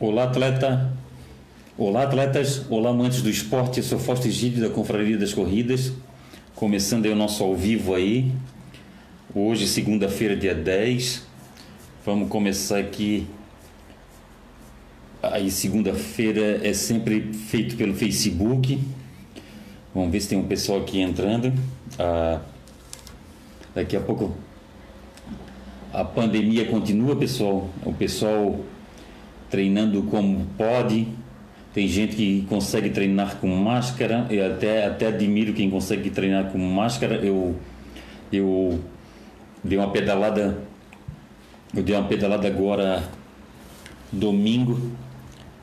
Olá, 0.00 0.22
atleta. 0.22 0.92
Olá, 1.76 2.04
atletas. 2.04 2.64
Olá, 2.70 2.90
amantes 2.90 3.20
do 3.20 3.28
esporte. 3.28 3.78
Eu 3.78 3.82
sou 3.82 3.98
Fausto 3.98 4.28
Egídio 4.28 4.62
da 4.62 4.72
Confraria 4.72 5.18
das 5.18 5.34
Corridas. 5.34 5.92
Começando 6.54 7.06
aí 7.06 7.10
o 7.10 7.16
nosso 7.16 7.42
ao 7.42 7.56
vivo 7.56 7.96
aí. 7.96 8.30
Hoje, 9.34 9.66
segunda-feira, 9.66 10.36
dia 10.36 10.54
10. 10.54 11.26
Vamos 12.06 12.28
começar 12.28 12.78
aqui. 12.78 13.26
Aí, 15.20 15.50
segunda-feira 15.50 16.60
é 16.64 16.72
sempre 16.72 17.32
feito 17.32 17.76
pelo 17.76 17.92
Facebook. 17.92 18.80
Vamos 19.92 20.12
ver 20.12 20.20
se 20.20 20.28
tem 20.28 20.38
um 20.38 20.46
pessoal 20.46 20.78
aqui 20.78 21.00
entrando. 21.00 21.52
Ah, 21.98 22.40
daqui 23.74 23.96
a 23.96 24.00
pouco 24.00 24.32
a 25.92 26.04
pandemia 26.04 26.66
continua, 26.66 27.16
pessoal. 27.16 27.68
O 27.84 27.92
pessoal 27.92 28.60
treinando 29.50 30.02
como 30.04 30.46
pode. 30.56 31.08
Tem 31.72 31.86
gente 31.86 32.16
que 32.16 32.46
consegue 32.48 32.90
treinar 32.90 33.36
com 33.36 33.48
máscara. 33.48 34.26
Eu 34.30 34.52
até, 34.52 34.86
até 34.86 35.06
admiro 35.06 35.52
quem 35.52 35.70
consegue 35.70 36.10
treinar 36.10 36.50
com 36.50 36.58
máscara. 36.58 37.16
Eu, 37.16 37.56
eu 38.32 38.80
dei 39.62 39.78
uma 39.78 39.90
pedalada. 39.90 40.58
Eu 41.74 41.82
dei 41.82 41.94
uma 41.94 42.08
pedalada 42.08 42.48
agora 42.48 43.02
domingo 44.10 44.80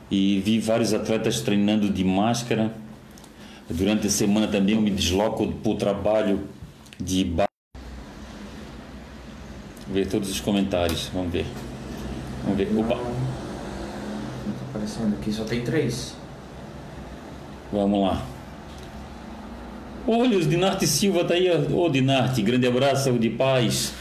e 0.09 0.40
vi 0.40 0.59
vários 0.59 0.93
atletas 0.93 1.41
treinando 1.41 1.90
de 1.90 2.04
máscara. 2.04 2.73
Durante 3.67 4.05
a 4.05 4.09
semana 4.09 4.48
também 4.48 4.76
eu 4.76 4.81
me 4.81 4.91
desloco 4.91 5.52
para 5.52 5.71
o 5.71 5.76
trabalho 5.76 6.41
de 7.02 7.35
ver 9.88 10.07
todos 10.07 10.29
os 10.29 10.40
comentários. 10.40 11.09
Vamos 11.12 11.31
ver. 11.31 11.45
Vamos 12.43 12.57
ver. 12.57 12.70
Opa 12.77 13.34
aparecendo 14.85 15.16
aqui, 15.20 15.34
só 15.34 15.44
tem 15.44 15.62
três. 15.62 16.16
Vamos 17.71 18.07
lá. 18.07 18.23
Olha, 20.07 20.37
o 20.37 20.46
Dinarte 20.46 20.85
Silva 20.85 21.26
tá 21.26 21.34
aí. 21.34 21.49
Ô, 21.73 21.90
Dinarte, 21.90 22.41
grande 22.43 22.68
abraço, 22.68 23.05
saúde 23.05 23.27
e 23.27 23.32
paz. 23.32 23.93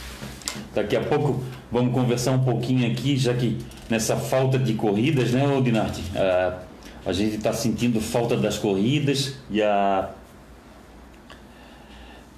Daqui 0.74 0.94
a 0.94 1.00
pouco 1.00 1.42
vamos 1.72 1.94
conversar 1.94 2.32
um 2.32 2.44
pouquinho 2.44 2.90
aqui, 2.90 3.16
já 3.16 3.32
que 3.34 3.58
nessa 3.88 4.16
falta 4.16 4.58
de 4.58 4.74
corridas, 4.74 5.32
né, 5.32 5.46
ô 5.48 5.60
Dinarte? 5.60 6.02
Ah, 6.14 6.58
a 7.06 7.12
gente 7.12 7.36
está 7.36 7.52
sentindo 7.52 8.00
falta 8.00 8.36
das 8.36 8.58
corridas 8.58 9.34
e 9.50 9.62
a. 9.62 10.10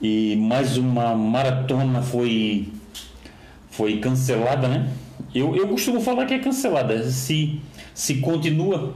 E 0.01 0.37
mais 0.37 0.77
uma 0.77 1.15
maratona 1.15 2.03
foi, 2.03 2.69
foi 3.71 3.99
cancelada, 3.99 4.69
né? 4.69 4.89
Eu, 5.35 5.57
eu 5.57 5.67
costumo 5.69 6.01
falar 6.01 6.27
que 6.27 6.35
é 6.35 6.39
cancelada. 6.39 7.03
Se 7.11 7.61
se 7.97 8.17
continua, 8.17 8.93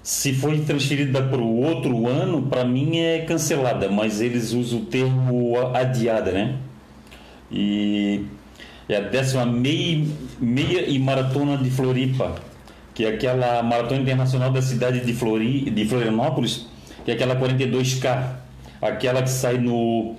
se 0.00 0.32
foi 0.34 0.60
transferida 0.60 1.20
para 1.20 1.40
o 1.40 1.60
outro 1.60 2.06
ano, 2.06 2.42
para 2.42 2.64
mim 2.64 2.98
é 2.98 3.24
cancelada, 3.24 3.90
mas 3.90 4.20
eles 4.20 4.52
usam 4.52 4.78
o 4.78 4.84
termo 4.84 5.54
adiada, 5.74 6.30
né? 6.30 6.56
E 7.50 8.24
é 8.88 8.98
a 8.98 9.00
décima 9.00 9.44
meia, 9.44 10.06
meia 10.40 10.88
e 10.88 10.96
maratona 10.96 11.56
de 11.58 11.68
Floripa, 11.70 12.36
que 12.94 13.04
é 13.04 13.08
aquela 13.08 13.60
maratona 13.64 14.02
internacional 14.02 14.52
da 14.52 14.62
cidade 14.62 15.00
de, 15.00 15.12
Flori, 15.12 15.68
de 15.68 15.84
Florianópolis, 15.84 16.68
que 17.04 17.10
é 17.10 17.14
aquela 17.14 17.34
42K, 17.34 18.28
aquela 18.80 19.22
que 19.22 19.30
sai 19.30 19.58
no 19.58 20.14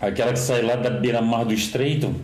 aquela 0.00 0.32
que 0.32 0.38
sai 0.38 0.62
lá 0.62 0.76
da 0.76 0.88
beira-mar 0.88 1.44
do 1.44 1.52
Estreito, 1.52 2.14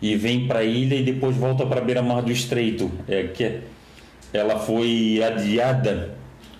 e 0.00 0.16
vem 0.16 0.46
para 0.46 0.60
a 0.60 0.64
ilha 0.64 0.94
e 0.94 1.02
depois 1.02 1.36
volta 1.36 1.66
para 1.66 1.80
a 1.80 1.84
beira-mar 1.84 2.22
do 2.22 2.30
Estreito. 2.30 2.90
É 3.08 3.24
que 3.24 3.60
ela 4.32 4.58
foi 4.58 5.22
adiada 5.22 6.16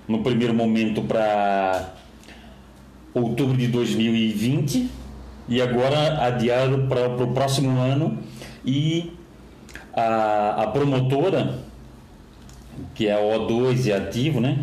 no 0.07 0.23
primeiro 0.23 0.55
momento 0.55 1.03
para 1.03 1.95
outubro 3.15 3.57
de 3.57 3.69
2020 3.69 4.89
e 5.49 5.63
agora 5.63 6.25
adiado 6.25 6.87
para 6.89 7.09
o 7.09 7.33
próximo 7.33 7.79
ano 7.81 8.19
e 8.65 9.13
a, 9.95 10.63
a 10.63 10.67
promotora 10.69 11.67
que 12.95 13.07
é 13.09 13.15
a 13.15 13.19
O2 13.19 13.87
e 13.87 13.93
ativo, 13.93 14.41
né? 14.41 14.59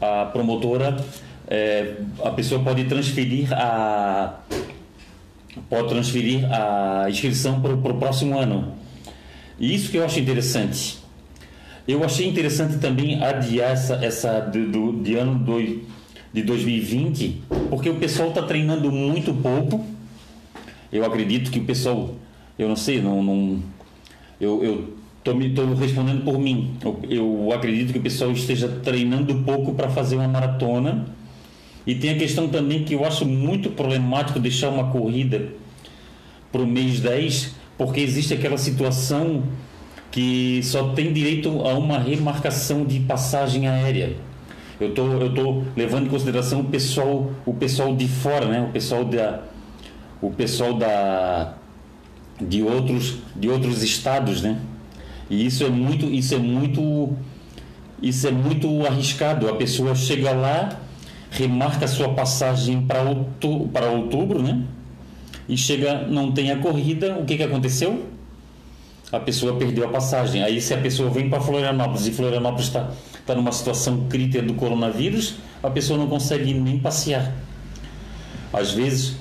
A 0.00 0.26
promotora 0.26 0.96
é, 1.46 1.94
a 2.22 2.30
pessoa 2.30 2.62
pode 2.62 2.84
transferir 2.84 3.52
a 3.52 4.40
pode 5.68 5.88
transferir 5.88 6.44
a 6.52 7.06
inscrição 7.08 7.60
para 7.60 7.72
o 7.72 7.98
próximo 7.98 8.38
ano. 8.38 8.74
E 9.58 9.74
isso 9.74 9.90
que 9.90 9.96
eu 9.96 10.04
acho 10.04 10.18
interessante. 10.18 10.98
Eu 11.86 12.02
achei 12.02 12.26
interessante 12.26 12.78
também 12.78 13.22
adiar 13.22 13.70
essa, 13.70 13.94
essa 13.96 14.40
do, 14.40 14.66
do, 14.70 15.02
de 15.02 15.16
ano 15.16 15.38
do, 15.38 15.82
de 16.32 16.42
2020, 16.42 17.42
porque 17.68 17.90
o 17.90 17.96
pessoal 17.96 18.30
está 18.30 18.42
treinando 18.42 18.90
muito 18.90 19.34
pouco. 19.34 19.84
Eu 20.90 21.04
acredito 21.04 21.50
que 21.50 21.58
o 21.58 21.64
pessoal, 21.64 22.14
eu 22.58 22.68
não 22.68 22.76
sei, 22.76 23.02
não, 23.02 23.22
não 23.22 23.62
eu 24.40 24.94
estou 25.24 25.74
respondendo 25.74 26.24
por 26.24 26.38
mim. 26.38 26.76
Eu, 26.82 27.00
eu 27.08 27.52
acredito 27.52 27.92
que 27.92 27.98
o 27.98 28.02
pessoal 28.02 28.30
esteja 28.32 28.68
treinando 28.68 29.34
pouco 29.42 29.74
para 29.74 29.88
fazer 29.88 30.16
uma 30.16 30.28
maratona 30.28 31.06
e 31.86 31.94
tem 31.94 32.10
a 32.10 32.16
questão 32.16 32.48
também 32.48 32.84
que 32.84 32.94
eu 32.94 33.04
acho 33.04 33.26
muito 33.26 33.70
problemático 33.70 34.38
deixar 34.38 34.70
uma 34.70 34.90
corrida 34.90 35.48
para 36.50 36.62
o 36.62 36.66
mês 36.66 37.00
10, 37.00 37.54
porque 37.76 38.00
existe 38.00 38.32
aquela 38.32 38.56
situação 38.56 39.42
que 40.10 40.60
só 40.62 40.90
tem 40.90 41.12
direito 41.12 41.48
a 41.66 41.74
uma 41.74 41.98
remarcação 41.98 42.84
de 42.84 43.00
passagem 43.00 43.68
aérea. 43.68 44.16
Eu 44.80 44.94
tô, 44.94 45.02
eu 45.14 45.34
tô 45.34 45.62
levando 45.76 46.06
em 46.06 46.08
consideração 46.08 46.60
o 46.60 46.64
pessoal, 46.64 47.30
o 47.44 47.52
pessoal 47.52 47.94
de 47.94 48.08
fora, 48.08 48.46
né? 48.46 48.66
O 48.68 48.72
pessoal 48.72 49.04
da, 49.04 49.42
o 50.22 50.30
pessoal 50.30 50.74
da, 50.74 51.54
de 52.40 52.62
outros, 52.62 53.18
de 53.36 53.48
outros 53.48 53.82
estados, 53.82 54.42
né? 54.42 54.58
E 55.28 55.46
isso 55.46 55.64
é 55.64 55.68
muito, 55.68 56.06
isso 56.06 56.34
é 56.34 56.38
muito, 56.38 57.12
isso 58.00 58.26
é 58.26 58.30
muito 58.30 58.86
arriscado. 58.86 59.48
A 59.48 59.56
pessoa 59.56 59.94
chega 59.94 60.32
lá 60.32 60.80
remarca 61.34 61.86
sua 61.88 62.10
passagem 62.14 62.80
para 62.82 63.02
outubro, 63.02 63.90
outubro, 63.90 64.42
né? 64.42 64.62
E 65.48 65.56
chega, 65.56 66.06
não 66.06 66.32
tem 66.32 66.50
a 66.50 66.58
corrida, 66.58 67.18
o 67.18 67.24
que, 67.24 67.36
que 67.36 67.42
aconteceu? 67.42 68.06
A 69.12 69.20
pessoa 69.20 69.56
perdeu 69.56 69.84
a 69.84 69.88
passagem. 69.88 70.42
Aí, 70.42 70.60
se 70.60 70.72
a 70.72 70.78
pessoa 70.78 71.10
vem 71.10 71.28
para 71.28 71.40
Florianópolis 71.40 72.06
e 72.06 72.12
Florianópolis 72.12 72.66
está 72.66 72.90
tá 73.26 73.34
numa 73.34 73.52
situação 73.52 74.06
crítica 74.08 74.42
do 74.42 74.54
coronavírus, 74.54 75.34
a 75.62 75.68
pessoa 75.68 75.98
não 75.98 76.06
consegue 76.06 76.54
nem 76.54 76.78
passear. 76.78 77.32
Às 78.52 78.72
vezes, 78.72 79.16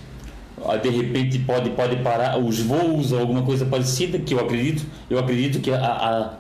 de 0.81 0.90
repente 0.90 1.40
pode 1.40 1.72
pode 1.72 1.97
parar 1.97 2.38
os 2.38 2.59
voos 2.59 3.12
ou 3.12 3.19
alguma 3.19 3.41
coisa 3.41 3.66
parecida 3.66 4.18
que 4.18 4.34
eu 4.34 4.40
acredito 4.40 4.85
eu 5.09 5.19
acredito 5.19 5.59
que 5.59 5.72
a, 5.72 5.78
a, 5.78 6.34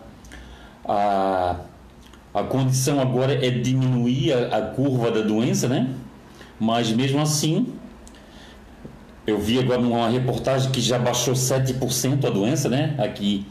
a 0.87 1.55
a 2.33 2.43
condição 2.43 2.99
agora 2.99 3.33
é 3.45 3.49
diminuir 3.49 4.33
a, 4.33 4.57
a 4.57 4.61
curva 4.61 5.11
da 5.11 5.21
doença, 5.21 5.67
né? 5.67 5.89
Mas 6.59 6.91
mesmo 6.91 7.21
assim, 7.21 7.67
eu 9.27 9.39
vi 9.39 9.59
agora 9.59 9.81
numa 9.81 10.09
reportagem 10.09 10.71
que 10.71 10.81
já 10.81 10.97
baixou 10.97 11.33
7% 11.33 12.25
a 12.25 12.29
doença, 12.29 12.67
né? 12.69 12.95
Aqui 12.97 13.45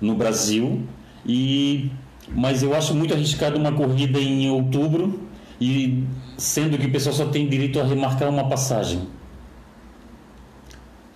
no 0.00 0.14
Brasil. 0.14 0.82
E 1.24 1.90
mas 2.28 2.62
eu 2.62 2.74
acho 2.74 2.94
muito 2.94 3.12
arriscado 3.12 3.58
uma 3.58 3.72
corrida 3.72 4.18
em 4.18 4.50
outubro 4.50 5.20
e 5.60 6.04
sendo 6.36 6.78
que 6.78 6.86
o 6.86 6.90
pessoal 6.90 7.14
só 7.14 7.26
tem 7.26 7.48
direito 7.48 7.80
a 7.80 7.84
remarcar 7.84 8.28
uma 8.28 8.48
passagem. 8.48 9.08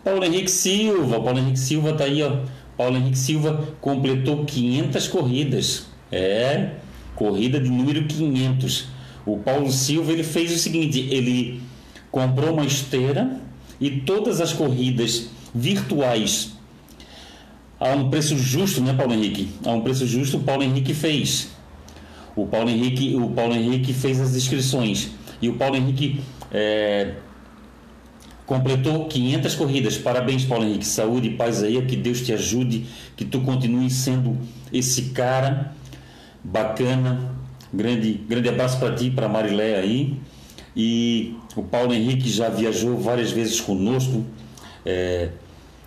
Paulo 0.04 0.24
Henrique 0.24 0.50
Silva, 0.50 1.20
Paulo 1.20 1.38
Henrique 1.38 1.58
Silva 1.58 1.92
tá 1.92 2.04
aí, 2.04 2.22
ó. 2.22 2.38
Paulo 2.76 2.96
Henrique 2.96 3.18
Silva 3.18 3.68
completou 3.80 4.44
500 4.44 5.08
corridas. 5.08 5.86
É, 6.12 6.70
corrida 7.16 7.58
de 7.58 7.68
número 7.68 8.04
500. 8.06 8.86
O 9.24 9.38
Paulo 9.38 9.72
Silva 9.72 10.12
ele 10.12 10.22
fez 10.22 10.52
o 10.52 10.58
seguinte: 10.58 11.00
ele 11.10 11.60
comprou 12.12 12.52
uma 12.52 12.64
esteira 12.64 13.40
e 13.80 13.90
todas 13.90 14.40
as 14.40 14.52
corridas 14.52 15.28
virtuais 15.52 16.52
a 17.78 17.90
um 17.90 18.08
preço 18.08 18.38
justo, 18.38 18.80
né, 18.80 18.94
Paulo 18.94 19.12
Henrique? 19.12 19.48
A 19.64 19.70
um 19.72 19.80
preço 19.80 20.06
justo, 20.06 20.38
o 20.38 20.40
Paulo 20.40 20.62
Henrique 20.62 20.94
fez. 20.94 21.50
O 22.34 22.46
Paulo 22.46 22.70
Henrique, 22.70 23.14
o 23.16 23.30
Paulo 23.30 23.54
Henrique 23.54 23.92
fez 23.92 24.20
as 24.20 24.34
inscrições 24.36 25.10
e 25.40 25.48
o 25.48 25.54
Paulo 25.54 25.76
Henrique 25.76 26.20
é, 26.52 27.14
completou 28.46 29.06
500 29.06 29.54
corridas. 29.54 29.98
Parabéns, 29.98 30.44
Paulo 30.44 30.64
Henrique. 30.64 30.86
Saúde 30.86 31.28
e 31.28 31.36
paz 31.36 31.62
aí, 31.62 31.80
que 31.82 31.96
Deus 31.96 32.22
te 32.22 32.32
ajude, 32.32 32.86
que 33.16 33.24
tu 33.24 33.40
continue 33.40 33.90
sendo 33.90 34.38
esse 34.72 35.10
cara 35.10 35.75
bacana. 36.46 37.34
Grande, 37.72 38.12
grande 38.28 38.48
abraço 38.48 38.78
para 38.78 38.94
ti, 38.94 39.10
para 39.10 39.28
Marilé 39.28 39.78
aí. 39.78 40.16
E 40.74 41.34
o 41.56 41.62
Paulo 41.62 41.92
Henrique 41.92 42.28
já 42.28 42.48
viajou 42.48 42.96
várias 42.98 43.30
vezes 43.32 43.60
conosco. 43.60 44.24
É, 44.84 45.30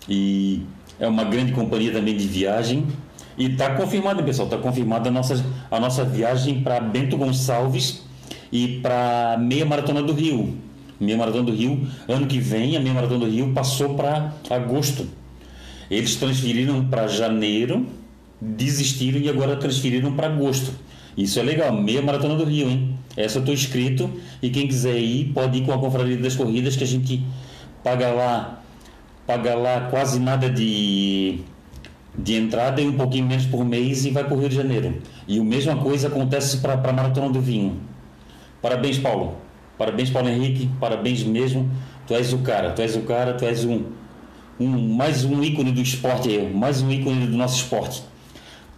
e 0.07 0.63
é 0.99 1.07
uma 1.07 1.23
grande 1.23 1.51
companhia 1.53 1.91
também 1.91 2.15
de 2.15 2.27
viagem. 2.27 2.85
E 3.37 3.45
está 3.45 3.73
confirmado, 3.75 4.21
pessoal, 4.23 4.47
está 4.47 4.57
confirmada 4.57 5.09
a 5.09 5.11
nossa, 5.11 5.43
a 5.71 5.79
nossa 5.79 6.03
viagem 6.03 6.61
para 6.61 6.79
Bento 6.81 7.15
Gonçalves 7.15 8.03
e 8.51 8.79
para 8.81 9.37
Meia 9.39 9.65
Maratona 9.65 10.03
do 10.03 10.11
Rio. 10.11 10.57
Meia 10.99 11.17
Maratona 11.17 11.45
do 11.45 11.53
Rio, 11.53 11.87
ano 12.09 12.27
que 12.27 12.39
vem, 12.39 12.75
a 12.75 12.81
Meia 12.81 12.93
Maratona 12.93 13.25
do 13.25 13.31
Rio 13.31 13.53
passou 13.53 13.95
para 13.95 14.33
agosto. 14.49 15.07
Eles 15.89 16.15
transferiram 16.17 16.85
para 16.85 17.07
janeiro, 17.07 17.87
desistiram 18.41 19.19
e 19.19 19.29
agora 19.29 19.55
transferiram 19.55 20.13
para 20.15 20.27
agosto. 20.27 20.71
Isso 21.17 21.39
é 21.39 21.43
legal, 21.43 21.73
Meia 21.73 22.01
Maratona 22.01 22.35
do 22.35 22.45
Rio, 22.45 22.69
hein? 22.69 22.95
Essa 23.17 23.37
eu 23.37 23.41
estou 23.41 23.53
inscrito 23.53 24.09
e 24.41 24.49
quem 24.49 24.67
quiser 24.67 24.97
ir 24.97 25.33
pode 25.33 25.57
ir 25.57 25.65
com 25.65 25.73
a 25.73 25.77
Confraria 25.77 26.17
das 26.17 26.35
Corridas 26.35 26.75
que 26.75 26.83
a 26.83 26.87
gente 26.87 27.23
paga 27.83 28.11
lá, 28.11 28.61
paga 29.27 29.55
lá 29.55 29.81
quase 29.89 30.19
nada 30.19 30.49
de 30.49 31.39
de 32.17 32.35
entrada 32.35 32.81
e 32.81 32.87
um 32.87 32.97
pouquinho 32.97 33.25
menos 33.27 33.45
por 33.45 33.63
mês 33.63 34.05
e 34.05 34.09
vai 34.09 34.23
para 34.23 34.33
o 34.33 34.39
Rio 34.39 34.49
de 34.49 34.55
Janeiro. 34.55 35.01
E 35.27 35.39
a 35.39 35.43
mesma 35.43 35.75
coisa 35.77 36.07
acontece 36.07 36.57
para 36.57 36.73
a 36.73 36.93
Maratona 36.93 37.29
do 37.29 37.39
Vinho. 37.39 37.79
Parabéns, 38.61 38.97
Paulo. 38.97 39.37
Parabéns, 39.77 40.09
Paulo 40.09 40.27
Henrique. 40.27 40.69
Parabéns 40.79 41.23
mesmo. 41.23 41.69
Tu 42.05 42.13
és 42.13 42.33
o 42.33 42.39
cara, 42.39 42.71
tu 42.71 42.81
és 42.81 42.95
o 42.95 43.01
cara, 43.01 43.33
tu 43.33 43.45
és 43.45 43.63
um, 43.63 43.83
um 44.59 44.95
mais 44.95 45.23
um 45.23 45.43
ícone 45.43 45.71
do 45.71 45.81
esporte, 45.81 46.39
mais 46.53 46.81
um 46.81 46.91
ícone 46.91 47.27
do 47.27 47.37
nosso 47.37 47.57
esporte. 47.57 48.03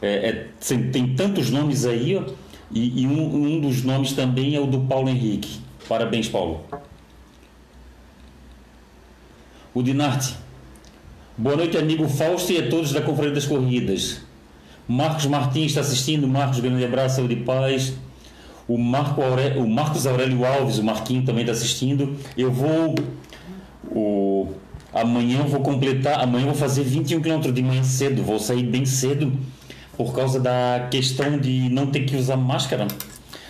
É, 0.01 0.29
é, 0.29 0.75
tem 0.91 1.15
tantos 1.15 1.51
nomes 1.51 1.85
aí, 1.85 2.17
ó, 2.17 2.23
e, 2.71 3.03
e 3.03 3.07
um, 3.07 3.35
um, 3.35 3.59
dos 3.59 3.83
nomes 3.83 4.13
também 4.13 4.55
é 4.55 4.59
o 4.59 4.65
do 4.65 4.79
Paulo 4.81 5.09
Henrique. 5.09 5.59
Parabéns, 5.87 6.27
Paulo. 6.27 6.61
O 9.73 9.83
Dinarte. 9.83 10.35
Boa 11.37 11.55
noite, 11.55 11.77
amigo 11.77 12.07
Fausto 12.07 12.51
e 12.51 12.57
a 12.57 12.69
todos 12.69 12.91
da 12.93 13.01
Conferência 13.01 13.35
das 13.35 13.45
Corridas. 13.45 14.21
Marcos 14.87 15.25
Martins 15.25 15.67
está 15.67 15.81
assistindo. 15.81 16.27
Marcos, 16.27 16.59
grande 16.59 16.83
abraço, 16.83 17.17
saúde 17.17 17.35
e 17.35 17.43
paz. 17.43 17.93
O, 18.67 18.77
Marco 18.77 19.21
o 19.21 19.69
Marcos 19.69 20.07
Aurélio 20.07 20.45
Alves, 20.45 20.77
o 20.77 20.83
Marquinho 20.83 21.23
também 21.23 21.41
está 21.41 21.51
assistindo. 21.51 22.15
Eu 22.37 22.51
vou. 22.51 22.95
O, 23.89 24.53
amanhã 24.93 25.39
eu 25.39 25.47
vou 25.47 25.61
completar. 25.61 26.21
Amanhã 26.21 26.43
eu 26.43 26.51
vou 26.51 26.55
fazer 26.55 26.83
21 26.83 27.21
km 27.21 27.51
de 27.51 27.61
manhã 27.61 27.83
cedo. 27.83 28.23
Vou 28.23 28.39
sair 28.39 28.63
bem 28.63 28.85
cedo 28.85 29.31
por 30.03 30.15
causa 30.15 30.39
da 30.39 30.87
questão 30.89 31.37
de 31.37 31.69
não 31.69 31.85
ter 31.85 31.99
que 32.05 32.15
usar 32.15 32.35
máscara. 32.35 32.87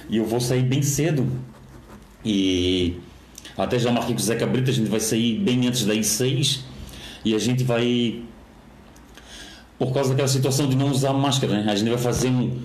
E 0.09 0.17
eu 0.17 0.25
vou 0.25 0.41
sair 0.41 0.63
bem 0.63 0.81
cedo. 0.81 1.25
E 2.25 2.97
até 3.57 3.79
já 3.79 3.89
marquei 3.89 4.13
com 4.13 4.19
o 4.19 4.23
Zeca 4.23 4.45
Brito, 4.45 4.69
a 4.69 4.73
gente 4.73 4.89
vai 4.89 4.99
sair 4.99 5.39
bem 5.39 5.65
antes 5.65 5.85
das 5.85 6.05
6 6.07 6.65
e 7.23 7.33
a 7.33 7.39
gente 7.39 7.63
vai 7.63 8.21
por 9.79 9.93
causa 9.93 10.09
daquela 10.09 10.27
situação 10.27 10.67
de 10.67 10.75
não 10.75 10.91
usar 10.91 11.13
máscara, 11.13 11.63
né? 11.63 11.71
A 11.71 11.75
gente 11.75 11.87
vai 11.87 11.97
fazer 11.97 12.27
um 12.27 12.59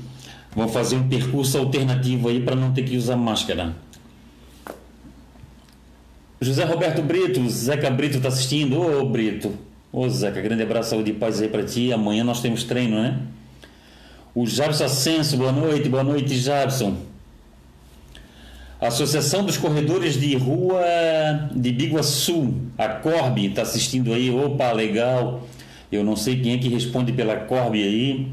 vamos 0.56 0.72
fazer 0.72 0.96
um 0.96 1.08
percurso 1.08 1.56
alternativo 1.56 2.28
aí 2.28 2.40
para 2.40 2.56
não 2.56 2.72
ter 2.72 2.82
que 2.82 2.96
usar 2.96 3.14
máscara. 3.14 3.76
José 6.40 6.64
Roberto 6.64 7.02
Brito, 7.02 7.48
Zeca 7.48 7.88
Brito 7.88 8.16
está 8.16 8.30
assistindo. 8.30 8.80
Ô 8.80 9.08
Brito, 9.08 9.54
ô 9.92 10.08
Zeca, 10.08 10.40
grande 10.40 10.64
abraço, 10.64 10.90
saúde 10.90 11.12
e 11.12 11.14
paz 11.14 11.40
aí 11.40 11.48
para 11.48 11.62
ti. 11.62 11.92
Amanhã 11.92 12.24
nós 12.24 12.40
temos 12.42 12.64
treino, 12.64 13.00
né? 13.00 13.16
O 14.36 14.46
Jabson 14.46 14.84
Ascenso, 14.84 15.34
boa 15.38 15.50
noite, 15.50 15.88
boa 15.88 16.04
noite, 16.04 16.36
Jabson. 16.36 16.94
Associação 18.78 19.46
dos 19.46 19.56
Corredores 19.56 20.20
de 20.20 20.36
Rua 20.36 20.84
de 21.54 21.72
Biguaçu, 21.72 22.52
a 22.76 22.86
Corbe, 22.86 23.46
está 23.46 23.62
assistindo 23.62 24.12
aí. 24.12 24.30
Opa, 24.30 24.72
legal. 24.72 25.48
Eu 25.90 26.04
não 26.04 26.14
sei 26.16 26.38
quem 26.38 26.52
é 26.52 26.58
que 26.58 26.68
responde 26.68 27.12
pela 27.14 27.34
Corbe 27.34 27.82
aí, 27.82 28.28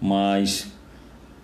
mas 0.00 0.68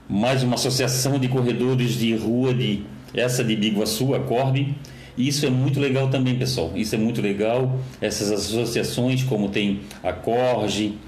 mais 0.08 0.44
uma 0.44 0.54
associação 0.54 1.18
de 1.18 1.26
corredores 1.26 1.94
de 1.94 2.14
rua 2.14 2.54
de 2.54 2.84
essa 3.12 3.42
de 3.42 3.56
Biguaçu, 3.56 4.14
a 4.14 4.20
Corbe. 4.20 4.76
Isso 5.18 5.44
é 5.44 5.50
muito 5.50 5.80
legal 5.80 6.08
também, 6.08 6.38
pessoal. 6.38 6.70
Isso 6.76 6.94
é 6.94 6.98
muito 6.98 7.20
legal. 7.20 7.80
Essas 8.00 8.30
associações, 8.30 9.24
como 9.24 9.48
tem 9.48 9.80
a 10.04 10.12
Corge, 10.12 11.00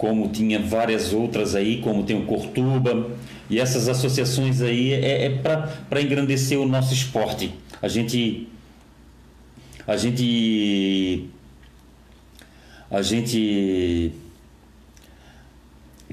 como 0.00 0.30
tinha 0.30 0.58
várias 0.58 1.12
outras 1.12 1.54
aí, 1.54 1.82
como 1.82 2.04
tem 2.04 2.16
o 2.16 2.24
Cortuba, 2.24 3.10
e 3.50 3.60
essas 3.60 3.86
associações 3.86 4.62
aí 4.62 4.94
é, 4.94 5.26
é 5.26 5.28
para 5.28 6.00
engrandecer 6.00 6.58
o 6.58 6.66
nosso 6.66 6.94
esporte. 6.94 7.52
A 7.82 7.86
gente. 7.86 8.48
A 9.86 9.98
gente. 9.98 11.26
A 12.90 13.02
gente 13.02 14.12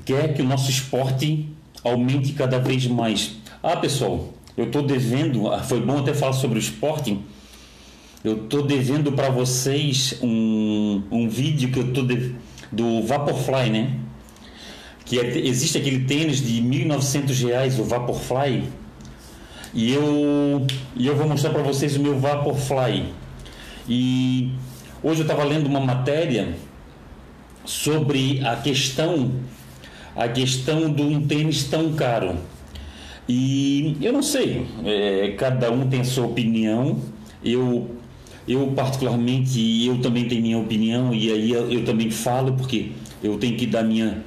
quer 0.03 0.33
que 0.33 0.41
o 0.41 0.45
nosso 0.45 0.69
esporte 0.69 1.47
aumente 1.81 2.33
cada 2.33 2.59
vez 2.59 2.85
mais. 2.87 3.37
Ah, 3.63 3.77
pessoal, 3.77 4.33
eu 4.57 4.65
estou 4.65 4.81
devendo. 4.81 5.49
Ah, 5.49 5.63
foi 5.63 5.79
bom 5.79 5.99
até 5.99 6.13
falar 6.13 6.33
sobre 6.33 6.57
o 6.57 6.59
esporte. 6.59 7.17
Eu 8.21 8.43
estou 8.43 8.63
devendo 8.63 9.13
para 9.13 9.29
vocês 9.29 10.19
um, 10.21 11.03
um 11.09 11.29
vídeo 11.29 11.71
que 11.71 11.79
eu 11.79 11.87
estou 11.87 12.03
do 12.71 13.03
Vaporfly, 13.03 13.69
né? 13.69 13.93
que 15.07 15.19
é, 15.19 15.37
existe 15.37 15.77
aquele 15.77 16.05
tênis 16.05 16.45
de 16.45 16.59
R$ 16.59 16.85
1.900, 16.85 17.79
o 17.79 17.83
Vaporfly, 17.83 18.65
e 19.73 19.93
eu, 19.93 20.67
e 20.95 21.07
eu 21.07 21.15
vou 21.15 21.27
mostrar 21.27 21.51
para 21.51 21.63
vocês 21.63 21.95
o 21.95 22.01
meu 22.01 22.19
Vaporfly. 22.19 23.13
E 23.87 24.51
hoje 25.01 25.21
eu 25.21 25.23
estava 25.23 25.43
lendo 25.43 25.67
uma 25.67 25.79
matéria 25.79 26.55
sobre 27.63 28.45
a 28.45 28.55
questão 28.57 29.31
a 30.15 30.27
questão 30.27 30.91
de 30.91 31.03
um 31.03 31.27
tênis 31.27 31.65
tão 31.65 31.93
caro. 31.93 32.37
E 33.29 33.95
eu 34.01 34.11
não 34.11 34.23
sei, 34.23 34.65
é, 34.83 35.35
cada 35.37 35.71
um 35.71 35.87
tem 35.87 36.01
a 36.01 36.03
sua 36.03 36.25
opinião. 36.25 36.99
Eu, 37.45 37.96
eu 38.47 38.67
particularmente, 38.75 39.85
eu 39.85 39.99
também 39.99 40.27
tenho 40.27 40.41
minha 40.41 40.57
opinião 40.57 41.13
e 41.13 41.31
aí 41.31 41.51
eu, 41.51 41.71
eu 41.71 41.85
também 41.85 42.09
falo 42.09 42.53
porque 42.53 42.91
eu 43.23 43.37
tenho 43.37 43.57
que 43.57 43.65
dar 43.65 43.83
minha 43.83 44.23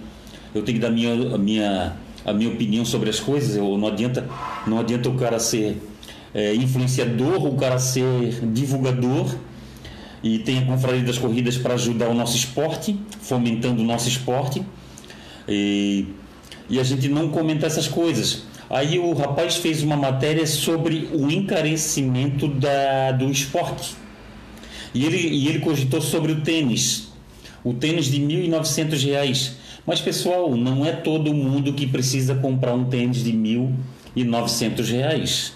eu 0.55 0.63
tenho 0.63 0.79
que 0.79 0.83
dar 0.83 0.91
minha, 0.91 1.13
a 1.35 1.39
minha, 1.39 1.97
a 2.25 2.33
minha 2.33 2.51
opinião 2.51 2.85
sobre 2.85 3.09
as 3.09 3.21
coisas. 3.21 3.57
Eu, 3.57 3.79
não, 3.79 3.89
adianta, 3.89 4.29
não 4.67 4.81
adianta 4.81 5.09
o 5.09 5.15
cara 5.15 5.39
ser 5.39 5.81
é, 6.35 6.55
influenciador, 6.55 7.47
o 7.47 7.57
cara 7.57 7.79
ser 7.79 8.41
divulgador. 8.53 9.35
E 10.23 10.41
tem 10.41 10.59
a 10.59 10.67
Confraria 10.67 11.03
das 11.03 11.17
Corridas 11.17 11.57
para 11.57 11.75
ajudar 11.75 12.09
o 12.09 12.15
nosso 12.15 12.37
esporte, 12.37 12.99
fomentando 13.21 13.81
o 13.81 13.85
nosso 13.85 14.09
esporte. 14.09 14.63
E, 15.49 16.07
e 16.69 16.79
a 16.79 16.83
gente 16.83 17.09
não 17.09 17.29
comenta 17.29 17.67
essas 17.67 17.89
coisas. 17.89 18.45
Aí 18.69 18.99
o 18.99 19.13
rapaz 19.15 19.57
fez 19.57 19.83
uma 19.83 19.97
matéria 19.97 20.47
sobre 20.47 21.09
o 21.13 21.31
encarecimento 21.31 22.47
da, 22.49 23.13
do 23.13 23.31
esporte. 23.31 24.00
E 24.95 25.05
ele, 25.05 25.19
e 25.19 25.49
ele 25.49 25.61
cogitou 25.61 26.01
sobre 26.01 26.33
o 26.33 26.41
tênis. 26.41 27.09
O 27.63 27.75
tênis 27.75 28.07
de 28.07 28.19
R$ 28.19 28.49
1.900. 28.49 29.53
Mas, 29.87 30.01
pessoal, 30.01 30.55
não 30.57 30.85
é 30.85 30.93
todo 30.93 31.33
mundo 31.33 31.73
que 31.73 31.87
precisa 31.87 32.35
comprar 32.35 32.75
um 32.75 32.85
tênis 32.85 33.23
de 33.23 33.31
R$ 33.31 33.73
1.900. 34.17 35.53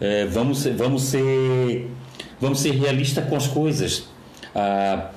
É, 0.00 0.26
vamos, 0.26 0.64
vamos, 0.66 1.02
ser, 1.02 1.90
vamos 2.40 2.60
ser 2.60 2.72
realistas 2.72 3.26
com 3.28 3.36
as 3.36 3.46
coisas. 3.46 4.04
Ah, 4.54 5.10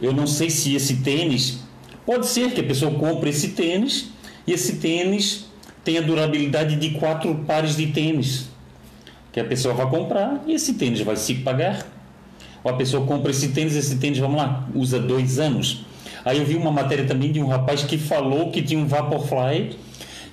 eu 0.00 0.12
não 0.12 0.26
sei 0.26 0.50
se 0.50 0.74
esse 0.74 0.96
tênis. 0.96 1.60
Pode 2.04 2.26
ser 2.26 2.52
que 2.52 2.60
a 2.60 2.64
pessoa 2.64 2.92
compre 2.92 3.30
esse 3.30 3.50
tênis 3.50 4.10
e 4.46 4.52
esse 4.52 4.76
tênis 4.76 5.46
tenha 5.82 6.02
durabilidade 6.02 6.76
de 6.76 6.90
quatro 6.90 7.34
pares 7.46 7.76
de 7.76 7.86
tênis. 7.88 8.48
Que 9.32 9.40
a 9.40 9.44
pessoa 9.44 9.74
vai 9.74 9.88
comprar 9.88 10.42
e 10.46 10.52
esse 10.52 10.74
tênis 10.74 11.00
vai 11.00 11.16
se 11.16 11.36
pagar. 11.36 11.93
Ou 12.64 12.70
a 12.70 12.74
pessoa 12.74 13.06
compra 13.06 13.30
esse 13.30 13.48
tênis, 13.50 13.76
esse 13.76 13.96
tênis, 13.96 14.18
vamos 14.18 14.38
lá, 14.38 14.66
usa 14.74 14.98
dois 14.98 15.38
anos. 15.38 15.84
Aí 16.24 16.38
eu 16.38 16.46
vi 16.46 16.56
uma 16.56 16.72
matéria 16.72 17.04
também 17.04 17.30
de 17.30 17.40
um 17.40 17.46
rapaz 17.46 17.82
que 17.82 17.98
falou 17.98 18.50
que 18.50 18.62
tinha 18.62 18.80
um 18.80 18.86
Vaporfly 18.86 19.76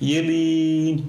e 0.00 0.14
ele 0.14 1.04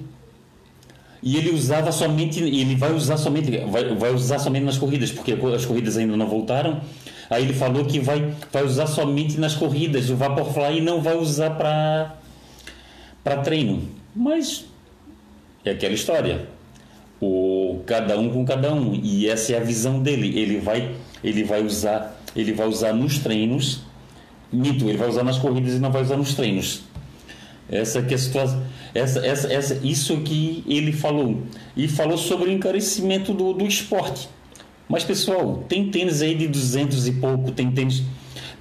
e 1.22 1.38
ele 1.38 1.52
usava 1.52 1.90
somente 1.90 2.44
ele 2.44 2.76
vai 2.76 2.92
usar 2.92 3.16
somente 3.16 3.56
vai, 3.66 3.94
vai 3.94 4.12
usar 4.12 4.38
somente 4.38 4.64
nas 4.64 4.76
corridas 4.76 5.10
porque 5.10 5.32
as 5.32 5.64
corridas 5.64 5.96
ainda 5.96 6.14
não 6.16 6.28
voltaram. 6.28 6.82
Aí 7.30 7.42
ele 7.44 7.54
falou 7.54 7.86
que 7.86 7.98
vai 7.98 8.34
vai 8.52 8.62
usar 8.62 8.86
somente 8.86 9.40
nas 9.40 9.54
corridas 9.54 10.10
o 10.10 10.16
Vaporfly 10.16 10.78
e 10.78 10.80
não 10.82 11.00
vai 11.00 11.16
usar 11.16 11.50
para 11.52 12.16
para 13.22 13.38
treino. 13.38 13.88
Mas 14.14 14.66
é 15.64 15.70
aquela 15.70 15.94
história. 15.94 16.46
O 17.22 17.80
cada 17.86 18.18
um 18.18 18.28
com 18.28 18.44
cada 18.44 18.74
um 18.74 18.94
e 19.02 19.26
essa 19.26 19.54
é 19.54 19.56
a 19.56 19.60
visão 19.60 20.02
dele. 20.02 20.38
Ele 20.38 20.58
vai 20.58 20.94
ele 21.24 21.42
vai 21.42 21.64
usar 21.64 22.20
ele 22.36 22.52
vai 22.52 22.68
usar 22.68 22.92
nos 22.92 23.18
treinos 23.18 23.82
Mito, 24.54 24.88
ele 24.88 24.96
vai 24.96 25.08
usar 25.08 25.24
nas 25.24 25.38
corridas 25.38 25.74
e 25.74 25.78
não 25.78 25.90
vai 25.90 26.02
usar 26.02 26.16
nos 26.16 26.34
treinos. 26.34 26.82
Essa 27.68 28.02
que 28.02 28.12
é 28.12 28.16
a 28.16 28.18
situação, 28.18 28.62
essa, 28.94 29.26
essa, 29.26 29.52
essa, 29.52 29.80
isso 29.82 30.18
que 30.18 30.62
ele 30.68 30.92
falou. 30.92 31.42
E 31.76 31.88
falou 31.88 32.16
sobre 32.16 32.50
o 32.50 32.52
encarecimento 32.52 33.32
do, 33.32 33.52
do 33.52 33.66
esporte. 33.66 34.28
Mas 34.88 35.02
pessoal, 35.02 35.64
tem 35.68 35.90
tênis 35.90 36.22
aí 36.22 36.34
de 36.34 36.46
200 36.46 37.08
e 37.08 37.12
pouco, 37.12 37.50
tem 37.50 37.70
tênis, 37.70 38.02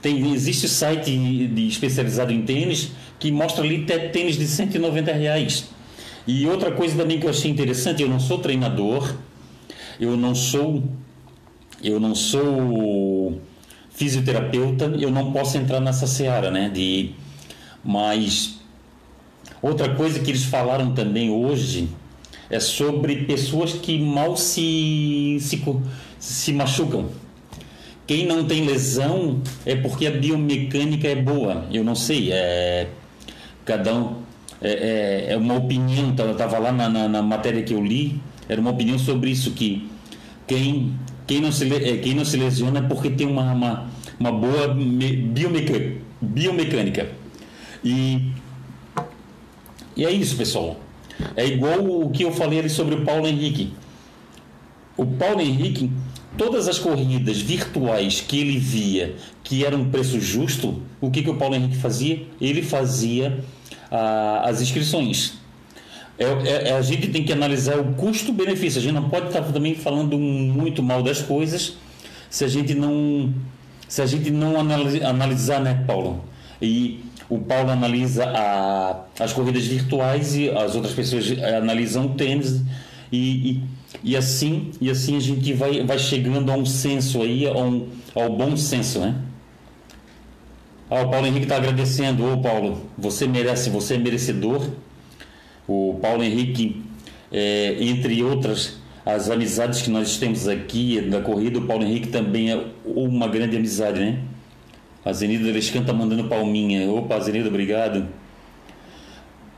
tem 0.01 0.33
existe 0.33 0.69
site 0.69 1.11
de 1.47 1.67
especializado 1.67 2.31
em 2.31 2.41
tênis, 2.43 2.91
que 3.19 3.29
mostra 3.29 3.63
ali 3.63 3.83
até 3.83 4.07
tênis 4.07 4.37
de 4.37 4.47
190 4.47 5.11
reais. 5.11 5.65
E 6.25 6.47
outra 6.47 6.71
coisa 6.71 6.95
também 6.95 7.19
que 7.19 7.25
eu 7.25 7.29
achei 7.29 7.51
interessante, 7.51 8.01
eu 8.01 8.09
não 8.09 8.19
sou 8.19 8.39
treinador, 8.39 9.15
eu 9.99 10.15
não 10.15 10.33
sou 10.33 10.81
eu 11.83 11.99
não 11.99 12.15
sou 12.15 13.41
fisioterapeuta, 13.91 14.85
eu 14.99 15.11
não 15.11 15.31
posso 15.31 15.57
entrar 15.57 15.79
nessa 15.79 16.07
seara, 16.07 16.49
né? 16.49 16.69
De, 16.69 17.11
mas 17.83 18.59
outra 19.61 19.93
coisa 19.93 20.19
que 20.19 20.31
eles 20.31 20.43
falaram 20.43 20.93
também 20.93 21.29
hoje 21.29 21.89
é 22.49 22.59
sobre 22.59 23.25
pessoas 23.25 23.73
que 23.73 23.99
mal 23.99 24.37
se, 24.37 25.37
se, 25.39 25.61
se 26.19 26.53
machucam. 26.53 27.09
Quem 28.05 28.25
não 28.25 28.45
tem 28.45 28.65
lesão 28.65 29.41
é 29.65 29.75
porque 29.75 30.05
a 30.05 30.11
biomecânica 30.11 31.07
é 31.07 31.15
boa. 31.15 31.65
Eu 31.71 31.83
não 31.83 31.95
sei, 31.95 32.31
é 32.31 32.89
cada 33.65 33.93
um 33.93 34.23
é, 34.61 34.71
é, 35.29 35.33
é 35.33 35.37
uma 35.37 35.55
opinião. 35.55 36.13
Eu 36.17 36.31
estava 36.31 36.57
lá 36.59 36.71
na, 36.71 36.89
na, 36.89 37.07
na, 37.07 37.21
matéria 37.21 37.63
que 37.63 37.73
eu 37.73 37.83
li, 37.83 38.19
era 38.47 38.59
uma 38.59 38.71
opinião 38.71 38.99
sobre 38.99 39.29
isso 39.31 39.51
que 39.51 39.89
quem 40.45 40.93
quem 41.25 41.41
não 41.41 41.51
se 41.51 41.71
é, 41.73 41.97
quem 41.97 42.13
não 42.13 42.25
se 42.25 42.37
lesiona 42.37 42.79
é 42.79 42.81
porque 42.81 43.09
tem 43.09 43.27
uma 43.27 43.51
uma, 43.53 43.89
uma 44.19 44.31
boa 44.31 44.67
biomecânica, 44.69 46.01
biomecânica. 46.21 47.09
E 47.83 48.31
e 49.95 50.05
é 50.05 50.11
isso, 50.11 50.35
pessoal. 50.35 50.79
É 51.35 51.45
igual 51.45 51.85
o 51.85 52.09
que 52.09 52.23
eu 52.23 52.31
falei 52.31 52.59
ali 52.59 52.69
sobre 52.69 52.95
o 52.95 53.05
Paulo 53.05 53.27
Henrique. 53.27 53.73
O 54.97 55.05
Paulo 55.05 55.41
Henrique, 55.41 55.91
todas 56.37 56.67
as 56.67 56.79
corridas 56.79 57.39
virtuais 57.39 58.21
que 58.21 58.39
ele 58.39 58.57
via 58.57 59.15
que 59.43 59.65
eram 59.65 59.81
um 59.81 59.89
preço 59.89 60.19
justo, 60.19 60.81
o 61.01 61.11
que, 61.11 61.21
que 61.21 61.29
o 61.29 61.35
Paulo 61.35 61.55
Henrique 61.55 61.77
fazia? 61.77 62.25
Ele 62.39 62.61
fazia 62.61 63.43
ah, 63.91 64.41
as 64.45 64.61
inscrições. 64.61 65.33
É, 66.17 66.25
é, 66.25 66.69
é, 66.69 66.73
a 66.73 66.81
gente 66.81 67.07
tem 67.07 67.23
que 67.23 67.33
analisar 67.33 67.79
o 67.79 67.93
custo-benefício. 67.95 68.79
A 68.79 68.83
gente 68.83 68.93
não 68.93 69.09
pode 69.09 69.27
estar 69.27 69.41
também 69.41 69.75
falando 69.75 70.17
muito 70.17 70.83
mal 70.83 71.01
das 71.01 71.21
coisas 71.21 71.77
se 72.29 72.43
a 72.43 72.47
gente 72.47 72.73
não 72.73 73.33
se 73.87 74.01
a 74.01 74.05
gente 74.07 74.31
não 74.31 74.55
analisar, 74.59 75.59
né, 75.61 75.83
Paulo? 75.85 76.25
E 76.59 77.05
o 77.29 77.37
Paulo 77.37 77.69
analisa 77.69 78.25
a, 78.25 79.03
as 79.19 79.33
corridas 79.33 79.67
virtuais 79.67 80.35
e 80.35 80.49
as 80.49 80.75
outras 80.75 80.93
pessoas 80.93 81.31
analisam 81.43 82.07
o 82.07 82.09
tênis 82.15 82.61
e, 83.11 83.51
e, 83.51 83.63
e, 84.03 84.17
assim 84.17 84.71
e 84.81 84.89
assim 84.89 85.15
a 85.15 85.19
gente 85.19 85.53
vai, 85.53 85.83
vai 85.85 85.99
chegando 85.99 86.51
a 86.51 86.55
um 86.55 86.65
senso 86.65 87.21
aí, 87.21 87.47
a 87.47 87.53
um, 87.53 87.87
ao 88.15 88.35
bom 88.35 88.57
senso, 88.57 88.99
né? 88.99 89.15
Ah, 90.89 91.01
o 91.01 91.09
Paulo 91.09 91.25
Henrique 91.25 91.45
está 91.45 91.57
agradecendo. 91.57 92.31
Ô 92.31 92.37
Paulo, 92.37 92.81
você 92.97 93.27
merece, 93.27 93.69
você 93.69 93.95
é 93.95 93.97
merecedor. 93.97 94.69
O 95.67 95.97
Paulo 96.01 96.23
Henrique, 96.23 96.81
é, 97.31 97.77
entre 97.79 98.23
outras 98.23 98.77
as 99.05 99.29
amizades 99.29 99.81
que 99.81 99.89
nós 99.89 100.17
temos 100.17 100.47
aqui 100.47 101.01
da 101.01 101.21
corrida, 101.21 101.59
o 101.59 101.67
Paulo 101.67 101.83
Henrique 101.83 102.07
também 102.07 102.51
é 102.51 102.65
uma 102.85 103.27
grande 103.27 103.57
amizade, 103.57 103.99
né? 103.99 104.19
A 105.03 105.11
Zenida 105.11 105.51
Lescan 105.51 105.83
tá 105.83 105.91
mandando 105.91 106.23
palminha. 106.25 106.89
Opa, 106.89 107.19
Zenida, 107.19 107.49
obrigado. 107.49 108.07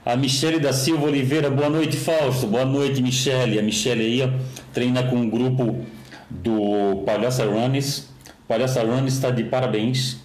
A 0.04 0.16
Michele 0.16 0.60
da 0.60 0.74
Silva 0.74 1.06
Oliveira, 1.06 1.50
boa 1.52 1.70
noite, 1.70 1.98
Fausto. 1.98 2.48
Boa 2.48 2.66
noite, 2.66 3.02
Michele. 3.02 3.60
A 3.60 3.62
Michele 3.62 4.04
aí 4.04 4.22
ó, 4.24 4.30
treina 4.74 5.04
com 5.04 5.22
o 5.22 5.30
grupo 5.30 5.86
do 6.30 7.04
Palhaça 7.06 7.46
Runners. 7.46 8.10
O 8.44 8.48
Palhaça 8.48 8.82
Runners 8.82 9.14
está 9.14 9.30
de 9.30 9.44
parabéns. 9.44 10.18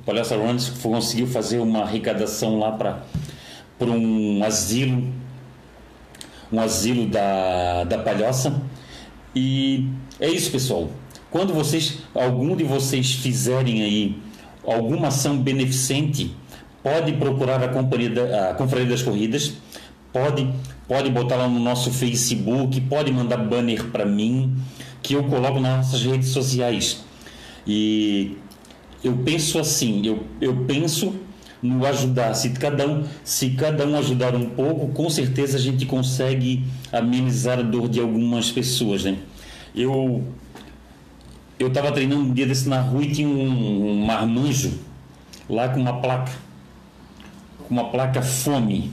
O 0.00 0.02
Palhaça 0.04 0.36
Runners 0.36 0.68
conseguiu 0.82 1.28
fazer 1.28 1.58
uma 1.58 1.82
arrecadação 1.82 2.58
lá 2.58 2.72
para 2.72 3.02
um 3.88 4.42
asilo, 4.44 5.02
um 6.52 6.60
asilo 6.60 7.06
da, 7.06 7.84
da 7.84 7.98
Palhoça. 7.98 8.60
E 9.34 9.86
é 10.18 10.28
isso, 10.28 10.50
pessoal. 10.50 10.90
Quando 11.30 11.54
vocês, 11.54 11.98
algum 12.14 12.56
de 12.56 12.64
vocês 12.64 13.12
fizerem 13.12 13.82
aí 13.82 14.18
alguma 14.66 15.08
ação 15.08 15.38
beneficente, 15.38 16.34
pode 16.82 17.12
procurar 17.12 17.62
a 17.62 17.68
companhia 17.68 18.10
da, 18.10 18.50
a 18.50 18.54
Confraria 18.54 18.88
das 18.88 19.02
Corridas, 19.02 19.52
pode 20.12 20.48
pode 20.90 21.08
botar 21.08 21.36
lá 21.36 21.48
no 21.48 21.60
nosso 21.60 21.92
Facebook, 21.92 22.80
pode 22.80 23.12
mandar 23.12 23.36
banner 23.36 23.84
para 23.92 24.04
mim, 24.04 24.56
que 25.00 25.14
eu 25.14 25.22
coloco 25.22 25.60
nas 25.60 25.86
nossas 25.86 26.02
redes 26.02 26.30
sociais. 26.30 27.04
E 27.64 28.36
eu 29.04 29.16
penso 29.24 29.60
assim, 29.60 30.04
eu, 30.04 30.24
eu 30.40 30.64
penso 30.66 31.14
no 31.62 31.84
ajudar. 31.86 32.34
Se 32.34 32.50
cada 32.50 32.86
um, 32.86 33.04
se 33.24 33.50
cada 33.50 33.86
um 33.86 33.96
ajudar 33.98 34.34
um 34.34 34.50
pouco, 34.50 34.88
com 34.88 35.10
certeza 35.10 35.56
a 35.56 35.60
gente 35.60 35.86
consegue 35.86 36.64
amenizar 36.92 37.58
a 37.58 37.62
dor 37.62 37.88
de 37.88 38.00
algumas 38.00 38.50
pessoas, 38.50 39.04
né? 39.04 39.18
Eu 39.74 40.24
eu 41.58 41.68
estava 41.68 41.92
treinando 41.92 42.22
um 42.22 42.32
dia 42.32 42.46
desse 42.46 42.66
na 42.68 42.80
rua 42.80 43.04
e 43.04 43.12
tinha 43.12 43.28
um, 43.28 43.90
um 43.90 44.06
marmanjo 44.06 44.72
lá 45.46 45.68
com 45.68 45.78
uma 45.78 46.00
placa, 46.00 46.32
com 47.68 47.74
uma 47.74 47.90
placa 47.90 48.22
fome. 48.22 48.90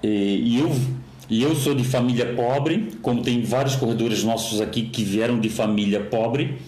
E, 0.00 0.08
e, 0.08 0.60
eu, 0.60 0.80
e 1.28 1.42
eu 1.42 1.56
sou 1.56 1.74
de 1.74 1.82
família 1.82 2.34
pobre, 2.34 2.92
como 3.02 3.20
tem 3.20 3.42
vários 3.42 3.74
corredores 3.74 4.22
nossos 4.22 4.60
aqui 4.60 4.82
que 4.82 5.02
vieram 5.02 5.40
de 5.40 5.48
família 5.48 5.98
pobre, 6.00 6.58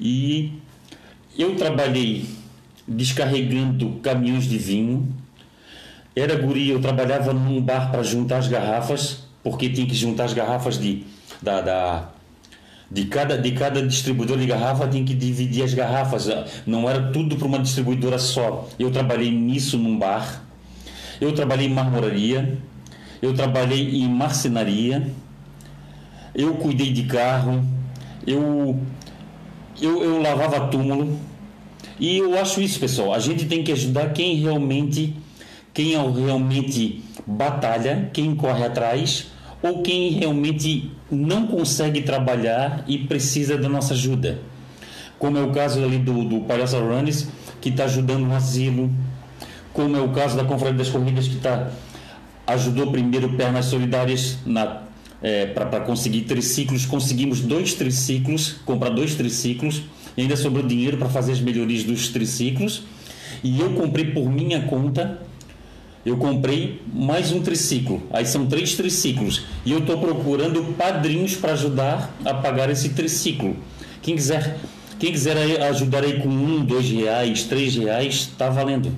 e 0.00 0.54
eu 1.38 1.54
trabalhei 1.54 2.26
descarregando 2.88 4.00
caminhões 4.02 4.44
de 4.44 4.56
vinho. 4.58 5.08
Era 6.16 6.34
guri, 6.34 6.70
eu 6.70 6.80
trabalhava 6.80 7.32
num 7.32 7.60
bar 7.60 7.90
para 7.90 8.02
juntar 8.02 8.38
as 8.38 8.48
garrafas, 8.48 9.24
porque 9.42 9.68
tinha 9.68 9.86
que 9.86 9.94
juntar 9.94 10.24
as 10.24 10.32
garrafas 10.32 10.78
de, 10.78 11.04
da, 11.40 11.60
da 11.60 12.08
de 12.90 13.04
cada, 13.04 13.36
de 13.36 13.52
cada 13.52 13.86
distribuidor 13.86 14.38
de 14.38 14.46
garrafa 14.46 14.88
tem 14.88 15.04
que 15.04 15.14
dividir 15.14 15.62
as 15.62 15.74
garrafas. 15.74 16.28
Não 16.66 16.88
era 16.88 17.12
tudo 17.12 17.36
para 17.36 17.46
uma 17.46 17.58
distribuidora 17.58 18.18
só. 18.18 18.66
Eu 18.78 18.90
trabalhei 18.90 19.30
nisso 19.30 19.76
num 19.76 19.98
bar. 19.98 20.42
Eu 21.20 21.32
trabalhei 21.32 21.66
em 21.66 21.72
marmoraria. 21.72 22.56
Eu 23.20 23.34
trabalhei 23.34 23.96
em 23.96 24.08
marcenaria. 24.08 25.06
Eu 26.34 26.54
cuidei 26.54 26.90
de 26.90 27.02
carro. 27.02 27.62
Eu, 28.26 28.80
eu, 29.80 30.02
eu 30.02 30.22
lavava 30.22 30.68
túmulo. 30.68 31.18
E 31.98 32.18
eu 32.18 32.38
acho 32.38 32.60
isso, 32.60 32.78
pessoal. 32.78 33.12
A 33.12 33.18
gente 33.18 33.46
tem 33.46 33.62
que 33.62 33.72
ajudar 33.72 34.12
quem 34.12 34.36
realmente, 34.36 35.14
quem 35.74 35.90
realmente 35.90 37.02
batalha, 37.26 38.10
quem 38.12 38.34
corre 38.34 38.64
atrás 38.64 39.26
ou 39.62 39.82
quem 39.82 40.10
realmente 40.12 40.90
não 41.10 41.46
consegue 41.46 42.02
trabalhar 42.02 42.84
e 42.86 42.98
precisa 42.98 43.56
da 43.56 43.68
nossa 43.68 43.94
ajuda. 43.94 44.40
Como 45.18 45.36
é 45.36 45.42
o 45.42 45.50
caso 45.50 45.82
ali 45.82 45.98
do, 45.98 46.24
do 46.24 46.40
Palhaço 46.40 46.78
Runners, 46.78 47.26
que 47.60 47.70
está 47.70 47.84
ajudando 47.84 48.20
no 48.20 48.34
asilo, 48.34 48.90
como 49.72 49.96
é 49.96 50.00
o 50.00 50.10
caso 50.10 50.36
da 50.36 50.44
Confraria 50.44 50.78
das 50.78 50.88
Corridas, 50.88 51.26
que 51.26 51.36
tá, 51.36 51.70
ajudou 52.46 52.92
primeiro 52.92 53.30
Pernas 53.30 53.66
Solidárias 53.66 54.38
é, 55.20 55.46
para 55.46 55.80
conseguir 55.80 56.22
triciclos. 56.22 56.86
Conseguimos 56.86 57.40
dois 57.40 57.74
triciclos, 57.74 58.56
comprar 58.64 58.90
dois 58.90 59.16
triciclos, 59.16 59.82
e 60.18 60.22
ainda 60.22 60.36
sobrou 60.36 60.66
dinheiro 60.66 60.98
para 60.98 61.08
fazer 61.08 61.32
as 61.32 61.40
melhorias 61.40 61.82
dos 61.82 62.08
triciclos. 62.08 62.82
E 63.42 63.58
eu 63.58 63.70
comprei 63.70 64.06
por 64.06 64.28
minha 64.28 64.60
conta 64.62 65.18
eu 66.08 66.16
comprei 66.16 66.80
mais 66.90 67.32
um 67.32 67.42
triciclo. 67.42 68.02
Aí 68.10 68.24
são 68.24 68.46
três 68.46 68.74
triciclos. 68.74 69.42
E 69.64 69.72
eu 69.72 69.80
estou 69.80 69.98
procurando 69.98 70.74
padrinhos 70.74 71.36
para 71.36 71.52
ajudar 71.52 72.16
a 72.24 72.32
pagar 72.32 72.70
esse 72.70 72.90
triciclo. 72.90 73.54
Quem 74.00 74.14
quiser, 74.14 74.58
quem 74.98 75.12
quiser 75.12 75.36
ajudar 75.64 76.04
aí 76.04 76.20
com 76.20 76.28
um, 76.30 76.64
dois 76.64 76.88
reais, 76.88 77.44
três 77.44 77.74
reais, 77.74 78.14
está 78.14 78.48
valendo. 78.48 78.90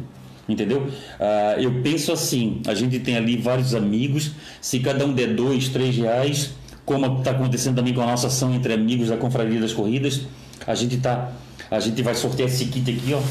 Entendeu? 0.49 0.83
Uh, 0.83 1.61
eu 1.61 1.83
penso 1.83 2.13
assim: 2.13 2.61
a 2.67 2.75
gente 2.75 2.99
tem 3.01 3.17
ali 3.17 3.37
vários 3.37 3.75
amigos. 3.75 4.31
Se 4.61 4.79
cada 4.79 5.05
um 5.05 5.13
der 5.13 5.35
dois, 5.35 5.69
três 5.69 5.97
reais, 5.97 6.51
como 6.91 7.19
está 7.19 7.31
acontecendo 7.31 7.77
também 7.77 7.95
com 7.95 8.01
a 8.01 8.07
nossa 8.07 8.27
ação 8.27 8.53
entre 8.53 8.73
amigos 8.73 9.11
da 9.11 9.17
Confraria 9.17 9.61
das 9.61 9.73
Corridas, 9.73 10.23
a 10.67 10.75
gente 10.75 10.97
tá, 10.97 11.31
a 11.71 11.79
gente 11.79 12.03
vai 12.03 12.17
sortear 12.17 12.49
esse 12.49 12.65
kit 12.65 12.91
aqui, 12.91 13.15
ó, 13.15 13.23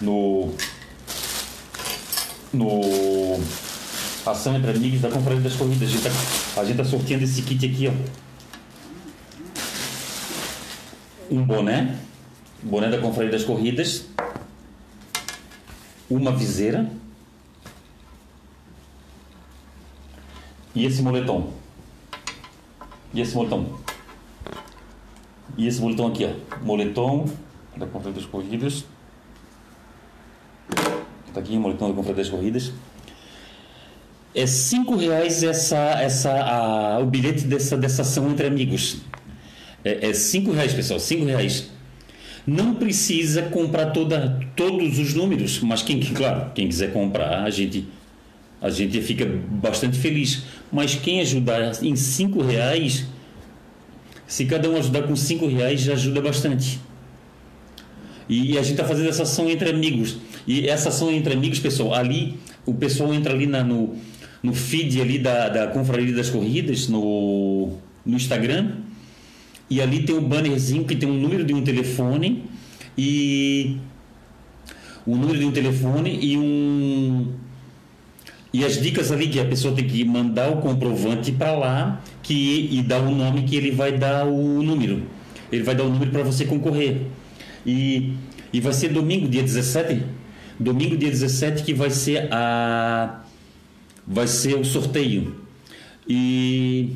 no 0.00 0.52
no 2.52 3.38
Ação 4.26 4.56
entre 4.56 4.72
Amigos 4.72 5.00
da 5.00 5.08
Confraria 5.08 5.40
das 5.40 5.54
Corridas. 5.54 5.88
A 6.56 6.64
gente 6.64 6.72
está 6.72 6.82
tá 6.82 6.84
sorteando 6.84 7.22
esse 7.22 7.42
kit 7.42 7.64
aqui, 7.64 7.86
ó. 7.86 7.92
Um 11.30 11.44
boné, 11.44 11.94
boné 12.60 12.88
da 12.88 12.98
Confraria 12.98 13.30
das 13.30 13.44
Corridas, 13.44 14.04
uma 16.10 16.32
viseira 16.32 16.90
e 20.74 20.84
esse 20.84 21.00
moletom. 21.02 21.67
E 23.12 23.20
esse 23.20 23.34
moletom. 23.34 23.66
E 25.56 25.66
esse 25.66 25.80
moletom 25.80 26.08
aqui, 26.08 26.24
ó. 26.24 26.64
Moletom 26.64 27.26
da 27.76 27.86
Confraria 27.86 28.20
das 28.20 28.28
Corridas. 28.28 28.84
Tá 31.32 31.40
aqui, 31.40 31.56
moletão 31.56 31.88
da 31.88 31.94
Confraria 31.94 32.22
das 32.22 32.30
Corridas. 32.30 32.72
É 34.34 34.46
cinco 34.46 34.96
reais 34.96 35.42
essa, 35.42 35.76
essa, 36.00 36.30
a, 36.30 36.98
o 37.00 37.06
bilhete 37.06 37.44
dessa, 37.44 37.76
dessa 37.76 38.02
ação 38.02 38.30
entre 38.30 38.46
amigos. 38.46 38.98
É, 39.84 40.10
é 40.10 40.14
cinco 40.14 40.52
reais, 40.52 40.72
pessoal, 40.74 41.00
cinco 41.00 41.24
reais. 41.24 41.70
Não 42.46 42.74
precisa 42.74 43.42
comprar 43.42 43.86
toda, 43.86 44.38
todos 44.56 44.98
os 44.98 45.14
números, 45.14 45.60
mas 45.60 45.82
quem, 45.82 46.00
claro, 46.00 46.50
quem 46.54 46.68
quiser 46.68 46.92
comprar, 46.92 47.42
a 47.42 47.50
gente, 47.50 47.86
a 48.60 48.70
gente 48.70 49.00
fica 49.02 49.24
bastante 49.26 49.98
feliz. 49.98 50.42
Mas 50.70 50.94
quem 50.94 51.20
ajudar 51.20 51.82
em 51.82 51.96
cinco 51.96 52.42
reais, 52.42 53.06
se 54.26 54.44
cada 54.44 54.68
um 54.70 54.76
ajudar 54.76 55.02
com 55.02 55.14
cinco 55.16 55.46
reais, 55.46 55.80
já 55.80 55.92
ajuda 55.92 56.20
bastante. 56.20 56.80
E 58.28 58.58
a 58.58 58.62
gente 58.62 58.72
está 58.72 58.84
fazendo 58.84 59.08
essa 59.08 59.22
ação 59.22 59.48
entre 59.48 59.70
amigos. 59.70 60.18
E 60.46 60.68
essa 60.68 60.90
ação 60.90 61.10
entre 61.10 61.32
amigos, 61.32 61.58
pessoal, 61.58 61.94
ali, 61.94 62.38
o 62.66 62.74
pessoal 62.74 63.14
entra 63.14 63.32
ali 63.32 63.46
na, 63.46 63.64
no, 63.64 63.96
no 64.42 64.54
feed 64.54 65.00
ali 65.00 65.18
da, 65.18 65.48
da 65.48 65.66
Confraria 65.68 66.14
das 66.14 66.28
Corridas, 66.28 66.88
no, 66.88 67.72
no 68.04 68.16
Instagram, 68.16 68.72
e 69.70 69.80
ali 69.80 70.02
tem 70.02 70.16
um 70.16 70.22
bannerzinho 70.22 70.84
que 70.84 70.96
tem 70.96 71.08
um 71.08 71.18
número 71.18 71.44
de 71.44 71.52
um 71.52 71.62
telefone 71.62 72.44
e 72.96 73.76
o 75.06 75.16
número 75.16 75.38
de 75.38 75.44
um 75.44 75.52
telefone 75.52 76.18
e 76.22 76.36
um 76.36 77.34
e 78.52 78.64
as 78.64 78.80
dicas 78.80 79.12
ali 79.12 79.28
que 79.28 79.38
a 79.38 79.44
pessoa 79.44 79.74
tem 79.74 79.86
que 79.86 80.04
mandar 80.04 80.50
o 80.50 80.56
comprovante 80.56 81.30
para 81.32 81.52
lá 81.52 82.00
que 82.22 82.68
e 82.72 82.82
dar 82.82 83.00
o 83.00 83.14
nome 83.14 83.42
que 83.42 83.54
ele 83.56 83.70
vai 83.70 83.92
dar 83.92 84.26
o 84.26 84.62
número. 84.62 85.02
Ele 85.52 85.62
vai 85.62 85.74
dar 85.74 85.84
o 85.84 85.88
número 85.90 86.10
para 86.10 86.22
você 86.22 86.44
concorrer. 86.44 87.02
E, 87.64 88.14
e 88.52 88.60
vai 88.60 88.72
ser 88.72 88.88
domingo, 88.88 89.28
dia 89.28 89.42
17. 89.42 90.02
Domingo, 90.58 90.96
dia 90.96 91.10
17, 91.10 91.62
que 91.62 91.74
vai 91.74 91.90
ser 91.90 92.28
a. 92.32 93.22
Vai 94.06 94.26
ser 94.26 94.54
o 94.54 94.64
sorteio. 94.64 95.36
E. 96.08 96.90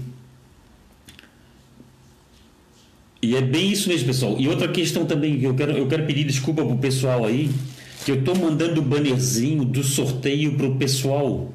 E 3.20 3.36
é 3.36 3.40
bem 3.40 3.70
isso 3.70 3.88
mesmo, 3.88 4.06
pessoal. 4.06 4.36
E 4.38 4.48
outra 4.48 4.66
questão 4.66 5.04
também 5.04 5.40
eu 5.42 5.54
quero, 5.54 5.72
eu 5.72 5.86
quero 5.86 6.04
pedir 6.06 6.24
desculpa 6.24 6.64
pro 6.64 6.76
pessoal 6.78 7.24
aí, 7.24 7.50
que 8.04 8.10
eu 8.10 8.20
estou 8.20 8.36
mandando 8.36 8.80
o 8.80 8.84
bannerzinho 8.84 9.64
do 9.64 9.82
sorteio 9.82 10.54
pro 10.56 10.74
pessoal. 10.76 11.52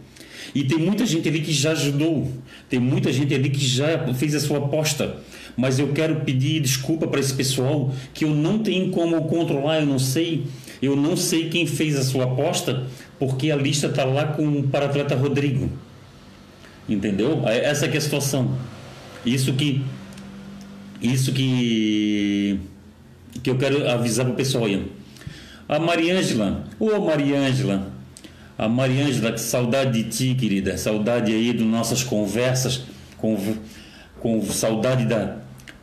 E 0.56 0.63
tem 0.63 0.77
muita 0.77 1.06
gente 1.06 1.27
ali 1.27 1.42
que 1.42 1.51
já 1.51 1.72
ajudou, 1.72 2.32
tem 2.70 2.80
muita 2.80 3.12
gente 3.12 3.34
ali 3.34 3.50
que 3.50 3.66
já 3.66 4.13
fez 4.13 4.34
a 4.34 4.39
sua 4.39 4.58
aposta 4.60 5.18
mas 5.58 5.80
eu 5.80 5.88
quero 5.92 6.18
pedir 6.18 6.62
desculpa 6.62 7.08
para 7.08 7.20
esse 7.20 7.34
pessoal 7.34 7.92
que 8.13 8.24
eu 8.24 8.30
não 8.30 8.60
tenho 8.60 8.92
como 8.92 9.20
controlar, 9.24 9.80
eu 9.80 9.88
não 9.88 9.98
sei, 9.98 10.46
eu 10.80 10.96
não 10.96 11.18
sei 11.18 11.50
quem 11.50 11.66
fez 11.66 11.98
a 11.98 12.04
sua 12.04 12.25
aposta, 12.25 12.86
porque 13.18 13.50
a 13.50 13.56
lista 13.56 13.88
está 13.88 14.06
lá 14.06 14.27
com 14.27 14.48
o 14.48 14.63
para-atleta 14.68 15.16
Rodrigo. 15.16 15.68
Entendeu? 16.88 17.42
É, 17.46 17.66
essa 17.66 17.88
é 17.88 17.98
a 17.98 18.00
situação. 18.00 18.56
Isso 19.25 19.51
que 19.54 19.84
isso 21.01 21.34
que 21.34 22.60
que 23.42 23.50
eu 23.50 23.58
quero 23.58 23.89
avisar 23.89 24.25
para 24.25 24.34
o 24.34 24.38
pessoal 24.38 24.66
aí. 24.66 24.86
A 25.69 25.79
Mariângela, 25.79 26.63
ô 26.79 26.91
oh, 26.95 27.05
Mariângela, 27.05 27.91
a 28.57 28.69
Mariângela, 28.69 29.33
que 29.33 29.41
saudade 29.41 30.01
de 30.01 30.09
ti, 30.09 30.33
querida, 30.33 30.77
saudade 30.77 31.33
aí 31.33 31.51
das 31.51 31.67
nossas 31.67 32.03
conversas, 32.03 32.83
com, 33.17 33.38
com 34.19 34.41
saudade 34.45 35.05
da, 35.05 35.38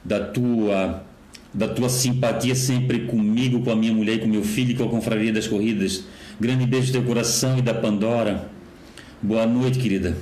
da 0.05 0.21
tua 0.21 1.05
da 1.53 1.69
tua 1.69 1.89
simpatia 1.89 2.55
sempre 2.55 3.07
comigo, 3.07 3.63
com 3.63 3.71
a 3.71 3.77
minha 3.77 3.93
mulher, 3.93 4.19
com 4.19 4.27
meu 4.27 4.43
filho 4.43 4.73
e 4.73 4.75
com 4.75 4.85
a 4.85 4.89
confraria 4.89 5.33
das 5.33 5.47
corridas. 5.47 6.05
Grande 6.41 6.67
beijo 6.67 6.89
do 6.89 6.93
teu 6.95 7.05
coração 7.05 7.59
e 7.59 7.63
da 7.63 7.73
Pandora. 7.73 8.49
Boa 9.23 9.47
noite, 9.47 9.79
querida. 9.79 10.17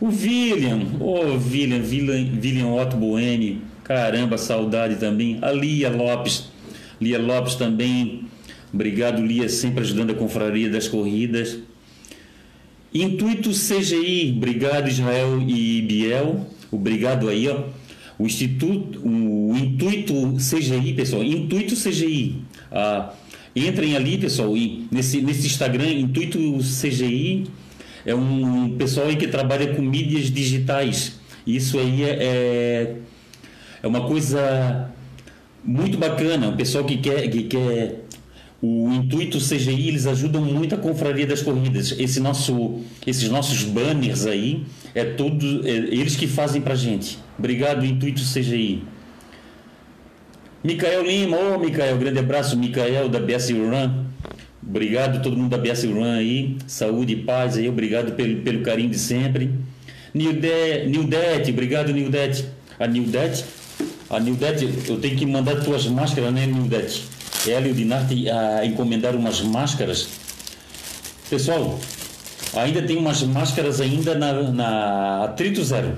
O 0.00 0.06
William, 0.06 0.86
oh 1.00 1.34
William, 1.34 1.82
William, 1.82 2.40
William 2.42 2.68
Otto 2.68 2.96
Boemi, 2.96 3.60
caramba, 3.84 4.38
saudade 4.38 4.96
também. 4.96 5.38
A 5.42 5.52
Lia 5.52 5.90
Lopes, 5.90 6.48
Lia 6.98 7.18
Lopes 7.18 7.56
também. 7.56 8.24
Obrigado, 8.74 9.22
Lia, 9.22 9.48
sempre 9.48 9.84
ajudando 9.84 10.10
a 10.10 10.14
confraria 10.14 10.68
das 10.68 10.88
corridas. 10.88 11.58
Intuito 12.92 13.50
CGI, 13.50 14.34
obrigado 14.36 14.88
Israel 14.88 15.40
e 15.40 15.80
Biel, 15.82 16.46
obrigado 16.70 17.28
aí, 17.28 17.48
ó 17.48 17.64
o 18.18 18.26
Instituto, 18.26 19.00
o 19.04 19.56
Intuito 19.56 20.14
CGI, 20.36 20.92
pessoal, 20.94 21.22
Intuito 21.22 21.74
CGI. 21.74 22.42
Ah, 22.70 23.12
entrem 23.54 23.96
ali, 23.96 24.18
pessoal, 24.18 24.56
e 24.56 24.86
nesse, 24.90 25.20
nesse 25.20 25.46
Instagram, 25.46 25.90
Intuito 25.90 26.38
CGI, 26.58 27.46
é 28.06 28.14
um 28.14 28.76
pessoal 28.76 29.08
aí 29.08 29.16
que 29.16 29.26
trabalha 29.26 29.74
com 29.74 29.82
mídias 29.82 30.30
digitais. 30.30 31.18
Isso 31.46 31.78
aí 31.78 32.02
é, 32.04 32.18
é, 32.20 32.96
é 33.82 33.86
uma 33.86 34.06
coisa 34.06 34.90
muito 35.64 35.98
bacana, 35.98 36.48
o 36.48 36.56
pessoal 36.56 36.84
que 36.84 36.98
quer, 36.98 37.28
que 37.28 37.44
quer 37.44 38.03
o 38.66 38.90
intuito 38.94 39.38
CGI, 39.38 39.88
eles 39.88 40.06
ajudam 40.06 40.42
muito 40.42 40.74
a 40.74 40.78
confraria 40.78 41.26
das 41.26 41.42
corridas. 41.42 41.94
Esse 41.98 42.18
nosso, 42.18 42.80
esses 43.06 43.28
nossos 43.28 43.62
banners 43.62 44.24
aí, 44.24 44.64
é 44.94 45.04
tudo 45.04 45.68
é, 45.68 45.70
eles 45.70 46.16
que 46.16 46.26
fazem 46.26 46.62
pra 46.62 46.74
gente. 46.74 47.18
Obrigado, 47.38 47.84
Intuito 47.84 48.22
CGI. 48.22 48.82
Micael 50.62 51.04
Lima, 51.04 51.36
ô 51.36 51.54
oh, 51.54 51.58
Micael, 51.58 51.98
grande 51.98 52.18
abraço, 52.18 52.56
Micael 52.56 53.10
da 53.10 53.20
BS 53.20 53.50
Run. 53.50 54.04
Obrigado 54.66 55.22
todo 55.22 55.36
mundo 55.36 55.50
da 55.50 55.58
BS 55.58 55.84
Run 55.84 56.04
aí. 56.04 56.56
Saúde 56.66 57.12
e 57.12 57.16
paz 57.16 57.58
aí, 57.58 57.68
obrigado 57.68 58.12
pelo, 58.12 58.40
pelo 58.40 58.62
carinho 58.62 58.88
de 58.88 58.98
sempre. 58.98 59.50
Nildete, 60.14 60.88
Nildete 60.88 61.50
obrigado 61.50 61.92
Nildete. 61.92 62.46
A 62.80 62.86
Nildete, 62.86 63.44
a 64.08 64.18
Nildete, 64.18 64.70
eu 64.88 64.96
tenho 64.98 65.16
que 65.16 65.26
mandar 65.26 65.56
tuas 65.62 65.86
máscaras, 65.86 66.32
né, 66.32 66.46
Nildete? 66.46 67.13
Ela 67.46 67.68
e 67.68 67.70
o 67.70 67.74
Dinarte 67.74 68.28
a 68.30 68.64
encomendar 68.64 69.14
umas 69.14 69.40
máscaras. 69.42 70.08
Pessoal, 71.28 71.78
ainda 72.54 72.82
tem 72.82 72.96
umas 72.96 73.22
máscaras 73.22 73.80
ainda 73.80 74.14
na, 74.14 74.32
na 74.50 75.24
Atrito 75.24 75.62
Zero. 75.62 75.96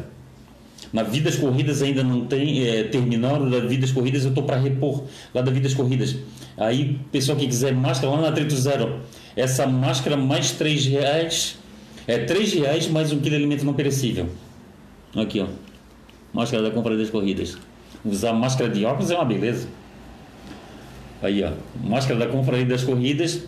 Na 0.92 1.02
Vidas 1.02 1.36
Corridas 1.36 1.82
ainda 1.82 2.02
não 2.02 2.26
tem, 2.26 2.66
é, 2.66 2.84
terminaram 2.84 3.50
da 3.50 3.60
Vidas 3.60 3.92
Corridas, 3.92 4.22
eu 4.22 4.30
estou 4.30 4.44
para 4.44 4.56
repor 4.56 5.04
lá 5.34 5.42
da 5.42 5.50
Vidas 5.50 5.74
Corridas. 5.74 6.16
Aí, 6.56 6.98
pessoal 7.12 7.36
que 7.36 7.46
quiser 7.46 7.74
máscara 7.74 8.12
lá 8.12 8.20
na 8.22 8.28
Atrito 8.28 8.56
Zero, 8.56 9.00
essa 9.36 9.66
máscara 9.66 10.16
mais 10.16 10.52
3 10.52 10.86
reais, 10.86 11.58
é 12.06 12.18
3 12.18 12.52
reais 12.54 12.88
mais 12.88 13.12
um 13.12 13.18
quilo 13.18 13.30
de 13.30 13.36
alimento 13.36 13.64
não 13.64 13.74
perecível. 13.74 14.28
Aqui, 15.14 15.40
ó. 15.40 15.46
Máscara 16.32 16.62
da 16.62 16.70
compra 16.70 16.96
das 16.96 17.10
corridas. 17.10 17.56
Usar 18.04 18.32
máscara 18.32 18.70
de 18.70 18.84
óculos 18.84 19.10
é 19.10 19.14
uma 19.14 19.24
beleza. 19.24 19.68
Aí, 21.22 21.42
ó, 21.42 21.52
máscara 21.82 22.18
da 22.18 22.26
Confraria 22.26 22.66
das 22.66 22.84
Corridas, 22.84 23.44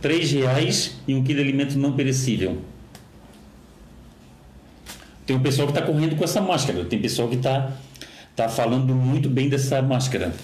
três 0.00 0.30
reais 0.32 0.96
e 1.06 1.14
um 1.14 1.22
quilo 1.22 1.42
de 1.42 1.48
alimento 1.48 1.78
não 1.78 1.92
perecível. 1.92 2.58
Tem 5.26 5.36
um 5.36 5.40
pessoal 5.40 5.68
que 5.68 5.78
está 5.78 5.86
correndo 5.86 6.16
com 6.16 6.24
essa 6.24 6.40
máscara, 6.40 6.84
tem 6.84 7.00
pessoal 7.00 7.28
que 7.28 7.36
está 7.36 7.72
tá 8.34 8.48
falando 8.48 8.94
muito 8.94 9.28
bem 9.28 9.48
dessa 9.48 9.80
máscara. 9.80 10.34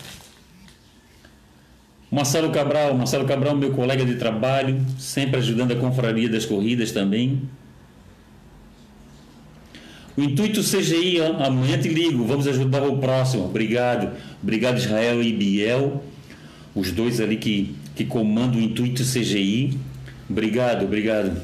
Marcelo 2.11 2.51
Cabral, 2.51 2.95
Marcelo 2.95 3.27
Cabral, 3.27 3.55
meu 3.57 3.73
colega 3.73 4.05
de 4.05 4.15
trabalho, 4.15 4.81
sempre 4.99 5.39
ajudando 5.39 5.73
a 5.73 5.77
Confraria 5.77 6.29
das 6.29 6.47
Corridas 6.47 6.93
também. 6.93 7.43
O 10.17 10.23
intuito 10.23 10.63
CGI, 10.63 11.21
amanhã 11.21 11.79
te 11.79 11.89
ligo, 11.89 12.25
vamos 12.25 12.47
ajudar 12.47 12.83
o 12.83 12.99
próximo. 12.99 13.45
Obrigado. 13.45 14.17
Obrigado, 14.43 14.79
Israel 14.79 15.23
e 15.23 15.33
Biel 15.33 16.03
os 16.75 16.93
dois 16.93 17.21
ali 17.21 17.37
que, 17.37 17.75
que 17.95 18.05
comandam 18.05 18.59
o 18.59 18.63
Intuito 18.63 19.03
CGI. 19.03 19.79
Obrigado, 20.29 20.85
obrigado. 20.85 21.41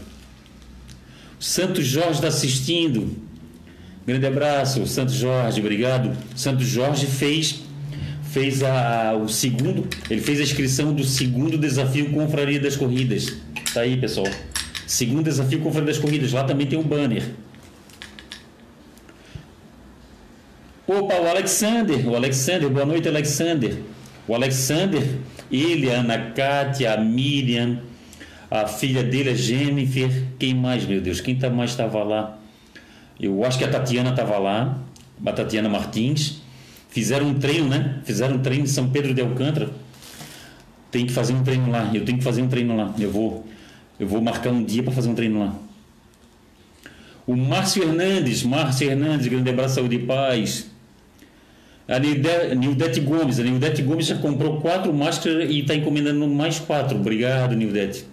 Santos 1.38 1.86
Jorge 1.86 2.14
está 2.14 2.28
assistindo. 2.28 3.16
Grande 4.06 4.26
abraço, 4.26 4.86
Santos 4.86 5.14
Jorge, 5.14 5.60
obrigado. 5.60 6.16
Santos 6.36 6.66
Jorge 6.66 7.06
fez 7.06 7.62
fez 8.34 8.64
a, 8.64 9.14
o 9.14 9.28
segundo, 9.28 9.86
ele 10.10 10.20
fez 10.20 10.40
a 10.40 10.42
inscrição 10.42 10.92
do 10.92 11.04
segundo 11.04 11.56
desafio 11.56 12.10
Confraria 12.10 12.58
das 12.58 12.74
Corridas. 12.74 13.32
Tá 13.72 13.82
aí, 13.82 13.96
pessoal. 13.96 14.26
Segundo 14.88 15.22
desafio 15.22 15.60
Confraria 15.60 15.86
das 15.86 15.98
Corridas, 15.98 16.32
lá 16.32 16.42
também 16.42 16.66
tem 16.66 16.76
um 16.76 16.82
banner. 16.82 17.22
Opa, 20.86 21.14
o 21.14 21.28
Alexander, 21.28 22.08
o 22.08 22.16
Alexander, 22.16 22.68
boa 22.68 22.84
noite, 22.84 23.08
Alexander. 23.08 23.78
O 24.26 24.34
Alexander, 24.34 25.02
ele, 25.50 25.90
a 25.90 26.00
Ana 26.00 26.30
Kátia, 26.30 26.94
a 26.94 26.96
Miriam, 26.96 27.80
a 28.50 28.66
filha 28.66 29.02
dele, 29.02 29.30
a 29.30 29.34
Jennifer, 29.34 30.10
quem 30.38 30.54
mais, 30.54 30.86
meu 30.86 31.00
Deus? 31.00 31.20
Quem 31.20 31.36
tá 31.36 31.50
mais 31.50 31.70
estava 31.70 32.02
lá? 32.02 32.38
Eu 33.20 33.44
acho 33.44 33.58
que 33.58 33.64
a 33.64 33.70
Tatiana 33.70 34.10
estava 34.10 34.38
lá, 34.38 34.78
a 35.24 35.32
Tatiana 35.32 35.68
Martins. 35.68 36.42
Fizeram 36.88 37.26
um 37.26 37.34
treino, 37.34 37.68
né? 37.68 38.00
Fizeram 38.04 38.36
um 38.36 38.38
treino 38.38 38.64
em 38.64 38.68
São 38.68 38.88
Pedro 38.88 39.12
de 39.12 39.20
Alcântara. 39.20 39.70
Tem 40.90 41.04
que 41.04 41.12
fazer 41.12 41.32
um 41.32 41.42
treino 41.42 41.70
lá. 41.70 41.90
Eu 41.92 42.04
tenho 42.04 42.18
que 42.18 42.24
fazer 42.24 42.40
um 42.40 42.48
treino 42.48 42.76
lá. 42.76 42.94
Eu 42.98 43.10
vou. 43.10 43.44
Eu 43.98 44.06
vou 44.06 44.20
marcar 44.20 44.50
um 44.50 44.62
dia 44.62 44.82
para 44.82 44.92
fazer 44.92 45.08
um 45.08 45.14
treino 45.14 45.40
lá. 45.40 45.54
O 47.26 47.36
Márcio 47.36 47.82
Hernandes, 47.82 48.42
Márcio 48.42 48.88
Hernandes, 48.88 49.26
grande 49.26 49.50
abraço, 49.50 49.76
saúde 49.76 49.96
e 49.96 49.98
paz. 50.00 50.70
A 51.86 51.98
Nildete 51.98 53.00
Gomes, 53.00 53.38
a 53.38 53.42
Nildete 53.42 53.82
Gomes 53.82 54.06
já 54.06 54.16
comprou 54.16 54.60
quatro 54.60 54.92
máscaras 54.92 55.50
e 55.50 55.60
está 55.60 55.74
encomendando 55.74 56.26
mais 56.26 56.58
quatro. 56.58 56.96
Obrigado, 56.96 57.54
Nildete. 57.54 58.06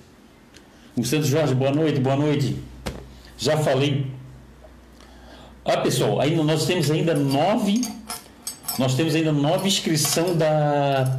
O 0.95 1.05
Santos 1.05 1.29
Jorge, 1.29 1.55
boa 1.55 1.71
noite, 1.71 1.99
boa 2.01 2.17
noite. 2.17 2.55
Já 3.37 3.57
falei. 3.57 4.07
Ah, 5.63 5.77
pessoal, 5.77 6.19
ainda 6.19 6.43
nós 6.43 6.65
temos 6.65 6.91
ainda 6.91 7.13
nove. 7.13 7.81
Nós 8.77 8.95
temos 8.95 9.15
ainda 9.15 9.31
nove 9.31 9.67
inscrição 9.67 10.35
da 10.35 11.17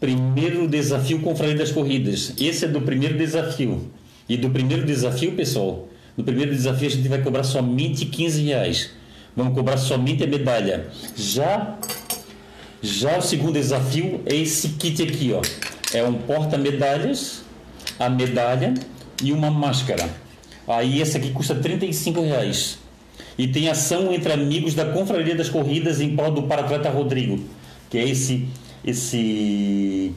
primeiro 0.00 0.66
desafio 0.66 1.20
Confraria 1.20 1.54
das 1.54 1.70
Corridas. 1.70 2.34
Esse 2.38 2.64
é 2.64 2.68
do 2.68 2.80
primeiro 2.80 3.16
desafio. 3.16 3.90
E 4.28 4.36
do 4.36 4.50
primeiro 4.50 4.84
desafio, 4.84 5.32
pessoal, 5.32 5.88
no 6.16 6.24
primeiro 6.24 6.50
desafio 6.50 6.88
a 6.88 6.90
gente 6.90 7.08
vai 7.08 7.22
cobrar 7.22 7.44
somente 7.44 8.06
15 8.06 8.42
reais. 8.42 8.90
Vamos 9.36 9.54
cobrar 9.54 9.76
somente 9.76 10.22
a 10.22 10.26
medalha. 10.26 10.88
Já 11.16 11.76
já 12.82 13.16
o 13.16 13.22
segundo 13.22 13.54
desafio 13.54 14.22
é 14.26 14.34
esse 14.36 14.68
kit 14.70 15.02
aqui, 15.02 15.32
ó. 15.32 15.40
É 15.96 16.04
um 16.04 16.14
porta-medalhas 16.14 17.42
a 17.98 18.10
medalha 18.10 18.74
e 19.22 19.32
uma 19.32 19.50
máscara. 19.50 20.08
Aí 20.66 21.00
essa 21.00 21.18
aqui 21.18 21.30
custa 21.30 21.54
35 21.54 22.20
reais. 22.20 22.78
E 23.38 23.48
tem 23.48 23.68
ação 23.68 24.12
entre 24.12 24.32
amigos 24.32 24.74
da 24.74 24.84
Confraria 24.92 25.34
das 25.34 25.48
Corridas 25.48 26.00
em 26.00 26.14
prol 26.14 26.30
do 26.30 26.42
paratleta 26.44 26.90
Rodrigo, 26.90 27.42
que 27.90 27.98
é 27.98 28.08
esse 28.08 28.46
esse 28.84 30.12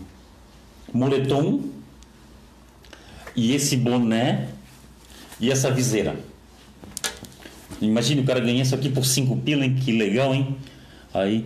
moletom 0.94 1.62
e 3.34 3.56
esse 3.56 3.78
boné 3.78 4.50
e 5.40 5.50
essa 5.50 5.72
viseira. 5.72 6.18
Imagina 7.82 8.22
o 8.22 8.26
cara 8.26 8.40
ganhar 8.40 8.62
isso 8.62 8.76
aqui 8.76 8.90
por 8.90 9.06
5 9.06 9.36
pila, 9.38 9.66
hein? 9.66 9.76
Que 9.76 9.92
legal, 9.92 10.34
hein? 10.34 10.56
Aí. 11.14 11.46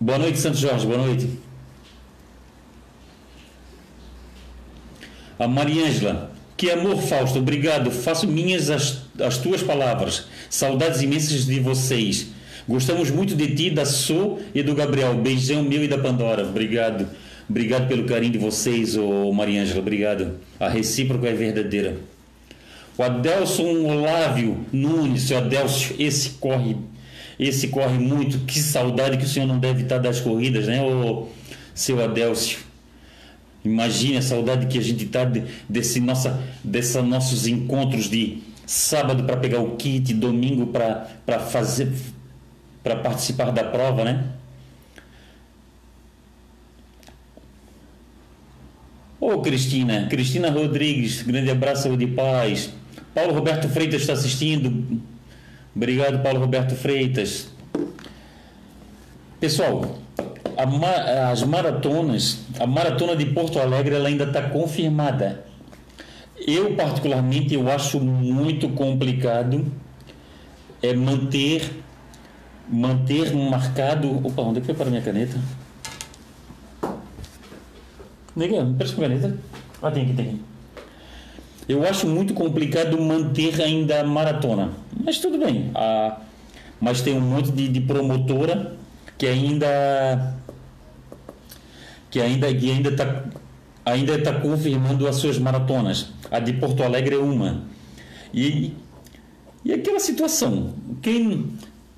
Boa 0.00 0.18
noite, 0.18 0.38
Santos 0.38 0.60
Jorge, 0.60 0.86
boa 0.86 0.98
noite. 0.98 1.28
A 5.38 5.46
Mariângela, 5.46 6.32
que 6.56 6.70
amor, 6.70 7.00
Fausto, 7.00 7.38
obrigado. 7.38 7.90
Faço 7.90 8.26
minhas 8.26 8.68
as, 8.68 9.02
as 9.18 9.38
tuas 9.38 9.62
palavras. 9.62 10.26
Saudades 10.50 11.00
imensas 11.00 11.46
de 11.46 11.60
vocês. 11.60 12.28
Gostamos 12.68 13.10
muito 13.10 13.34
de 13.34 13.54
ti, 13.54 13.70
da 13.70 13.84
Su 13.84 14.38
e 14.54 14.62
do 14.62 14.74
Gabriel. 14.74 15.14
Beijão 15.14 15.62
meu 15.62 15.82
e 15.82 15.88
da 15.88 15.98
Pandora. 15.98 16.44
Obrigado. 16.44 17.08
Obrigado 17.48 17.88
pelo 17.88 18.04
carinho 18.04 18.32
de 18.32 18.38
vocês, 18.38 18.96
ô 18.96 19.32
Mariângela. 19.32 19.80
Obrigado. 19.80 20.38
A 20.58 20.68
recíproca 20.68 21.28
é 21.28 21.32
verdadeira. 21.32 21.96
O 23.00 23.02
Adelson 23.02 23.86
Olávio 23.86 24.66
Nunes, 24.70 25.22
seu 25.22 25.38
Adelson, 25.38 25.94
esse 25.98 26.32
corre, 26.32 26.76
esse 27.38 27.68
corre 27.68 27.98
muito. 27.98 28.40
Que 28.40 28.60
saudade 28.60 29.16
que 29.16 29.24
o 29.24 29.26
senhor 29.26 29.46
não 29.46 29.58
deve 29.58 29.84
estar 29.84 29.96
das 29.96 30.20
corridas, 30.20 30.66
né, 30.66 30.82
ô, 30.82 31.26
seu 31.74 32.04
Adelcio? 32.04 32.58
Imagine 33.64 34.18
a 34.18 34.22
saudade 34.22 34.66
que 34.66 34.76
a 34.76 34.82
gente 34.82 35.06
está 35.06 35.24
de, 35.24 35.44
desse 35.66 35.98
nossa, 35.98 36.42
dessa 36.62 37.00
nossos 37.00 37.46
encontros 37.46 38.04
de 38.04 38.42
sábado 38.66 39.24
para 39.24 39.38
pegar 39.38 39.60
o 39.60 39.76
kit, 39.76 40.12
domingo 40.12 40.66
para 40.66 41.38
fazer, 41.38 41.90
para 42.82 42.96
participar 42.96 43.50
da 43.50 43.64
prova, 43.64 44.04
né? 44.04 44.26
Ô 49.18 49.40
Cristina, 49.40 50.06
Cristina 50.10 50.50
Rodrigues, 50.50 51.22
grande 51.22 51.50
abraço 51.50 51.96
de 51.96 52.06
paz. 52.06 52.78
Paulo 53.14 53.32
Roberto 53.34 53.68
Freitas 53.68 54.02
está 54.02 54.12
assistindo. 54.12 55.00
Obrigado, 55.74 56.22
Paulo 56.22 56.40
Roberto 56.40 56.74
Freitas. 56.74 57.48
Pessoal, 59.38 59.98
as 61.30 61.42
maratonas, 61.42 62.40
a 62.58 62.66
maratona 62.66 63.16
de 63.16 63.26
Porto 63.26 63.58
Alegre 63.58 63.94
ela 63.94 64.08
ainda 64.08 64.24
está 64.24 64.42
confirmada. 64.42 65.44
Eu 66.46 66.74
particularmente 66.74 67.54
eu 67.54 67.70
acho 67.70 68.00
muito 68.00 68.68
complicado 68.70 69.66
é 70.82 70.94
manter 70.94 71.70
manter 72.68 73.34
marcado. 73.34 74.26
Opa, 74.26 74.42
onde 74.42 74.60
é 74.60 74.62
que 74.62 74.72
para 74.72 74.86
a 74.86 74.90
minha 74.90 75.02
caneta? 75.02 75.38
Nega, 78.34 78.64
me 78.64 78.74
presta 78.76 78.96
uma 78.96 79.08
caneta. 79.08 79.36
Ah, 79.82 79.90
tem 79.90 80.04
aqui, 80.04 80.14
tem 80.14 80.28
aqui. 80.28 80.49
Eu 81.70 81.86
acho 81.86 82.04
muito 82.04 82.34
complicado 82.34 83.00
manter 83.00 83.62
ainda 83.62 84.00
a 84.00 84.04
maratona. 84.04 84.72
Mas 85.04 85.18
tudo 85.18 85.38
bem. 85.38 85.70
Ah, 85.72 86.18
mas 86.80 87.00
tem 87.00 87.16
um 87.16 87.20
monte 87.20 87.52
de, 87.52 87.68
de 87.68 87.80
promotora 87.80 88.76
que 89.16 89.24
ainda 89.24 90.34
que 92.10 92.20
ainda 92.20 92.52
que 92.52 92.68
ainda 92.68 92.90
está 92.90 93.24
ainda 93.84 94.14
está 94.14 94.32
confirmando 94.40 95.06
as 95.06 95.14
suas 95.14 95.38
maratonas. 95.38 96.08
A 96.28 96.40
de 96.40 96.54
Porto 96.54 96.82
Alegre 96.82 97.14
é 97.14 97.18
uma. 97.18 97.62
E, 98.34 98.74
e 99.64 99.72
aquela 99.72 100.00
situação, 100.00 100.74
quem 101.00 101.52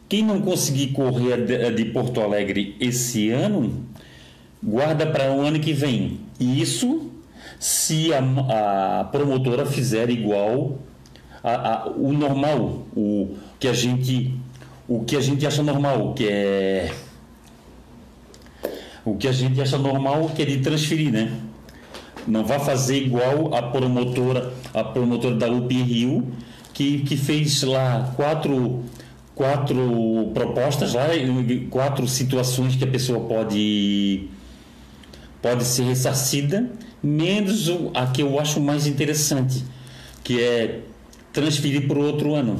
quem 0.07 0.23
não 0.23 0.43
conseguir 0.43 0.89
correr 0.89 1.33
a 1.33 1.37
de, 1.37 1.55
a 1.65 1.71
de 1.71 1.87
Porto 1.87 2.21
Alegre 2.21 2.77
esse 2.79 3.31
ano, 3.31 3.87
guarda 4.63 5.07
para 5.07 5.33
o 5.33 5.41
ano 5.41 5.59
que 5.59 5.73
vem. 5.73 6.21
E 6.39 6.61
isso 6.61 7.11
se 7.59 8.13
a, 8.13 9.01
a 9.01 9.05
promotora 9.05 9.67
fizer 9.67 10.11
igual 10.11 10.79
a, 11.43 11.73
a, 11.73 11.91
o 11.91 12.13
normal, 12.13 12.87
o 12.97 13.37
que 13.59 13.69
a 13.69 13.73
gente 13.73 14.35
o 14.89 15.05
que 15.05 15.17
a 15.17 15.21
gente 15.21 15.47
acha 15.47 15.63
normal, 15.63 16.13
que 16.15 16.29
é 16.29 16.93
o 19.05 19.17
que 19.17 19.27
a 19.27 19.33
gente 19.33 19.61
acha 19.61 19.79
normal 19.79 20.31
que 20.35 20.43
é 20.43 20.45
de 20.45 20.59
transferir, 20.59 21.11
né? 21.11 21.33
Não 22.27 22.45
vai 22.45 22.61
fazer 22.61 22.99
igual 22.99 23.53
a 23.55 23.63
promotora, 23.63 24.53
a 24.73 24.85
promotora 24.85 25.35
da 25.35 25.51
UP 25.51 25.75
Rio, 25.75 26.33
que, 26.73 27.01
que 27.01 27.17
fez 27.17 27.63
lá 27.63 28.13
quatro, 28.15 28.85
quatro 29.35 30.31
propostas, 30.33 30.95
lá, 30.95 31.07
quatro 31.69 32.07
situações 32.07 32.77
que 32.77 32.85
a 32.85 32.87
pessoa 32.87 33.27
pode, 33.27 34.29
pode 35.41 35.65
ser 35.65 35.83
ressarcida, 35.83 36.71
menos 37.03 37.71
a 37.95 38.07
que 38.07 38.23
eu 38.23 38.39
acho 38.39 38.61
mais 38.61 38.87
interessante, 38.87 39.65
que 40.23 40.41
é 40.41 40.81
transferir 41.33 41.87
para 41.87 41.99
o 41.99 42.05
outro 42.05 42.35
ano. 42.35 42.59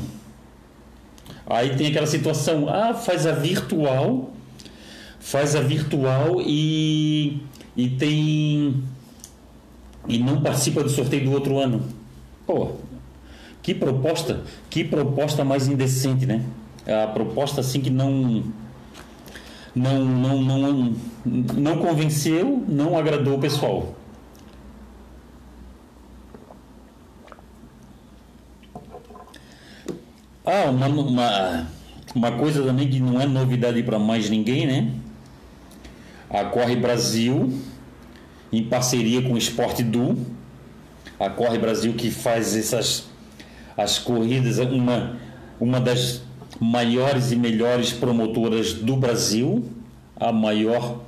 Aí 1.47 1.77
tem 1.77 1.89
aquela 1.89 2.07
situação, 2.07 2.69
ah, 2.69 2.95
faz 2.95 3.27
a 3.27 3.33
virtual 3.33 4.33
faz 5.23 5.55
a 5.55 5.61
virtual 5.61 6.43
e, 6.43 7.41
e 7.77 7.89
tem 7.91 8.83
e 10.09 10.19
não 10.19 10.43
participa 10.43 10.83
do 10.83 10.91
sorteio 10.91 11.25
do 11.25 11.33
outro 11.33 11.59
ano. 11.59 11.81
Pô, 12.45 12.73
que 13.63 13.73
proposta, 13.73 14.43
que 14.69 14.83
proposta 14.83 15.45
mais 15.45 15.69
indecente, 15.69 16.27
né? 16.27 16.45
A 16.87 17.07
proposta 17.07 17.61
assim 17.61 17.81
que 17.81 17.89
não 17.89 18.43
não 19.75 20.05
não 20.05 20.43
não 20.43 20.97
não 21.25 21.79
convenceu, 21.79 22.65
não 22.69 22.99
agradou 22.99 23.37
o 23.37 23.41
pessoal. 23.41 23.95
Ah, 30.45 30.71
uma, 30.71 30.87
uma, 30.89 31.67
uma 32.15 32.33
coisa 32.33 32.63
também 32.63 32.89
que 32.89 32.99
não 32.99 33.21
é 33.21 33.27
novidade 33.27 33.83
para 33.83 33.99
mais 33.99 34.29
ninguém, 34.29 34.67
né? 34.67 34.93
a 36.33 36.45
Corre 36.45 36.77
Brasil, 36.77 37.53
em 38.51 38.65
parceria 38.65 39.21
com 39.21 39.35
o 39.35 39.39
Esporte 39.39 39.83
Du, 39.83 40.17
a 41.21 41.29
Corre 41.29 41.59
Brasil 41.59 41.93
que 41.93 42.11
faz 42.11 42.57
essas 42.57 43.11
as 43.77 43.99
corridas, 43.99 44.59
uma, 44.59 45.17
uma 45.61 45.81
das 45.81 46.23
maiores 46.61 47.33
e 47.33 47.37
melhores 47.37 47.93
promotoras 47.93 48.73
do 48.73 48.97
Brasil, 48.97 49.65
a 50.17 50.33
maior 50.33 51.01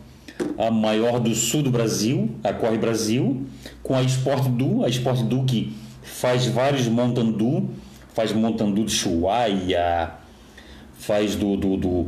a 0.58 0.70
maior 0.70 1.20
do 1.20 1.34
sul 1.34 1.62
do 1.62 1.70
Brasil, 1.70 2.30
a 2.42 2.52
Corre 2.52 2.76
Brasil, 2.76 3.46
com 3.82 3.94
a 3.94 4.02
Esporte 4.02 4.48
Du, 4.48 4.84
a 4.84 4.88
Esporte 4.88 5.22
Du 5.22 5.44
que 5.44 5.74
faz 6.02 6.46
vários 6.46 6.86
montandu, 6.88 7.70
faz 8.14 8.32
montandu 8.32 8.84
de 8.84 8.92
Chuaia, 8.92 10.12
faz 10.94 11.34
do, 11.34 11.56
do, 11.56 11.76
do, 11.76 12.06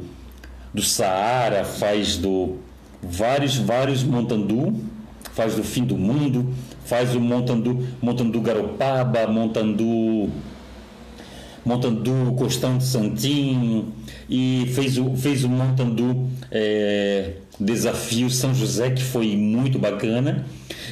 do 0.72 0.82
Saara, 0.82 1.64
faz 1.64 2.16
do 2.16 2.56
vários, 3.02 3.56
vários 3.56 4.02
Montandu, 4.02 4.74
faz 5.32 5.54
do 5.54 5.62
fim 5.62 5.84
do 5.84 5.96
mundo, 5.96 6.54
faz 6.84 7.14
o 7.14 7.20
Montandu, 7.20 7.86
Montandu 8.00 8.40
Garopaba, 8.40 9.26
Montandu, 9.26 10.30
Montandu 11.64 12.34
Costão 12.38 12.78
de 12.78 12.84
Santinho 12.84 13.92
e 14.30 14.70
fez 14.74 14.96
o, 14.98 15.14
fez 15.16 15.44
o 15.44 15.48
Montandu 15.48 16.28
é, 16.50 17.32
Desafio 17.58 18.30
São 18.30 18.54
José, 18.54 18.90
que 18.90 19.02
foi 19.02 19.36
muito 19.36 19.78
bacana. 19.78 20.46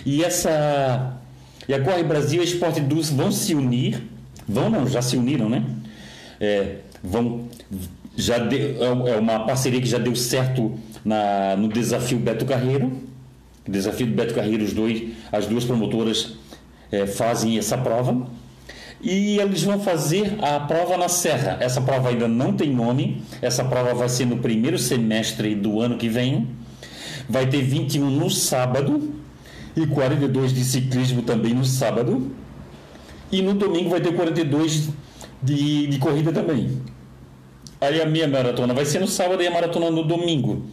E 0.05 0.22
essa, 0.24 1.16
E 1.68 1.72
a 1.72 1.81
Corre 1.81 2.03
Brasil 2.03 2.40
e 2.40 2.42
a 2.42 2.44
Esporte 2.44 2.81
Dus 2.81 3.11
vão 3.11 3.31
se 3.31 3.55
unir, 3.55 4.03
vão 4.46 4.70
não, 4.70 4.87
já 4.87 5.02
se 5.02 5.16
uniram, 5.16 5.48
né? 5.48 5.64
É, 6.40 6.76
vão, 7.02 7.48
já 8.16 8.38
deu, 8.38 9.07
é, 9.07 9.11
é 9.11 9.16
uma 9.16 9.46
parceria 9.46 9.80
que 9.80 9.88
já 9.88 9.98
deu 9.98 10.14
certo 10.14 10.78
na, 11.04 11.57
no 11.57 11.68
desafio 11.68 12.18
Beto 12.18 12.44
Carreiro. 12.44 12.92
Desafio 13.66 14.07
do 14.07 14.12
Beto 14.12 14.35
Carreiro, 14.35 14.62
os 14.62 14.72
dois, 14.72 15.11
as 15.33 15.46
duas 15.46 15.64
promotoras 15.64 16.35
é, 16.92 17.07
fazem 17.07 17.57
essa 17.57 17.78
prova. 17.78 18.26
E 19.00 19.38
eles 19.38 19.62
vão 19.62 19.80
fazer 19.80 20.38
a 20.42 20.61
prova 20.61 20.96
na 20.96 21.09
Serra. 21.09 21.59
Essa 21.61 21.80
prova 21.80 22.09
ainda 22.09 22.28
não 22.28 22.54
tem 22.54 22.72
nome. 22.74 23.22
Essa 23.42 23.64
prova 23.64 23.92
vai 23.94 24.09
ser 24.09 24.26
no 24.26 24.38
primeiro 24.38 24.78
semestre 24.78 25.54
do 25.54 25.80
ano 25.80 25.96
que 25.96 26.09
vem. 26.09 26.48
Vai 27.28 27.46
ter 27.46 27.62
21 27.62 28.09
no 28.09 28.30
sábado 28.30 29.14
e 29.76 29.87
42 29.87 30.52
de 30.52 30.64
ciclismo 30.64 31.22
também 31.22 31.52
no 31.52 31.64
sábado. 31.64 32.30
E 33.30 33.42
no 33.42 33.54
domingo 33.54 33.90
vai 33.90 34.00
ter 34.00 34.14
42 34.14 34.90
de, 35.42 35.87
de 35.87 35.98
corrida 35.98 36.32
também. 36.32 36.82
Aí 37.80 38.00
a 38.00 38.06
minha 38.06 38.26
maratona 38.26 38.72
vai 38.72 38.84
ser 38.84 39.00
no 39.00 39.08
sábado 39.08 39.42
e 39.42 39.46
a 39.46 39.50
maratona 39.50 39.90
no 39.90 40.04
domingo. 40.04 40.66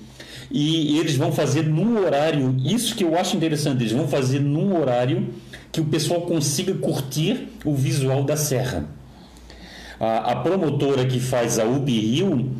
E 0.50 0.98
eles 1.00 1.16
vão 1.16 1.32
fazer 1.32 1.64
num 1.64 1.98
horário, 2.04 2.56
isso 2.64 2.96
que 2.96 3.04
eu 3.04 3.18
acho 3.18 3.38
interessante, 3.38 3.82
eles 3.82 3.94
vão 3.94 4.08
fazer 4.08 4.40
num 4.40 4.78
horário 4.78 5.30
que 5.72 5.80
o 5.80 5.86
pessoal 5.86 6.22
consiga 6.22 6.74
curtir 6.74 7.48
o 7.64 7.74
visual 7.74 8.24
da 8.24 8.36
serra. 8.36 8.86
A, 9.98 10.32
a 10.32 10.36
promotora 10.38 11.06
que 11.06 11.20
faz 11.20 11.58
a 11.58 11.64
Ubi 11.64 12.00
Rio 12.00 12.52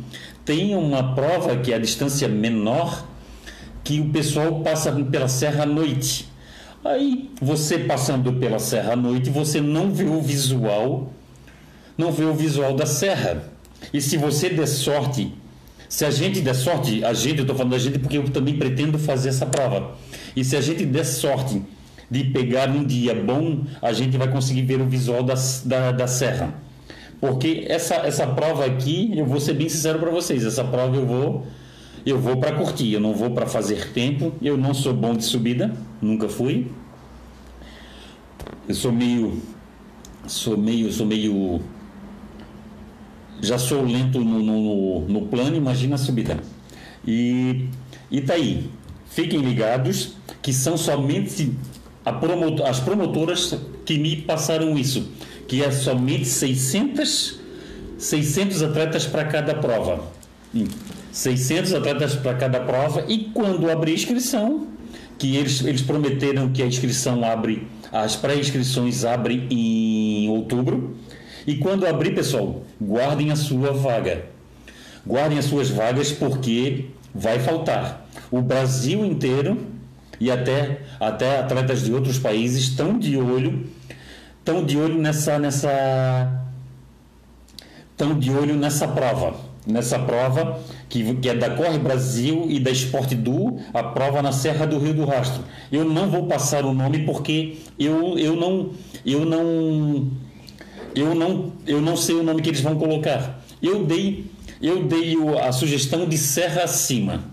tem 0.44 0.74
uma 0.74 1.14
prova 1.14 1.56
que 1.56 1.72
é 1.72 1.76
a 1.76 1.78
distância 1.78 2.26
menor, 2.28 3.06
que 3.84 4.00
o 4.00 4.08
pessoal 4.08 4.60
passa 4.60 4.90
pela 4.92 5.28
serra 5.28 5.64
à 5.64 5.66
noite. 5.66 6.31
Aí 6.84 7.30
você 7.40 7.78
passando 7.78 8.32
pela 8.34 8.58
serra 8.58 8.94
à 8.94 8.96
noite, 8.96 9.30
você 9.30 9.60
não 9.60 9.92
vê 9.92 10.04
o 10.04 10.20
visual, 10.20 11.12
não 11.96 12.10
vê 12.10 12.24
o 12.24 12.34
visual 12.34 12.74
da 12.74 12.86
serra. 12.86 13.44
E 13.92 14.00
se 14.00 14.16
você 14.16 14.50
der 14.50 14.66
sorte, 14.66 15.32
se 15.88 16.04
a 16.04 16.10
gente 16.10 16.40
der 16.40 16.54
sorte, 16.54 17.04
a 17.04 17.12
gente, 17.12 17.38
eu 17.38 17.42
estou 17.42 17.56
falando 17.56 17.72
da 17.72 17.78
gente 17.78 17.98
porque 17.98 18.18
eu 18.18 18.24
também 18.30 18.58
pretendo 18.58 18.98
fazer 18.98 19.28
essa 19.28 19.46
prova. 19.46 19.96
E 20.34 20.44
se 20.44 20.56
a 20.56 20.60
gente 20.60 20.84
der 20.84 21.04
sorte 21.04 21.62
de 22.10 22.24
pegar 22.24 22.68
um 22.68 22.84
dia 22.84 23.14
bom, 23.14 23.64
a 23.80 23.92
gente 23.92 24.16
vai 24.16 24.28
conseguir 24.28 24.62
ver 24.62 24.80
o 24.80 24.86
visual 24.86 25.22
da, 25.22 25.34
da, 25.64 25.92
da 25.92 26.06
serra. 26.06 26.52
Porque 27.20 27.64
essa, 27.68 27.94
essa 27.94 28.26
prova 28.26 28.64
aqui, 28.64 29.12
eu 29.16 29.24
vou 29.24 29.38
ser 29.38 29.54
bem 29.54 29.68
sincero 29.68 30.00
para 30.00 30.10
vocês, 30.10 30.44
essa 30.44 30.64
prova 30.64 30.96
eu 30.96 31.06
vou 31.06 31.46
eu 32.04 32.18
vou 32.18 32.36
para 32.36 32.52
curtir, 32.56 32.92
eu 32.92 33.00
não 33.00 33.14
vou 33.14 33.30
para 33.30 33.46
fazer 33.46 33.92
tempo. 33.92 34.32
Eu 34.42 34.56
não 34.56 34.74
sou 34.74 34.92
bom 34.92 35.14
de 35.14 35.24
subida, 35.24 35.72
nunca 36.00 36.28
fui. 36.28 36.70
Eu 38.68 38.74
sou 38.74 38.92
meio 38.92 39.40
sou 40.26 40.56
meio 40.56 40.92
sou 40.92 41.06
meio 41.06 41.60
já 43.40 43.58
sou 43.58 43.82
lento 43.84 44.20
no, 44.20 44.40
no, 44.40 45.00
no 45.08 45.22
plano, 45.22 45.56
imagina 45.56 45.96
a 45.96 45.98
subida. 45.98 46.38
E, 47.06 47.68
e 48.10 48.20
tá 48.20 48.34
aí. 48.34 48.70
Fiquem 49.10 49.40
ligados 49.40 50.14
que 50.40 50.52
são 50.52 50.76
somente 50.76 51.52
promotor, 52.20 52.66
as 52.66 52.80
promotoras 52.80 53.54
que 53.84 53.98
me 53.98 54.16
passaram 54.16 54.78
isso, 54.78 55.08
que 55.46 55.62
é 55.62 55.70
somente 55.70 56.24
600, 56.24 57.40
600 57.98 58.62
atletas 58.62 59.06
para 59.06 59.24
cada 59.24 59.54
prova. 59.54 60.04
600 61.12 61.74
atletas 61.74 62.14
para 62.14 62.34
cada 62.34 62.58
prova 62.60 63.04
e 63.06 63.30
quando 63.34 63.70
abrir 63.70 63.92
inscrição, 63.92 64.66
que 65.18 65.36
eles, 65.36 65.62
eles 65.62 65.82
prometeram 65.82 66.48
que 66.48 66.62
a 66.62 66.66
inscrição 66.66 67.22
abre, 67.22 67.68
as 67.92 68.16
pré-inscrições 68.16 69.04
abrem 69.04 69.46
em 69.50 70.28
outubro. 70.30 70.96
E 71.46 71.56
quando 71.56 71.86
abrir, 71.86 72.14
pessoal, 72.14 72.62
guardem 72.80 73.30
a 73.30 73.36
sua 73.36 73.72
vaga. 73.72 74.24
Guardem 75.06 75.38
as 75.38 75.44
suas 75.44 75.68
vagas 75.68 76.10
porque 76.10 76.86
vai 77.14 77.38
faltar. 77.38 78.08
O 78.30 78.40
Brasil 78.40 79.04
inteiro 79.04 79.66
e 80.18 80.30
até, 80.30 80.80
até 80.98 81.40
atletas 81.40 81.84
de 81.84 81.92
outros 81.92 82.18
países 82.18 82.64
estão 82.64 82.98
de 82.98 83.18
olho, 83.18 83.66
estão 84.38 84.64
de 84.64 84.78
olho 84.78 84.98
nessa, 84.98 85.38
nessa, 85.38 86.42
estão 87.90 88.18
de 88.18 88.30
olho 88.30 88.54
nessa 88.54 88.88
prova 88.88 89.52
nessa 89.66 89.98
prova, 89.98 90.60
que, 90.92 91.14
que 91.14 91.28
é 91.30 91.34
da 91.34 91.48
Corre 91.48 91.78
Brasil 91.78 92.44
e 92.50 92.60
da 92.60 92.70
Esporte 92.70 93.14
Du, 93.14 93.58
a 93.72 93.82
prova 93.82 94.20
na 94.20 94.30
Serra 94.30 94.66
do 94.66 94.78
Rio 94.78 94.92
do 94.92 95.06
Rastro. 95.06 95.42
Eu 95.72 95.86
não 95.86 96.10
vou 96.10 96.26
passar 96.26 96.66
o 96.66 96.74
nome 96.74 96.98
porque 97.06 97.56
eu, 97.78 98.18
eu 98.18 98.36
não 98.36 98.72
eu 99.04 99.24
não 99.24 100.10
eu 100.94 101.14
não 101.14 101.50
eu 101.66 101.80
não 101.80 101.96
sei 101.96 102.16
o 102.16 102.22
nome 102.22 102.42
que 102.42 102.50
eles 102.50 102.60
vão 102.60 102.76
colocar. 102.76 103.42
Eu 103.62 103.86
dei 103.86 104.26
eu 104.60 104.84
dei 104.84 105.16
a 105.42 105.50
sugestão 105.50 106.06
de 106.06 106.18
Serra 106.18 106.64
Acima. 106.64 107.24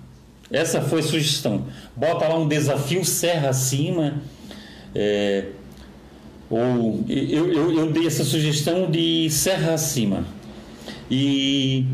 Essa 0.49 0.81
foi 0.81 1.01
a 1.01 1.03
sugestão. 1.03 1.65
Bota 1.93 2.29
lá 2.29 2.37
um 2.37 2.47
desafio 2.47 3.03
Serra 3.03 3.49
Acima. 3.49 4.21
É, 4.95 5.47
ou 6.49 7.03
eu, 7.09 7.51
eu, 7.51 7.71
eu 7.77 7.91
dei 7.91 8.07
essa 8.07 8.23
sugestão 8.23 8.89
de 8.89 9.29
Serra 9.29 9.73
Acima. 9.73 10.23
E 11.11 11.85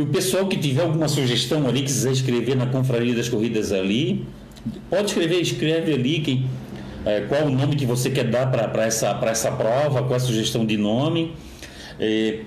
e 0.00 0.02
o 0.02 0.06
pessoal 0.06 0.46
que 0.46 0.56
tiver 0.56 0.80
alguma 0.80 1.08
sugestão 1.08 1.68
ali, 1.68 1.82
quiser 1.82 2.12
escrever 2.12 2.56
na 2.56 2.64
Confraria 2.64 3.14
das 3.14 3.28
Corridas 3.28 3.70
ali, 3.70 4.24
pode 4.88 5.08
escrever, 5.08 5.42
escreve 5.42 5.92
ali 5.92 6.20
quem, 6.20 6.46
é, 7.04 7.20
qual 7.28 7.44
o 7.44 7.50
nome 7.50 7.76
que 7.76 7.84
você 7.84 8.08
quer 8.08 8.24
dar 8.24 8.50
para 8.50 8.86
essa, 8.86 9.20
essa 9.26 9.52
prova, 9.52 10.02
qual 10.02 10.14
a 10.14 10.18
sugestão 10.18 10.64
de 10.64 10.78
nome. 10.78 11.34
É, 11.98 12.40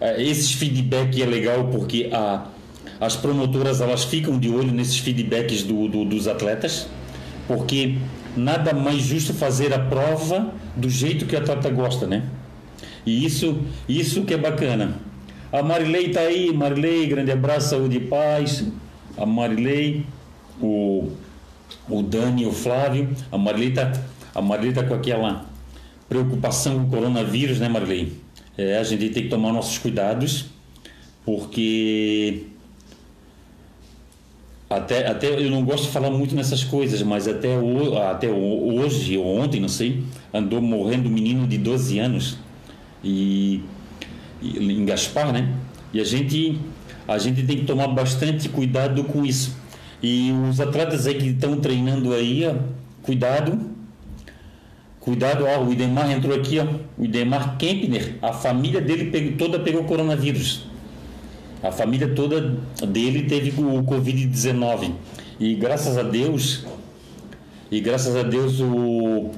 é, 0.00 0.22
esses 0.22 0.52
feedback 0.52 1.20
é 1.20 1.26
legal 1.26 1.70
porque 1.72 2.08
a, 2.12 2.46
as 3.00 3.16
promotoras 3.16 3.80
elas 3.80 4.04
ficam 4.04 4.38
de 4.38 4.48
olho 4.48 4.70
nesses 4.70 4.98
feedbacks 4.98 5.64
do, 5.64 5.88
do, 5.88 6.04
dos 6.04 6.28
atletas, 6.28 6.86
porque 7.48 7.96
nada 8.36 8.72
mais 8.72 9.02
justo 9.02 9.34
fazer 9.34 9.74
a 9.74 9.78
prova 9.80 10.54
do 10.76 10.88
jeito 10.88 11.26
que 11.26 11.34
o 11.34 11.38
atleta 11.38 11.68
gosta, 11.68 12.06
né? 12.06 12.22
E 13.04 13.24
isso, 13.26 13.58
isso 13.88 14.22
que 14.22 14.34
é 14.34 14.38
bacana. 14.38 15.10
A 15.52 15.62
Marilei 15.62 16.06
está 16.06 16.20
aí, 16.20 16.52
Marilei, 16.52 17.06
grande 17.06 17.30
abraço, 17.30 17.70
saúde 17.70 17.98
e 17.98 18.00
paz. 18.00 18.64
A 19.18 19.26
Marilei, 19.26 20.06
o, 20.60 21.12
o 21.88 22.02
Dani, 22.02 22.46
o 22.46 22.52
Flávio. 22.52 23.10
A 23.30 23.36
Marilei 23.36 23.68
está 23.68 23.92
a 24.34 24.40
Marilei 24.40 24.72
tá 24.72 24.82
com 24.82 24.94
aquela 24.94 25.44
preocupação 26.08 26.78
com 26.78 26.84
o 26.84 26.90
coronavírus, 26.90 27.58
né, 27.58 27.68
Marilei? 27.68 28.14
É, 28.56 28.78
a 28.78 28.82
gente 28.82 29.10
tem 29.10 29.24
que 29.24 29.28
tomar 29.28 29.52
nossos 29.52 29.78
cuidados, 29.78 30.46
porque 31.24 32.44
até, 34.68 35.06
até 35.06 35.28
eu 35.38 35.50
não 35.50 35.64
gosto 35.64 35.84
de 35.84 35.90
falar 35.90 36.10
muito 36.10 36.34
nessas 36.34 36.64
coisas, 36.64 37.02
mas 37.02 37.28
até, 37.28 37.58
o, 37.58 37.98
até 37.98 38.28
hoje 38.28 39.18
ou 39.18 39.38
ontem, 39.38 39.60
não 39.60 39.68
sei, 39.68 40.02
andou 40.32 40.60
morrendo 40.62 41.08
um 41.08 41.12
menino 41.12 41.46
de 41.46 41.58
12 41.58 41.98
anos. 41.98 42.38
E 43.04 43.62
em 44.42 44.84
Gaspar, 44.84 45.32
né? 45.32 45.52
E 45.92 46.00
a 46.00 46.04
gente, 46.04 46.58
a 47.06 47.18
gente 47.18 47.42
tem 47.44 47.58
que 47.58 47.64
tomar 47.64 47.88
bastante 47.88 48.48
cuidado 48.48 49.04
com 49.04 49.24
isso. 49.24 49.56
E 50.02 50.32
os 50.50 50.60
atletas 50.60 51.06
aí 51.06 51.14
que 51.14 51.28
estão 51.28 51.60
treinando 51.60 52.12
aí, 52.12 52.44
ó, 52.46 52.54
cuidado. 53.02 53.70
Cuidado, 54.98 55.44
ó, 55.46 55.64
o 55.64 55.72
Idemar 55.72 56.10
entrou 56.10 56.34
aqui, 56.34 56.58
ó, 56.58 56.66
o 56.96 57.04
Idemar 57.04 57.56
Kempner, 57.56 58.16
a 58.22 58.32
família 58.32 58.80
dele 58.80 59.10
pegou, 59.10 59.32
toda 59.32 59.58
pegou 59.58 59.84
coronavírus. 59.84 60.64
A 61.62 61.70
família 61.70 62.08
toda 62.08 62.56
dele 62.86 63.24
teve 63.24 63.50
o 63.60 63.82
Covid-19. 63.84 64.92
E 65.38 65.54
graças 65.54 65.96
a 65.96 66.02
Deus, 66.02 66.64
e 67.70 67.80
graças 67.80 68.16
a 68.16 68.22
Deus 68.22 68.60
o 68.60 69.30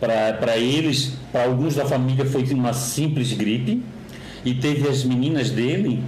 para 0.00 0.56
eles, 0.56 1.14
para 1.32 1.44
alguns 1.44 1.74
da 1.74 1.84
família 1.84 2.24
foi 2.24 2.44
uma 2.52 2.72
simples 2.72 3.32
gripe, 3.32 3.82
e 4.44 4.54
teve 4.54 4.88
as 4.88 5.04
meninas 5.04 5.50
dele 5.50 6.02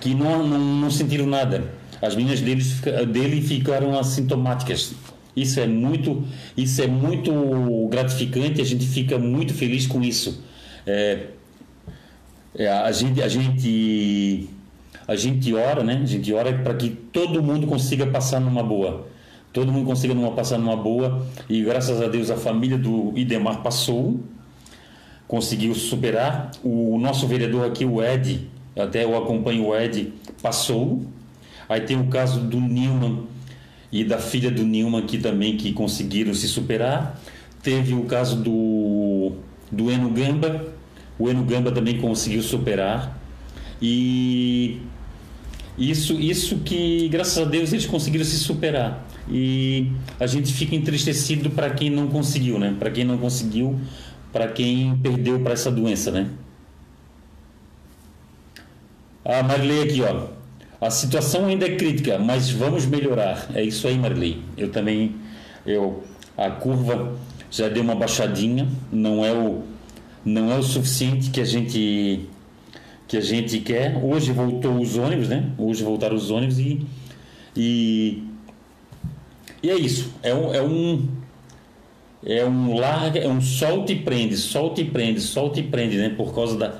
que 0.00 0.14
não, 0.14 0.46
não, 0.46 0.58
não 0.58 0.90
sentiram 0.90 1.26
nada. 1.26 1.72
As 2.00 2.16
meninas 2.16 2.40
dele, 2.40 2.62
dele 3.06 3.40
ficaram 3.40 3.96
assintomáticas. 3.98 4.94
Isso 5.36 5.60
é 5.60 5.66
muito, 5.66 6.24
isso 6.56 6.82
é 6.82 6.86
muito 6.86 7.32
gratificante. 7.88 8.60
A 8.60 8.64
gente 8.64 8.86
fica 8.86 9.18
muito 9.18 9.54
feliz 9.54 9.86
com 9.86 10.02
isso. 10.02 10.42
É, 10.86 11.26
é, 12.54 12.68
a 12.68 12.90
gente, 12.92 13.22
a 13.22 13.28
gente, 13.28 14.48
a 15.06 15.16
gente 15.16 15.54
ora, 15.54 15.82
né? 15.82 16.00
A 16.02 16.06
gente 16.06 16.32
ora 16.32 16.52
para 16.52 16.74
que 16.74 16.90
todo 16.90 17.42
mundo 17.42 17.66
consiga 17.66 18.06
passar 18.06 18.40
numa 18.40 18.62
boa. 18.62 19.06
Todo 19.52 19.70
mundo 19.70 19.86
consiga 19.86 20.14
numa, 20.14 20.32
passar 20.32 20.58
numa 20.58 20.76
boa. 20.76 21.24
E 21.48 21.62
graças 21.62 22.00
a 22.02 22.08
Deus 22.08 22.30
a 22.30 22.36
família 22.36 22.76
do 22.76 23.12
Idemar 23.16 23.62
passou 23.62 24.20
conseguiu 25.32 25.74
superar. 25.74 26.50
O 26.62 26.98
nosso 26.98 27.26
vereador 27.26 27.66
aqui, 27.66 27.86
o 27.86 28.02
Ed, 28.02 28.46
até 28.76 29.02
eu 29.02 29.16
acompanho 29.16 29.68
o 29.68 29.74
Ed, 29.74 30.12
passou. 30.42 31.06
Aí 31.66 31.80
tem 31.80 31.98
o 31.98 32.08
caso 32.08 32.38
do 32.38 32.60
Nilman 32.60 33.20
e 33.90 34.04
da 34.04 34.18
filha 34.18 34.50
do 34.50 34.62
Nilman 34.62 34.98
aqui 34.98 35.16
também 35.16 35.56
que 35.56 35.72
conseguiram 35.72 36.34
se 36.34 36.46
superar. 36.46 37.18
teve 37.62 37.94
o 37.94 38.02
caso 38.04 38.36
do, 38.36 39.32
do 39.70 39.90
Eno 39.90 40.10
Gamba, 40.10 40.66
o 41.18 41.30
Eno 41.30 41.44
Gamba 41.44 41.72
também 41.72 41.98
conseguiu 41.98 42.42
superar. 42.42 43.18
E 43.80 44.82
isso, 45.78 46.20
isso 46.20 46.58
que, 46.58 47.08
graças 47.08 47.38
a 47.38 47.48
Deus, 47.48 47.72
eles 47.72 47.86
conseguiram 47.86 48.26
se 48.26 48.36
superar. 48.36 49.08
E 49.30 49.90
a 50.20 50.26
gente 50.26 50.52
fica 50.52 50.76
entristecido 50.76 51.48
para 51.48 51.70
quem 51.70 51.88
não 51.88 52.08
conseguiu, 52.08 52.58
né? 52.58 52.76
Para 52.78 52.90
quem 52.90 53.04
não 53.04 53.16
conseguiu, 53.16 53.80
para 54.32 54.48
quem 54.48 54.96
perdeu 54.96 55.40
para 55.40 55.52
essa 55.52 55.70
doença, 55.70 56.10
né? 56.10 56.28
Ah, 59.24 59.42
Marilei 59.42 59.82
aqui, 59.82 60.02
ó. 60.02 60.28
A 60.84 60.90
situação 60.90 61.46
ainda 61.46 61.66
é 61.66 61.76
crítica, 61.76 62.18
mas 62.18 62.50
vamos 62.50 62.86
melhorar. 62.86 63.48
É 63.54 63.62
isso 63.62 63.86
aí, 63.86 63.96
Marilei. 63.96 64.42
Eu 64.56 64.70
também, 64.72 65.14
eu, 65.64 66.02
a 66.36 66.50
curva 66.50 67.16
já 67.50 67.68
deu 67.68 67.84
uma 67.84 67.94
baixadinha. 67.94 68.68
Não 68.90 69.24
é 69.24 69.32
o, 69.32 69.62
não 70.24 70.50
é 70.50 70.58
o 70.58 70.62
suficiente 70.62 71.30
que 71.30 71.40
a 71.40 71.44
gente, 71.44 72.28
que 73.06 73.16
a 73.16 73.20
gente 73.20 73.60
quer. 73.60 73.96
Hoje 74.02 74.32
voltou 74.32 74.80
os 74.80 74.96
ônibus, 74.96 75.28
né? 75.28 75.50
Hoje 75.56 75.84
voltaram 75.84 76.16
os 76.16 76.30
ônibus 76.30 76.58
e, 76.58 76.84
e, 77.56 78.24
e 79.62 79.70
é 79.70 79.76
isso. 79.76 80.12
É 80.20 80.34
um, 80.34 80.52
é 80.52 80.62
um, 80.62 81.08
é 82.24 82.44
um 82.44 82.74
larga, 82.74 83.18
é 83.18 83.28
um 83.28 83.40
solta 83.40 83.92
e 83.92 83.96
prende, 83.96 84.36
solta 84.36 84.80
e 84.80 84.84
prende, 84.84 85.20
solta 85.20 85.60
e 85.60 85.62
prende, 85.62 85.96
né? 85.96 86.10
Por 86.10 86.34
causa 86.34 86.56
da 86.56 86.74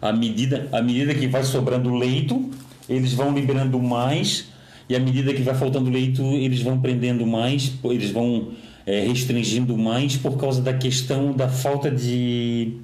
a 0.00 0.12
medida, 0.12 0.66
a 0.72 0.80
medida 0.80 1.14
que 1.14 1.26
vai 1.26 1.44
sobrando 1.44 1.94
leito, 1.94 2.50
eles 2.88 3.12
vão 3.12 3.34
liberando 3.34 3.78
mais, 3.78 4.46
e 4.88 4.96
à 4.96 4.98
medida 4.98 5.34
que 5.34 5.42
vai 5.42 5.54
faltando 5.54 5.90
leito, 5.90 6.22
eles 6.22 6.62
vão 6.62 6.80
prendendo 6.80 7.26
mais, 7.26 7.72
eles 7.84 8.10
vão 8.10 8.52
é, 8.86 9.00
restringindo 9.00 9.76
mais 9.76 10.16
por 10.16 10.38
causa 10.38 10.62
da 10.62 10.72
questão 10.72 11.32
da 11.32 11.48
falta 11.48 11.90
de 11.90 12.78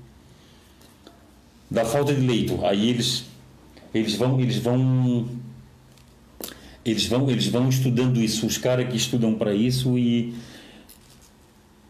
da 1.71 1.85
falta 1.85 2.15
de 2.15 2.21
leito. 2.21 2.65
Aí 2.65 2.91
eles 2.91 3.25
eles 3.95 4.15
vão 4.15 4.39
eles 4.39 4.59
vão 4.59 5.27
eles 6.85 7.07
vão 7.07 7.31
eles 7.31 7.47
vão 7.47 7.69
estudando 7.69 8.23
isso, 8.23 8.47
os 8.47 8.59
caras 8.59 8.89
que 8.89 8.97
estudam 8.97 9.35
para 9.35 9.55
isso 9.55 9.99
e 9.99 10.35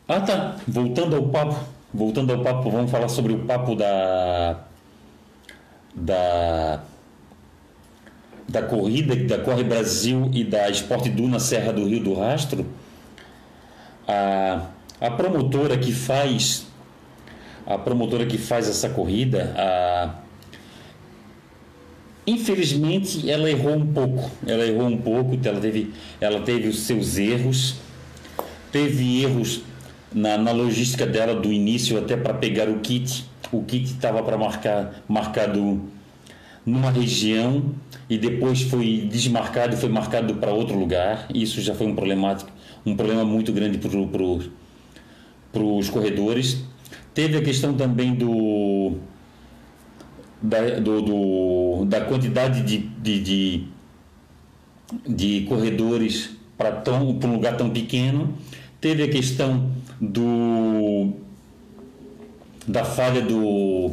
ah 0.09 0.21
tá, 0.21 0.57
voltando 0.67 1.17
ao 1.17 1.29
papo, 1.29 1.57
voltando 1.93 2.33
ao 2.33 2.43
papo, 2.43 2.71
vamos 2.71 2.91
falar 2.91 3.09
sobre 3.09 3.33
o 3.33 3.41
papo 3.41 3.75
da 3.75 4.61
da 5.95 6.83
da 8.49 8.63
corrida 8.63 9.17
da 9.17 9.39
Corre 9.39 9.65
Brasil 9.65 10.31
e 10.33 10.45
da 10.45 10.69
Esporte 10.71 11.09
Duna 11.09 11.41
Serra 11.41 11.73
do 11.73 11.85
Rio 11.85 12.03
do 12.03 12.15
Rastro, 12.15 12.65
a, 14.07 14.67
a 15.01 15.11
promotora 15.11 15.77
que 15.77 15.93
faz 15.93 16.67
a 17.67 17.77
promotora 17.77 18.25
que 18.25 18.39
faz 18.39 18.69
essa 18.69 18.89
corrida, 18.89 19.53
a, 19.57 20.15
infelizmente 22.25 23.29
ela 23.29 23.51
errou 23.51 23.75
um 23.75 23.93
pouco, 23.93 24.31
ela 24.47 24.65
errou 24.65 24.87
um 24.87 24.97
pouco, 24.97 25.37
ela 25.45 25.61
teve, 25.61 25.93
ela 26.21 26.41
teve 26.43 26.69
os 26.69 26.81
seus 26.81 27.19
erros, 27.19 27.75
teve 28.71 29.25
erros 29.25 29.63
na, 30.13 30.39
na 30.39 30.53
logística 30.53 31.07
dela 31.07 31.35
do 31.35 31.53
início 31.53 31.99
até 31.99 32.17
para 32.17 32.35
pegar 32.35 32.69
o 32.69 32.81
kit, 32.81 33.25
o 33.53 33.63
kit 33.63 33.85
estava 33.85 34.23
para 34.23 34.37
marcar 34.37 35.03
marcado 35.09 35.83
numa 36.65 36.91
região 36.91 37.73
e 38.11 38.19
depois 38.19 38.63
foi 38.63 39.09
desmarcado 39.11 39.75
e 39.75 39.77
foi 39.77 39.89
marcado 39.89 40.35
para 40.35 40.51
outro 40.53 40.79
lugar. 40.79 41.29
Isso 41.33 41.61
já 41.61 41.75
foi 41.75 41.87
um 41.87 41.95
problemático, 41.95 42.51
um 42.85 42.97
problema 42.97 43.25
muito 43.25 43.53
grande 43.53 43.79
para 43.79 43.91
pro, 43.91 44.41
pro, 45.53 45.77
os 45.77 45.89
corredores. 45.89 46.65
Teve 47.15 47.39
a 47.39 47.43
questão 47.43 47.75
também 47.75 48.15
do 48.15 48.95
da, 50.43 50.79
do, 50.81 51.03
do, 51.03 51.85
da 51.87 52.03
quantidade 52.03 52.63
de, 52.63 52.79
de, 52.79 53.21
de, 53.21 53.69
de 55.09 55.41
corredores 55.47 56.31
para 56.59 56.93
um 56.95 57.33
lugar 57.33 57.57
tão 57.57 57.71
pequeno. 57.71 58.35
Teve 58.81 59.03
a 59.03 59.09
questão 59.09 59.71
do 60.01 61.13
da 62.67 62.85
falha 62.85 63.23
do 63.23 63.93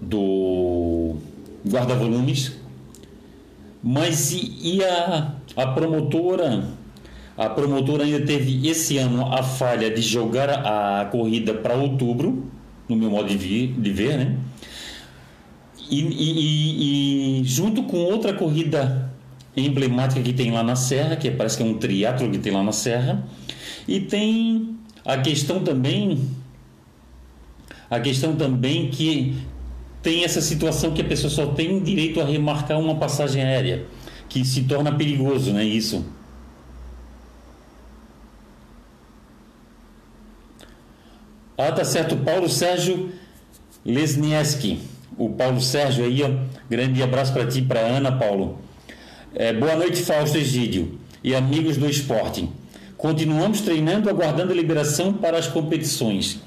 do 0.00 1.16
guarda-volumes, 1.66 2.56
mas 3.82 4.32
e, 4.32 4.76
e 4.76 4.84
a, 4.84 5.34
a 5.56 5.66
promotora 5.66 6.80
a 7.40 7.48
promotora 7.48 8.04
ainda 8.04 8.20
teve 8.20 8.68
esse 8.68 8.98
ano 8.98 9.32
a 9.32 9.42
falha 9.42 9.90
de 9.90 10.02
jogar 10.02 10.50
a 10.50 11.06
corrida 11.06 11.54
para 11.54 11.74
outubro, 11.74 12.44
no 12.86 12.94
meu 12.94 13.10
modo 13.10 13.28
de, 13.28 13.36
vir, 13.38 13.72
de 13.78 13.90
ver, 13.90 14.18
né? 14.18 14.36
E, 15.90 16.00
e, 16.02 17.40
e, 17.40 17.44
junto 17.44 17.84
com 17.84 17.96
outra 17.96 18.34
corrida 18.34 19.10
emblemática 19.56 20.20
que 20.20 20.34
tem 20.34 20.50
lá 20.50 20.62
na 20.62 20.76
Serra, 20.76 21.16
que 21.16 21.30
parece 21.30 21.56
que 21.56 21.62
é 21.62 21.66
um 21.66 21.78
triatlo 21.78 22.30
que 22.30 22.36
tem 22.36 22.52
lá 22.52 22.62
na 22.62 22.72
Serra, 22.72 23.24
e 23.86 24.00
tem 24.00 24.76
a 25.04 25.18
questão 25.18 25.62
também 25.62 26.18
a 27.90 27.98
questão 27.98 28.36
também 28.36 28.88
que 28.88 29.36
tem 30.00 30.22
essa 30.24 30.40
situação 30.40 30.92
que 30.92 31.02
a 31.02 31.04
pessoa 31.04 31.28
só 31.28 31.46
tem 31.46 31.82
direito 31.82 32.20
a 32.20 32.24
remarcar 32.24 32.78
uma 32.78 32.94
passagem 32.94 33.42
aérea, 33.42 33.84
que 34.28 34.44
se 34.44 34.62
torna 34.62 34.94
perigoso, 34.94 35.52
né? 35.52 35.64
Isso. 35.64 36.04
Ah, 41.58 41.72
tá 41.72 41.84
certo. 41.84 42.16
Paulo 42.16 42.48
Sérgio 42.48 43.10
Lesnieski. 43.84 44.80
O 45.18 45.30
Paulo 45.30 45.60
Sérgio 45.60 46.04
aí, 46.04 46.22
ó. 46.22 46.30
Grande 46.70 47.02
abraço 47.02 47.32
para 47.32 47.46
ti 47.46 47.60
para 47.60 47.80
Ana, 47.80 48.12
Paulo. 48.12 48.58
É, 49.34 49.52
boa 49.52 49.76
noite, 49.76 50.02
Fausto 50.02 50.38
Egídio 50.38 50.98
e 51.22 51.34
amigos 51.34 51.76
do 51.76 51.90
esporte. 51.90 52.48
Continuamos 53.00 53.62
treinando, 53.62 54.10
aguardando 54.10 54.52
a 54.52 54.54
liberação 54.54 55.12
para 55.12 55.38
as 55.38 55.48
competições. 55.48 56.40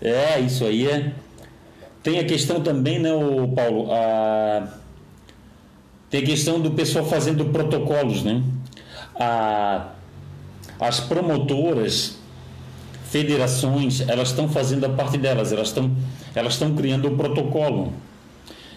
É, 0.00 0.40
isso 0.40 0.64
aí 0.64 0.88
é 0.88 1.12
tem 2.04 2.18
a 2.18 2.24
questão 2.24 2.60
também, 2.60 2.98
né, 2.98 3.14
o 3.14 3.48
Paulo? 3.48 3.90
A... 3.90 4.68
Tem 6.10 6.22
a 6.22 6.26
questão 6.26 6.60
do 6.60 6.72
pessoal 6.72 7.06
fazendo 7.06 7.46
protocolos, 7.46 8.22
né? 8.22 8.42
A... 9.18 9.88
As 10.78 11.00
promotoras, 11.00 12.18
federações, 13.06 14.02
elas 14.06 14.28
estão 14.28 14.48
fazendo 14.48 14.84
a 14.84 14.90
parte 14.90 15.16
delas, 15.16 15.50
elas 15.50 15.68
estão 15.68 15.90
elas 16.34 16.54
estão 16.54 16.74
criando 16.74 17.08
o 17.08 17.16
protocolo. 17.16 17.92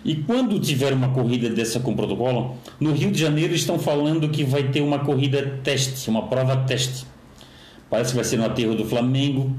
E 0.04 0.16
quando 0.16 0.60
tiver 0.60 0.94
uma 0.94 1.10
corrida 1.10 1.50
dessa 1.50 1.80
com 1.80 1.96
protocolo, 1.96 2.56
no 2.80 2.94
Rio 2.94 3.12
de 3.12 3.20
Janeiro 3.20 3.54
estão 3.54 3.78
falando 3.78 4.30
que 4.30 4.44
vai 4.44 4.64
ter 4.70 4.82
uma 4.82 5.00
corrida 5.00 5.60
teste, 5.64 6.10
uma 6.10 6.28
prova 6.28 6.56
teste. 6.58 7.06
Parece 7.90 8.12
que 8.12 8.16
vai 8.16 8.26
ser 8.26 8.38
no 8.38 8.46
aterro 8.46 8.76
do 8.76 8.86
Flamengo, 8.86 9.56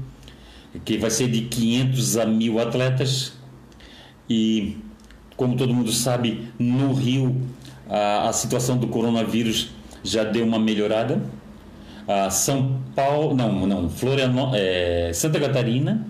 que 0.85 0.97
vai 0.97 1.09
ser 1.09 1.29
de 1.29 1.41
500 1.41 2.17
a 2.17 2.25
1000 2.25 2.59
atletas 2.59 3.33
e, 4.29 4.77
como 5.35 5.55
todo 5.55 5.73
mundo 5.73 5.91
sabe, 5.91 6.47
no 6.59 6.93
Rio 6.93 7.35
a, 7.89 8.29
a 8.29 8.33
situação 8.33 8.77
do 8.77 8.87
coronavírus 8.87 9.71
já 10.03 10.23
deu 10.23 10.45
uma 10.45 10.59
melhorada. 10.59 11.21
A 12.07 12.29
São 12.29 12.81
Paulo, 12.95 13.35
não, 13.35 13.67
não, 13.67 13.89
Florianópolis, 13.89 14.61
é, 14.61 15.11
Santa 15.13 15.39
Catarina, 15.39 16.07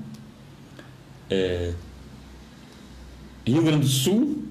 é, 1.29 1.73
Rio 3.49 3.61
Grande 3.61 3.81
do 3.81 3.87
Sul 3.87 4.43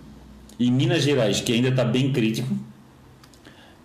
e 0.58 0.70
Minas 0.70 1.02
Gerais, 1.02 1.40
que 1.40 1.52
ainda 1.52 1.68
está 1.68 1.84
bem 1.84 2.12
crítico. 2.12 2.54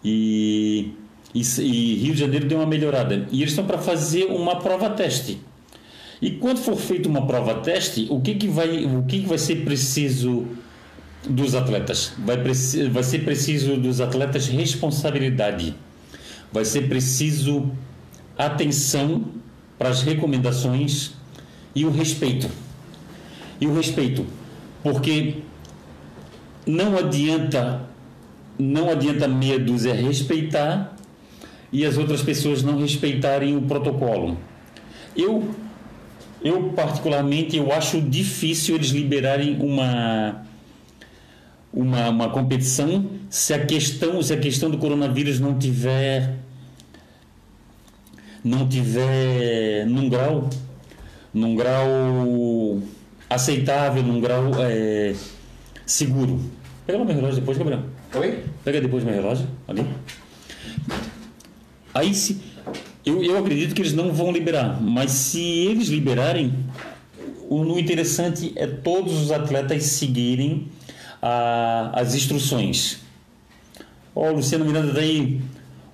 E, 0.04 0.92
e, 1.34 1.42
e, 1.42 1.96
Rio 1.96 2.14
de 2.14 2.20
Janeiro 2.20 2.48
deu 2.48 2.58
uma 2.58 2.68
melhorada. 2.68 3.28
E 3.32 3.42
eles 3.42 3.52
estão 3.52 3.66
para 3.66 3.78
fazer 3.78 4.26
uma 4.26 4.58
prova 4.58 4.90
teste. 4.90 5.40
E 6.22 6.32
quando 6.32 6.58
for 6.58 6.76
feita 6.76 7.08
uma 7.08 7.26
prova 7.28 7.56
teste, 7.56 8.08
o 8.10 8.20
que, 8.22 8.36
que, 8.36 8.48
vai, 8.48 8.86
o 8.86 9.04
que, 9.04 9.22
que 9.22 9.28
vai 9.28 9.38
ser 9.38 9.64
preciso 9.64 10.48
dos 11.28 11.54
atletas? 11.54 12.14
Vai, 12.20 12.38
vai 12.90 13.04
ser 13.04 13.20
preciso 13.24 13.78
dos 13.78 14.00
atletas 14.02 14.48
responsabilidade. 14.48 15.76
Vai 16.52 16.66
ser 16.66 16.88
preciso 16.88 17.70
atenção 18.38 19.26
para 19.78 19.90
as 19.90 20.02
recomendações 20.02 21.12
e 21.76 21.86
o 21.86 21.90
respeito. 21.90 22.50
E 23.60 23.68
o 23.68 23.74
respeito, 23.74 24.26
porque 24.84 25.38
não 26.68 26.98
adianta 26.98 27.90
não 28.60 28.90
adianta 28.90 29.28
meia 29.28 29.58
dúzia 29.58 29.96
respeitar 29.96 30.96
e 31.72 31.84
as 31.86 31.98
outras 31.98 32.22
pessoas 32.22 32.62
não 32.62 32.78
respeitarem 32.78 33.58
o 33.58 33.64
protocolo. 33.64 34.38
Eu 35.16 35.56
eu, 36.44 36.74
particularmente, 36.76 37.56
eu 37.56 37.72
acho 37.72 38.02
difícil 38.02 38.76
eles 38.76 38.90
liberarem 38.90 39.58
uma, 39.62 40.46
uma, 41.74 42.10
uma 42.10 42.30
competição 42.30 43.06
se 43.30 43.54
a 43.54 43.66
questão 43.66 44.22
se 44.22 44.34
a 44.34 44.38
questão 44.38 44.70
do 44.70 44.78
coronavírus 44.78 45.40
não 45.40 45.58
tiver 45.58 46.36
não 48.44 48.68
tiver 48.68 49.86
num 49.88 50.10
grau, 50.10 50.50
num 51.34 51.56
grau 51.56 52.82
aceitável, 53.34 54.04
num 54.04 54.20
grau 54.20 54.52
é, 54.60 55.14
seguro. 55.86 56.40
Pega 56.86 57.00
o 57.00 57.06
meu 57.06 57.16
relógio 57.16 57.40
depois, 57.40 57.58
Gabriel. 57.58 57.84
Oi? 58.16 58.44
Pega 58.64 58.82
depois 58.82 59.04
meu 59.04 59.14
relógio, 59.14 59.48
ali. 59.68 59.86
Aí 61.94 62.14
se. 62.14 62.42
Eu, 63.06 63.22
eu 63.24 63.38
acredito 63.38 63.76
que 63.76 63.82
eles 63.82 63.94
não 63.94 64.14
vão 64.14 64.32
liberar, 64.32 64.82
mas 64.82 65.12
se 65.12 65.42
eles 65.42 65.90
liberarem, 65.90 66.54
o 67.50 67.78
interessante 67.78 68.54
é 68.56 68.66
todos 68.66 69.14
os 69.22 69.32
atletas 69.32 69.84
seguirem 69.84 70.70
a, 71.22 71.92
as 71.94 72.16
instruções. 72.16 73.00
Ó, 74.16 74.30
oh, 74.30 74.34
Luciano 74.34 74.64
Miranda 74.66 74.90
está 74.90 75.02
aí. 75.02 75.42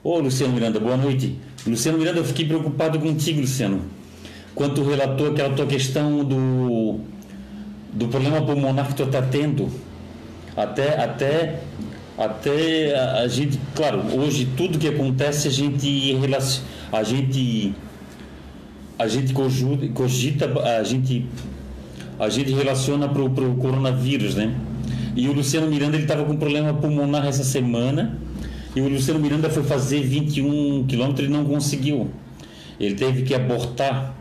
Ô, 0.04 0.14
oh, 0.14 0.20
Luciano 0.20 0.54
Miranda, 0.54 0.80
boa 0.80 0.98
noite. 0.98 1.36
Luciano 1.66 1.98
Miranda, 1.98 2.20
eu 2.20 2.26
fiquei 2.26 2.46
preocupado 2.46 3.00
contigo, 3.00 3.42
Luciano. 3.42 3.82
Quando 4.54 4.76
tu 4.76 4.84
relatou 4.84 5.32
aquela 5.32 5.54
tua 5.54 5.66
questão 5.66 6.24
do, 6.24 7.00
do 7.92 8.08
problema 8.08 8.42
pulmonar 8.42 8.88
que 8.88 8.96
tu 8.96 9.04
está 9.04 9.22
tendo. 9.22 9.70
Até, 10.56 11.02
até, 11.02 11.60
até 12.18 12.96
a, 12.96 13.22
a, 13.22 13.28
gente, 13.28 13.60
claro, 13.76 14.02
hoje 14.18 14.48
tudo 14.58 14.78
que 14.78 14.88
acontece 14.88 15.48
a 15.48 15.52
gente 15.52 16.18
a 16.92 17.04
gente 17.04 17.74
a 18.98 19.08
gente 19.08 19.34
cogita, 19.34 20.46
a 20.80 20.84
gente 20.84 21.26
a 22.20 22.28
gente 22.28 22.52
relaciona 22.52 23.08
para 23.08 23.22
o 23.22 23.56
coronavírus, 23.56 24.36
né? 24.36 24.54
E 25.16 25.28
o 25.30 25.34
Luciano 25.34 25.68
Miranda 25.68 25.96
ele 25.96 26.04
estava 26.04 26.26
com 26.26 26.36
problema 26.36 26.74
pulmonar 26.74 27.26
essa 27.26 27.44
semana 27.44 28.18
e 28.76 28.82
o 28.82 28.90
Luciano 28.90 29.20
Miranda 29.20 29.50
foi 29.50 29.64
fazer 29.64 30.02
21 30.02 30.86
quilômetros 30.86 31.28
e 31.28 31.32
não 31.32 31.46
conseguiu. 31.46 32.10
Ele 32.80 32.96
teve 32.96 33.24
que 33.24 33.34
abortar. 33.34 34.16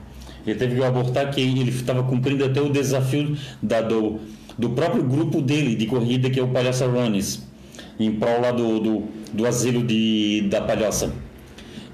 Ele 0.49 0.59
teve 0.59 0.77
que 0.77 0.83
abortar 0.83 1.31
que 1.31 1.41
ele 1.41 1.71
estava 1.71 2.03
cumprindo 2.03 2.45
até 2.45 2.61
o 2.61 2.71
desafio 2.71 3.37
da, 3.63 3.81
do, 3.81 4.21
do 4.57 4.71
próprio 4.71 5.03
grupo 5.03 5.43
dele 5.43 5.75
de 5.75 5.87
corrida 5.87 6.31
que 6.31 6.41
é 6.41 6.43
o 6.43 6.49
Palhaça 6.49 6.87
Runners 6.87 7.47
em 7.99 8.13
prol 8.13 8.41
lá 8.41 8.53
do, 8.53 8.79
do, 8.79 9.03
do 9.33 9.47
asilo 9.47 9.83
de, 9.83 10.47
da 10.49 10.61
Palhaça. 10.61 11.13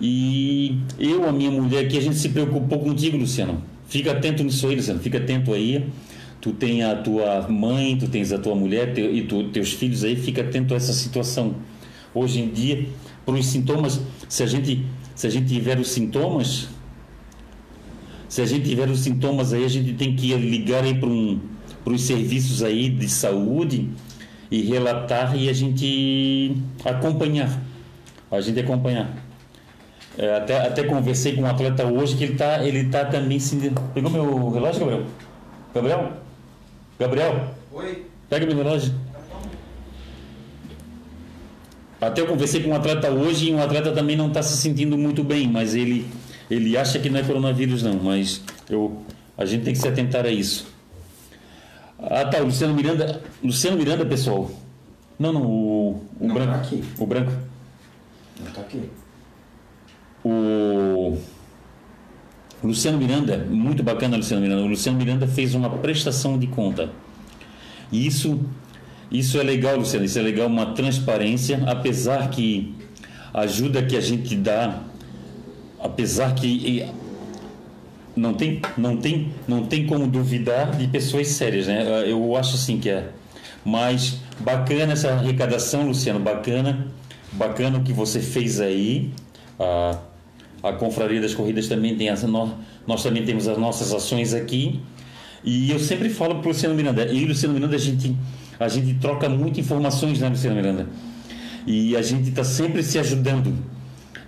E 0.01 0.79
eu, 0.99 1.27
a 1.27 1.33
minha 1.33 1.51
mulher 1.51 1.87
aqui, 1.87 1.97
a 1.97 2.01
gente 2.01 2.17
se 2.17 2.29
preocupou 2.29 2.79
contigo, 2.79 3.17
Luciano. 3.17 3.63
Fica 3.87 4.13
atento 4.13 4.45
nisso 4.45 4.67
aí, 4.67 4.77
Luciano. 4.77 5.01
Fica 5.01 5.19
atento 5.19 5.53
aí. 5.53 5.87
Tu 6.41 6.53
tem 6.53 6.83
a 6.83 6.95
tua 6.95 7.49
mãe, 7.49 7.97
tu 7.97 8.07
tens 8.07 8.33
a 8.33 8.39
tua 8.39 8.55
mulher 8.55 8.93
teu, 8.93 9.15
e 9.15 9.23
tu, 9.23 9.45
teus 9.45 9.73
filhos 9.73 10.05
aí. 10.05 10.15
Fica 10.15 10.43
atento 10.43 10.75
a 10.75 10.77
essa 10.77 10.93
situação. 10.93 11.55
Hoje 12.15 12.41
em 12.41 12.49
dia, 12.49 12.87
para 13.25 13.35
os 13.35 13.47
sintomas, 13.47 14.01
se 14.29 14.43
a 14.43 14.47
gente, 14.47 14.85
se 15.15 15.27
a 15.27 15.31
gente 15.31 15.49
tiver 15.49 15.79
os 15.79 15.89
sintomas, 15.89 16.69
se 18.29 18.43
a 18.43 18.47
gente 18.47 18.69
tiver 18.69 18.89
os 18.89 19.01
sintomas 19.01 19.53
aí, 19.53 19.65
a 19.65 19.69
gente 19.69 19.95
tem 19.95 20.17
que 20.17 20.35
ligar 20.35 20.85
aí 20.85 20.95
para 20.95 21.09
um, 21.09 21.41
os 21.85 22.03
serviços 22.03 22.63
aí 22.63 22.89
de 22.89 23.09
saúde 23.09 23.91
e 24.51 24.63
relatar 24.63 25.37
e 25.37 25.49
a 25.49 25.53
gente 25.53 26.57
acompanhar. 26.85 27.61
A 28.31 28.41
gente 28.41 28.61
acompanhar. 28.61 29.15
É, 30.17 30.37
até, 30.37 30.67
até 30.67 30.85
conversei 30.85 31.35
com 31.35 31.43
um 31.43 31.47
atleta 31.47 31.85
hoje 31.85 32.17
que 32.17 32.25
ele 32.25 32.33
está 32.35 32.65
ele 32.65 32.85
tá 32.85 33.05
também 33.05 33.39
se. 33.39 33.57
Pegou 33.93 34.11
meu 34.11 34.49
relógio, 34.51 34.81
Gabriel? 34.81 35.05
Gabriel? 35.75 36.13
Gabriel? 36.99 37.55
Oi? 37.73 38.07
Pega 38.29 38.47
meu 38.47 38.57
relógio. 38.57 38.95
Até 42.01 42.21
eu 42.21 42.27
conversei 42.27 42.63
com 42.63 42.71
um 42.71 42.75
atleta 42.75 43.11
hoje 43.11 43.51
e 43.51 43.55
um 43.55 43.63
atleta 43.63 43.91
também 43.93 44.15
não 44.15 44.29
está 44.29 44.43
se 44.43 44.57
sentindo 44.57 44.97
muito 44.97 45.25
bem, 45.25 45.49
mas 45.49 45.75
ele, 45.75 46.07
ele 46.51 46.77
acha 46.77 46.99
que 46.99 47.09
não 47.09 47.21
é 47.21 47.23
coronavírus 47.23 47.83
não, 47.83 47.95
mas 47.95 48.43
eu, 48.69 49.03
a 49.37 49.45
gente 49.45 49.65
tem 49.65 49.73
que 49.73 49.79
se 49.79 49.89
atentar 49.89 50.25
a 50.27 50.31
isso. 50.31 50.67
Ah 51.99 52.25
tá, 52.25 52.41
o 52.41 52.45
Luciano 52.45 52.75
Miranda. 52.75 53.23
Luciano 53.43 53.77
Miranda, 53.77 54.05
pessoal. 54.05 54.51
Não, 55.19 55.33
não, 55.33 55.43
o, 55.43 55.91
o 56.21 56.27
não 56.27 56.35
branco. 56.35 56.53
Tá 56.53 56.59
aqui. 56.59 56.85
O 56.99 57.07
branco. 57.07 57.33
Não 58.41 58.49
está 58.49 58.61
aqui. 58.61 58.91
O 60.25 61.19
Luciano 62.63 62.99
Miranda, 62.99 63.47
muito 63.49 63.83
bacana 63.83 64.17
Luciano 64.17 64.43
Miranda. 64.43 64.63
O 64.63 64.67
Luciano 64.67 64.99
Miranda 64.99 65.27
fez 65.27 65.55
uma 65.55 65.71
prestação 65.71 66.39
de 66.39 66.47
conta. 66.47 66.91
E 67.93 68.07
isso, 68.07 68.41
isso 69.11 69.39
é 69.39 69.43
legal, 69.43 69.77
Luciano. 69.77 70.05
Isso 70.05 70.19
é 70.19 70.23
legal, 70.23 70.47
uma 70.47 70.75
transparência, 70.75 71.63
apesar 71.67 72.31
que 72.31 72.75
a 73.33 73.43
ajuda 73.43 73.83
que 73.83 73.97
a 73.97 74.01
gente 74.01 74.35
dá, 74.35 74.81
apesar 75.85 76.35
que 76.35 76.87
não 78.17 78.33
tem, 78.33 78.63
não 78.77 78.97
tem, 78.97 79.33
não 79.47 79.67
tem 79.67 79.87
como 79.87 80.07
duvidar 80.07 80.75
de 80.77 80.89
pessoas 80.89 81.29
sérias, 81.29 81.67
né? 81.67 82.05
Eu 82.07 82.35
acho 82.35 82.55
assim 82.55 82.81
que 82.81 82.89
é. 82.89 83.11
Mas 83.63 84.19
bacana 84.41 84.95
essa 84.95 85.11
arrecadação, 85.11 85.87
Luciano, 85.87 86.19
bacana, 86.19 86.89
bacana 87.33 87.79
o 87.79 87.83
que 87.83 87.93
você 87.93 88.21
fez 88.21 88.61
aí. 88.61 89.11
Ah, 89.61 89.99
a 90.63 90.73
Confraria 90.73 91.21
das 91.21 91.35
Corridas 91.35 91.69
também 91.69 91.95
tem 91.97 92.09
essa, 92.09 92.27
nós, 92.27 92.51
nós 92.87 93.03
também 93.03 93.23
temos 93.25 93.47
as 93.47 93.59
nossas 93.59 93.93
ações 93.93 94.33
aqui. 94.33 94.81
E 95.45 95.71
eu 95.71 95.79
sempre 95.79 96.09
falo 96.09 96.37
para 96.37 96.47
o 96.47 96.49
Luciano 96.49 96.75
Miranda, 96.75 97.05
e 97.13 97.23
o 97.23 97.29
Luciano 97.29 97.53
Miranda 97.53 97.77
a 97.77 97.79
gente, 97.79 98.17
a 98.59 98.67
gente 98.69 98.95
troca 98.95 99.29
muitas 99.29 99.59
informações, 99.59 100.19
né, 100.19 100.31
Luciano 100.31 100.57
Miranda? 100.57 100.89
E 101.67 101.95
a 101.95 102.01
gente 102.01 102.31
está 102.31 102.43
sempre 102.43 102.83
se 102.83 102.99
ajudando. 102.99 103.74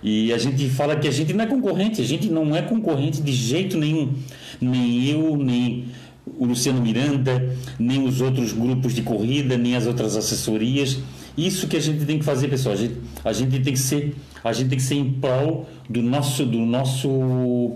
E 0.01 0.31
a 0.31 0.37
gente 0.37 0.69
fala 0.69 0.95
que 0.95 1.07
a 1.07 1.11
gente 1.11 1.33
não 1.33 1.43
é 1.43 1.47
concorrente, 1.47 2.01
a 2.01 2.05
gente 2.05 2.29
não 2.29 2.55
é 2.55 2.61
concorrente 2.61 3.21
de 3.21 3.31
jeito 3.31 3.77
nenhum. 3.77 4.13
Nem 4.61 5.09
eu, 5.09 5.35
nem 5.37 5.85
o 6.25 6.45
Luciano 6.45 6.81
Miranda, 6.81 7.55
nem 7.79 8.05
os 8.05 8.21
outros 8.21 8.51
grupos 8.53 8.93
de 8.93 9.01
corrida, 9.01 9.57
nem 9.57 9.75
as 9.75 9.87
outras 9.87 10.15
assessorias. 10.15 10.99
Isso 11.37 11.67
que 11.67 11.77
a 11.77 11.79
gente 11.79 12.05
tem 12.05 12.19
que 12.19 12.25
fazer, 12.25 12.47
pessoal. 12.47 12.73
A 12.73 12.77
gente, 12.77 12.95
a 13.23 13.33
gente 13.33 13.59
tem 13.59 13.73
que 13.73 13.79
ser, 13.79 14.15
a 14.43 14.51
gente 14.53 14.69
tem 14.69 14.77
que 14.77 14.83
ser 14.83 14.95
em 14.95 15.13
prol 15.13 15.67
do 15.89 16.01
nosso, 16.01 16.45
do 16.45 16.59
nosso, 16.59 17.75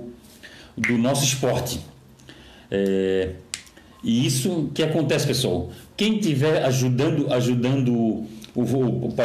do 0.78 0.98
nosso 0.98 1.24
esporte. 1.24 1.80
É, 2.70 3.34
e 4.04 4.26
isso 4.26 4.72
que 4.74 4.82
acontece, 4.82 5.28
pessoal. 5.28 5.70
Quem 5.96 6.18
tiver 6.18 6.64
ajudando, 6.66 7.32
ajudando 7.32 7.94
o, 7.94 8.28
o, 8.56 8.62
o 8.62 9.16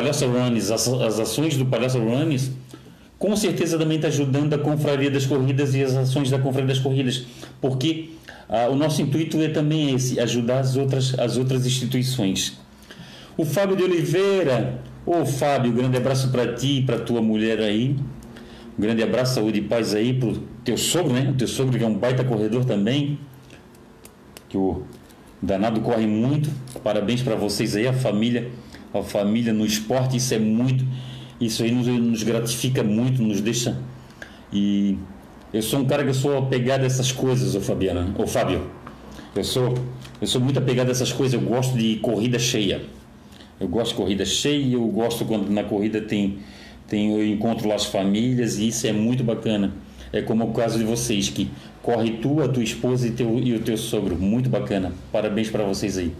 as, 0.72 0.88
as 0.88 1.20
ações 1.20 1.56
do 1.56 1.64
Palhaço 1.64 1.98
Runners, 1.98 2.50
com 3.18 3.34
certeza 3.34 3.78
também 3.78 3.96
está 3.96 4.08
ajudando 4.08 4.54
a 4.54 4.58
Confraria 4.58 5.10
das 5.10 5.26
Corridas 5.26 5.74
e 5.74 5.82
as 5.82 5.94
ações 5.94 6.30
da 6.30 6.38
Confraria 6.38 6.68
das 6.68 6.78
Corridas, 6.78 7.26
porque 7.60 8.10
ah, 8.48 8.68
o 8.70 8.76
nosso 8.76 9.02
intuito 9.02 9.40
é 9.40 9.48
também 9.48 9.94
esse, 9.94 10.20
ajudar 10.20 10.60
as 10.60 10.76
outras, 10.76 11.18
as 11.18 11.36
outras 11.36 11.66
instituições. 11.66 12.58
O 13.36 13.44
Fábio 13.44 13.76
de 13.76 13.82
Oliveira. 13.82 14.80
Ô 15.04 15.24
Fábio, 15.24 15.72
grande 15.72 15.96
abraço 15.96 16.30
para 16.30 16.54
ti 16.54 16.78
e 16.78 16.82
para 16.82 16.98
tua 16.98 17.22
mulher 17.22 17.60
aí. 17.60 17.96
Um 18.76 18.82
grande 18.82 19.02
abraço, 19.02 19.34
saúde 19.34 19.58
e 19.58 19.62
paz 19.62 19.94
aí 19.94 20.12
pro 20.12 20.38
teu 20.64 20.76
sogro, 20.76 21.12
né? 21.12 21.30
O 21.30 21.34
teu 21.34 21.46
sogro 21.46 21.78
que 21.78 21.84
é 21.84 21.86
um 21.86 21.94
baita 21.94 22.24
corredor 22.24 22.64
também. 22.64 23.18
Que 24.48 24.56
o 24.56 24.82
danado 25.40 25.80
corre 25.80 26.06
muito. 26.06 26.50
Parabéns 26.82 27.22
para 27.22 27.36
vocês 27.36 27.76
aí, 27.76 27.86
a 27.86 27.92
família, 27.92 28.50
a 28.92 29.02
família 29.02 29.52
no 29.52 29.64
esporte, 29.64 30.16
isso 30.16 30.34
é 30.34 30.38
muito, 30.38 30.84
isso 31.40 31.62
aí 31.62 31.70
nos, 31.70 31.86
nos 31.86 32.22
gratifica 32.22 32.82
muito, 32.82 33.22
nos 33.22 33.40
deixa. 33.40 33.76
E 34.52 34.96
eu 35.52 35.62
sou 35.62 35.80
um 35.80 35.84
cara 35.84 36.02
que 36.02 36.10
eu 36.10 36.14
sou 36.14 36.38
apegado 36.38 36.82
a 36.82 36.86
essas 36.86 37.12
coisas, 37.12 37.54
ô 37.54 37.60
Fabiana, 37.60 38.14
ô 38.18 38.26
Fábio. 38.26 38.70
Eu 39.34 39.44
sou, 39.44 39.74
eu 40.20 40.26
sou 40.26 40.40
muito 40.40 40.58
apegado 40.58 40.88
a 40.88 40.90
essas 40.90 41.12
coisas, 41.12 41.34
eu 41.34 41.46
gosto 41.46 41.76
de 41.76 41.96
corrida 41.96 42.38
cheia. 42.38 42.82
Eu 43.60 43.68
gosto 43.68 43.90
de 43.90 43.96
corrida 43.96 44.24
cheia, 44.24 44.74
eu 44.74 44.86
gosto 44.88 45.24
quando 45.24 45.50
na 45.50 45.64
corrida 45.64 46.00
tem, 46.00 46.38
tem 46.86 47.12
eu 47.12 47.26
encontro 47.26 47.68
lá 47.68 47.74
as 47.74 47.84
famílias 47.84 48.58
e 48.58 48.68
isso 48.68 48.86
é 48.86 48.92
muito 48.92 49.22
bacana. 49.22 49.72
É 50.12 50.22
como 50.22 50.44
o 50.44 50.52
caso 50.52 50.78
de 50.78 50.84
vocês 50.84 51.28
que 51.28 51.50
corre 51.82 52.12
tu, 52.12 52.42
a 52.42 52.48
tua 52.48 52.62
esposa 52.62 53.06
e, 53.06 53.10
teu, 53.10 53.38
e 53.38 53.54
o 53.54 53.60
teu 53.60 53.76
sogro. 53.76 54.16
Muito 54.16 54.48
bacana. 54.48 54.92
Parabéns 55.12 55.50
para 55.50 55.64
vocês 55.64 55.98
aí. 55.98 56.12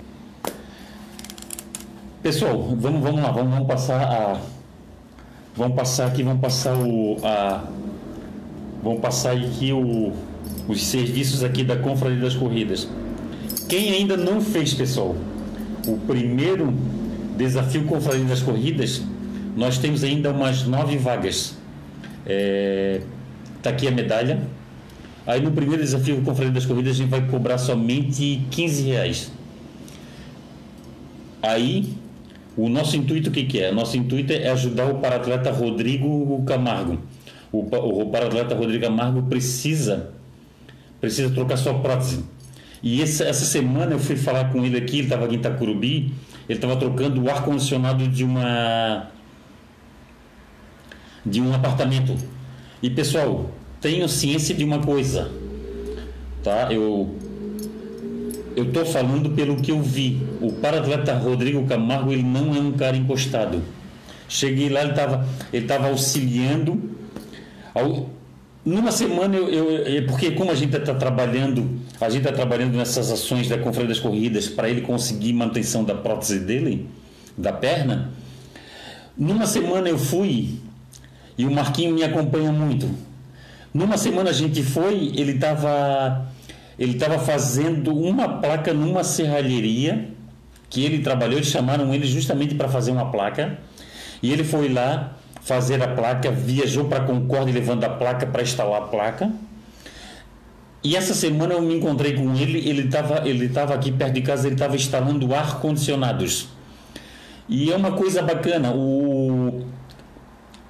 Pessoal, 2.23 2.75
vamos, 2.77 3.03
vamos 3.03 3.23
lá, 3.23 3.31
vamos, 3.31 3.53
vamos 3.53 3.69
passar 3.69 4.03
a 4.03 4.41
vamos 5.57 5.75
passar 5.75 6.07
aqui, 6.07 6.23
vamos 6.23 6.41
passar 6.41 6.77
o 6.77 7.17
a 7.25 7.65
vamos 8.83 9.01
passar 9.01 9.33
aqui 9.33 9.73
o, 9.73 10.13
os 10.69 10.87
serviços 10.87 11.43
aqui 11.43 11.65
da 11.65 11.77
Confraria 11.77 12.21
das 12.21 12.35
Corridas. 12.35 12.89
Quem 13.69 13.91
ainda 13.91 14.17
não 14.17 14.41
fez, 14.41 14.75
pessoal, 14.75 15.17
o 15.87 15.97
primeiro 16.07 16.73
Desafio 17.37 17.85
Confraria 17.85 18.25
das 18.25 18.41
Corridas, 18.41 19.03
nós 19.57 19.79
temos 19.79 20.05
ainda 20.05 20.31
umas 20.31 20.65
nove 20.65 20.97
vagas. 20.97 21.57
É, 22.25 23.01
tá 23.63 23.71
aqui 23.71 23.89
a 23.89 23.91
medalha. 23.91 24.41
Aí 25.27 25.41
no 25.41 25.51
primeiro 25.51 25.83
desafio 25.83 26.23
Confraria 26.23 26.53
das 26.53 26.65
Corridas 26.65 26.95
a 26.95 26.99
gente 26.99 27.09
vai 27.09 27.27
cobrar 27.27 27.59
somente 27.59 28.43
15 28.51 28.83
reais. 28.85 29.33
Aí 31.43 31.97
o 32.57 32.69
nosso 32.69 32.97
intuito 32.97 33.29
o 33.29 33.33
que, 33.33 33.45
que 33.45 33.61
é? 33.61 33.71
Nosso 33.71 33.97
intuito 33.97 34.33
é 34.33 34.49
ajudar 34.49 34.87
o 34.87 34.99
paratleta 34.99 35.51
Rodrigo 35.51 36.43
Camargo. 36.45 36.99
o, 37.53 37.61
o 37.61 38.07
para-atleta 38.11 38.55
Rodrigo 38.55 38.87
Amargo 38.87 39.23
precisa, 39.25 40.11
precisa 41.01 41.33
trocar 41.35 41.57
sua 41.59 41.75
prótese. 41.75 42.25
E 42.83 43.03
essa, 43.03 43.25
essa 43.25 43.45
semana 43.45 43.93
eu 43.93 43.99
fui 43.99 44.17
falar 44.17 44.53
com 44.53 44.65
ele 44.65 44.79
aqui, 44.79 44.99
ele 44.99 45.05
estava 45.05 45.25
aqui 45.25 45.35
em 45.35 45.39
Itacurubi, 45.39 46.15
ele 46.49 46.59
estava 46.59 46.77
trocando 46.77 47.23
o 47.23 47.31
ar-condicionado 47.31 48.07
de 48.09 48.25
uma 48.25 49.11
de 51.25 51.41
um 51.41 51.53
apartamento. 51.53 52.17
E 52.83 52.89
pessoal, 52.89 53.51
tenho 53.81 54.09
ciência 54.09 54.55
de 54.55 54.65
uma 54.65 54.79
coisa, 54.79 55.31
tá? 56.43 56.73
Eu 56.73 57.17
eu 58.57 58.65
estou 58.65 58.87
falando 58.87 59.31
pelo 59.31 59.57
que 59.57 59.71
eu 59.71 59.83
vi. 59.83 60.27
O 60.41 60.51
para-atleta 60.51 61.15
Rodrigo 61.15 61.67
Camargo 61.67 62.11
ele 62.11 62.23
não 62.23 62.57
é 62.57 62.59
um 62.59 62.73
cara 62.73 62.97
encostado. 62.97 63.63
Cheguei 64.29 64.71
lá, 64.71 64.81
ele 64.81 64.91
estava 64.91 65.29
ele 65.53 65.67
tava 65.67 65.89
auxiliando. 65.89 66.91
Ao, 67.75 68.09
numa 68.65 68.91
semana 68.91 69.37
eu, 69.37 69.71
eu, 69.71 70.07
porque 70.07 70.31
como 70.31 70.51
a 70.51 70.55
gente 70.55 70.75
está 70.75 70.95
trabalhando, 70.95 71.79
a 72.01 72.09
gente 72.09 72.23
está 72.23 72.33
trabalhando 72.33 72.75
nessas 72.75 73.13
ações 73.13 73.47
da 73.47 73.59
Conferência 73.59 73.89
das 73.89 74.01
Corridas 74.01 74.49
para 74.49 74.71
ele 74.71 74.81
conseguir 74.81 75.35
manutenção 75.35 75.85
da 75.85 75.95
prótese 75.95 76.41
dele, 76.41 76.89
da 77.37 77.53
perna. 77.53 78.11
Numa 79.17 79.47
semana 79.47 79.89
eu 79.89 79.99
fui 79.99 80.61
e 81.37 81.45
o 81.45 81.51
Marquinho 81.51 81.95
me 81.95 82.03
acompanha 82.03 82.51
muito. 82.51 82.89
Numa 83.73 83.99
semana 83.99 84.31
a 84.31 84.33
gente 84.33 84.63
foi, 84.63 85.13
ele 85.15 85.33
estava 85.33 86.27
ele 86.79 86.93
estava 86.93 87.18
fazendo 87.18 87.97
uma 87.97 88.41
placa 88.41 88.72
numa 88.72 89.03
serralheria 89.03 90.09
que 90.68 90.85
ele 90.85 90.99
trabalhou, 90.99 91.37
eles 91.37 91.49
chamaram 91.49 91.93
ele 91.95 92.07
justamente 92.07 92.55
para 92.55 92.68
fazer 92.68 92.91
uma 92.91 93.11
placa. 93.11 93.59
E 94.22 94.33
ele 94.33 94.45
foi 94.45 94.68
lá 94.68 95.16
fazer 95.43 95.83
a 95.83 95.89
placa, 95.89 96.31
viajou 96.31 96.87
para 96.87 97.05
Concórdia 97.05 97.55
levando 97.55 97.85
a 97.85 97.89
placa 97.89 98.27
para 98.27 98.43
instalar 98.43 98.83
a 98.83 98.87
placa. 98.87 99.31
E 100.83 100.97
essa 100.97 101.14
semana 101.14 101.55
eu 101.55 101.62
me 101.62 101.74
encontrei 101.74 102.14
com 102.14 102.35
ele, 102.35 102.68
ele 102.68 102.83
estava 102.83 103.27
ele 103.27 103.49
tava 103.49 103.74
aqui 103.74 103.91
perto 103.91 104.14
de 104.14 104.22
casa, 104.22 104.47
ele 104.47 104.55
estava 104.55 104.77
instalando 104.77 105.35
ar-condicionados. 105.35 106.49
E 107.49 107.72
é 107.72 107.77
uma 107.77 107.93
coisa 107.93 108.22
bacana, 108.22 108.72
o, 108.72 109.64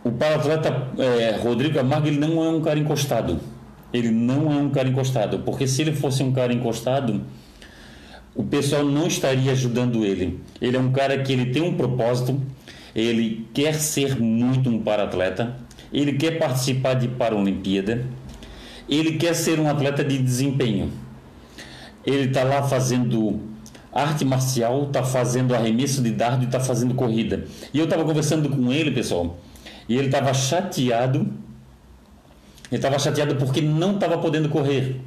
o 0.04 0.12
para-atleta 0.12 0.88
é, 0.98 1.38
Rodrigo 1.42 1.78
Amargo 1.78 2.06
ele 2.06 2.18
não 2.18 2.44
é 2.44 2.48
um 2.48 2.60
cara 2.60 2.78
encostado. 2.78 3.40
Ele 3.96 4.10
não 4.10 4.52
é 4.52 4.56
um 4.56 4.68
cara 4.68 4.88
encostado, 4.88 5.38
porque 5.38 5.66
se 5.66 5.80
ele 5.80 5.92
fosse 5.92 6.22
um 6.22 6.30
cara 6.30 6.52
encostado, 6.52 7.22
o 8.34 8.44
pessoal 8.44 8.84
não 8.84 9.06
estaria 9.06 9.50
ajudando 9.52 10.04
ele. 10.04 10.38
Ele 10.60 10.76
é 10.76 10.80
um 10.80 10.92
cara 10.92 11.22
que 11.22 11.32
ele 11.32 11.46
tem 11.46 11.62
um 11.62 11.74
propósito, 11.74 12.38
ele 12.94 13.48
quer 13.54 13.74
ser 13.74 14.20
muito 14.20 14.68
um 14.68 14.78
para-atleta, 14.82 15.56
ele 15.90 16.12
quer 16.12 16.38
participar 16.38 16.94
de 16.94 17.08
Paralimpíada, 17.08 18.04
ele 18.86 19.16
quer 19.16 19.34
ser 19.34 19.58
um 19.58 19.68
atleta 19.68 20.04
de 20.04 20.18
desempenho. 20.18 20.92
Ele 22.04 22.26
está 22.26 22.44
lá 22.44 22.62
fazendo 22.62 23.40
arte 23.92 24.26
marcial, 24.26 24.84
está 24.84 25.02
fazendo 25.02 25.54
arremesso 25.54 26.02
de 26.02 26.10
dardo 26.10 26.42
e 26.42 26.46
está 26.46 26.60
fazendo 26.60 26.92
corrida. 26.94 27.46
E 27.72 27.78
eu 27.78 27.84
estava 27.84 28.04
conversando 28.04 28.50
com 28.50 28.70
ele, 28.70 28.90
pessoal, 28.90 29.38
e 29.88 29.96
ele 29.96 30.08
estava 30.08 30.34
chateado. 30.34 31.45
Ele 32.70 32.78
estava 32.78 32.98
chateado 32.98 33.36
porque 33.36 33.60
não 33.60 33.94
estava 33.94 34.18
podendo 34.18 34.48
correr. 34.48 35.00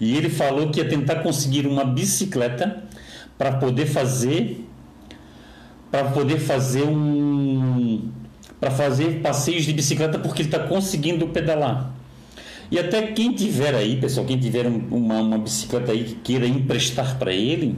E 0.00 0.16
ele 0.16 0.28
falou 0.28 0.70
que 0.70 0.80
ia 0.80 0.88
tentar 0.88 1.16
conseguir 1.16 1.66
uma 1.66 1.84
bicicleta 1.84 2.82
para 3.38 3.52
poder 3.52 3.86
fazer 3.86 4.64
para 5.90 6.10
poder 6.10 6.38
fazer 6.38 6.82
um 6.82 8.10
para 8.60 8.70
fazer 8.70 9.20
passeios 9.20 9.64
de 9.64 9.72
bicicleta 9.72 10.18
porque 10.18 10.42
ele 10.42 10.48
está 10.48 10.60
conseguindo 10.66 11.28
pedalar. 11.28 11.94
E 12.70 12.78
até 12.78 13.02
quem 13.02 13.32
tiver 13.32 13.74
aí, 13.74 13.96
pessoal, 13.96 14.26
quem 14.26 14.38
tiver 14.38 14.66
uma, 14.66 15.20
uma 15.20 15.38
bicicleta 15.38 15.92
aí 15.92 16.04
que 16.04 16.14
queira 16.16 16.46
emprestar 16.46 17.16
para 17.16 17.32
ele, 17.32 17.76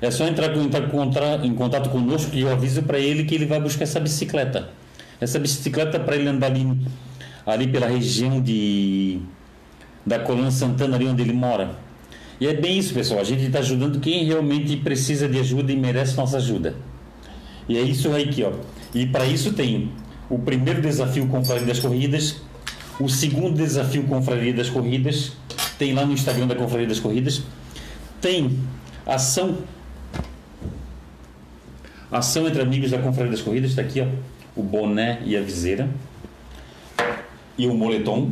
é 0.00 0.10
só 0.10 0.26
entrar, 0.26 0.54
entrar 0.56 1.44
em 1.44 1.54
contato 1.54 1.88
conosco 1.88 2.34
e 2.34 2.40
eu 2.40 2.52
aviso 2.52 2.82
para 2.82 2.98
ele 2.98 3.24
que 3.24 3.34
ele 3.34 3.46
vai 3.46 3.60
buscar 3.60 3.84
essa 3.84 4.00
bicicleta. 4.00 4.68
Essa 5.20 5.38
bicicleta 5.38 5.98
para 6.00 6.16
ele 6.16 6.28
andar 6.28 6.48
ali, 6.48 6.66
ali 7.46 7.66
pela 7.68 7.86
região 7.86 8.40
de 8.40 9.20
da 10.04 10.18
Colônia 10.18 10.50
Santana, 10.50 10.96
ali 10.96 11.06
onde 11.06 11.22
ele 11.22 11.32
mora. 11.32 11.76
E 12.40 12.46
é 12.46 12.54
bem 12.54 12.78
isso, 12.78 12.92
pessoal. 12.92 13.20
A 13.20 13.24
gente 13.24 13.44
está 13.44 13.60
ajudando 13.60 14.00
quem 14.00 14.24
realmente 14.24 14.76
precisa 14.76 15.28
de 15.28 15.38
ajuda 15.38 15.70
e 15.70 15.76
merece 15.76 16.16
nossa 16.16 16.38
ajuda. 16.38 16.74
E 17.68 17.78
é 17.78 17.82
isso 17.82 18.12
aí 18.12 18.24
aqui, 18.24 18.42
ó. 18.42 18.52
E 18.92 19.06
para 19.06 19.24
isso 19.26 19.52
tem 19.52 19.92
o 20.28 20.38
primeiro 20.38 20.82
desafio 20.82 21.28
Confraria 21.28 21.66
das 21.66 21.78
Corridas, 21.78 22.36
o 22.98 23.08
segundo 23.08 23.56
desafio 23.56 24.02
Confraria 24.04 24.52
das 24.52 24.68
Corridas, 24.68 25.32
tem 25.78 25.94
lá 25.94 26.04
no 26.04 26.12
Instagram 26.12 26.48
da 26.48 26.56
Confraria 26.56 26.86
das 26.86 26.98
Corridas, 26.98 27.42
tem 28.20 28.58
ação 29.06 29.58
ação 32.10 32.46
entre 32.46 32.60
amigos 32.60 32.90
da 32.90 32.98
Confraria 32.98 33.30
das 33.30 33.40
Corridas, 33.40 33.70
está 33.70 33.82
aqui, 33.82 34.00
ó 34.00 34.06
o 34.54 34.62
boné 34.62 35.20
e 35.24 35.36
a 35.36 35.40
viseira 35.40 35.88
e 37.56 37.66
o 37.66 37.74
moletom. 37.74 38.30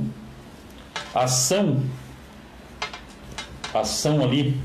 Ação, 1.15 1.83
ação 3.75 4.23
ali, 4.23 4.57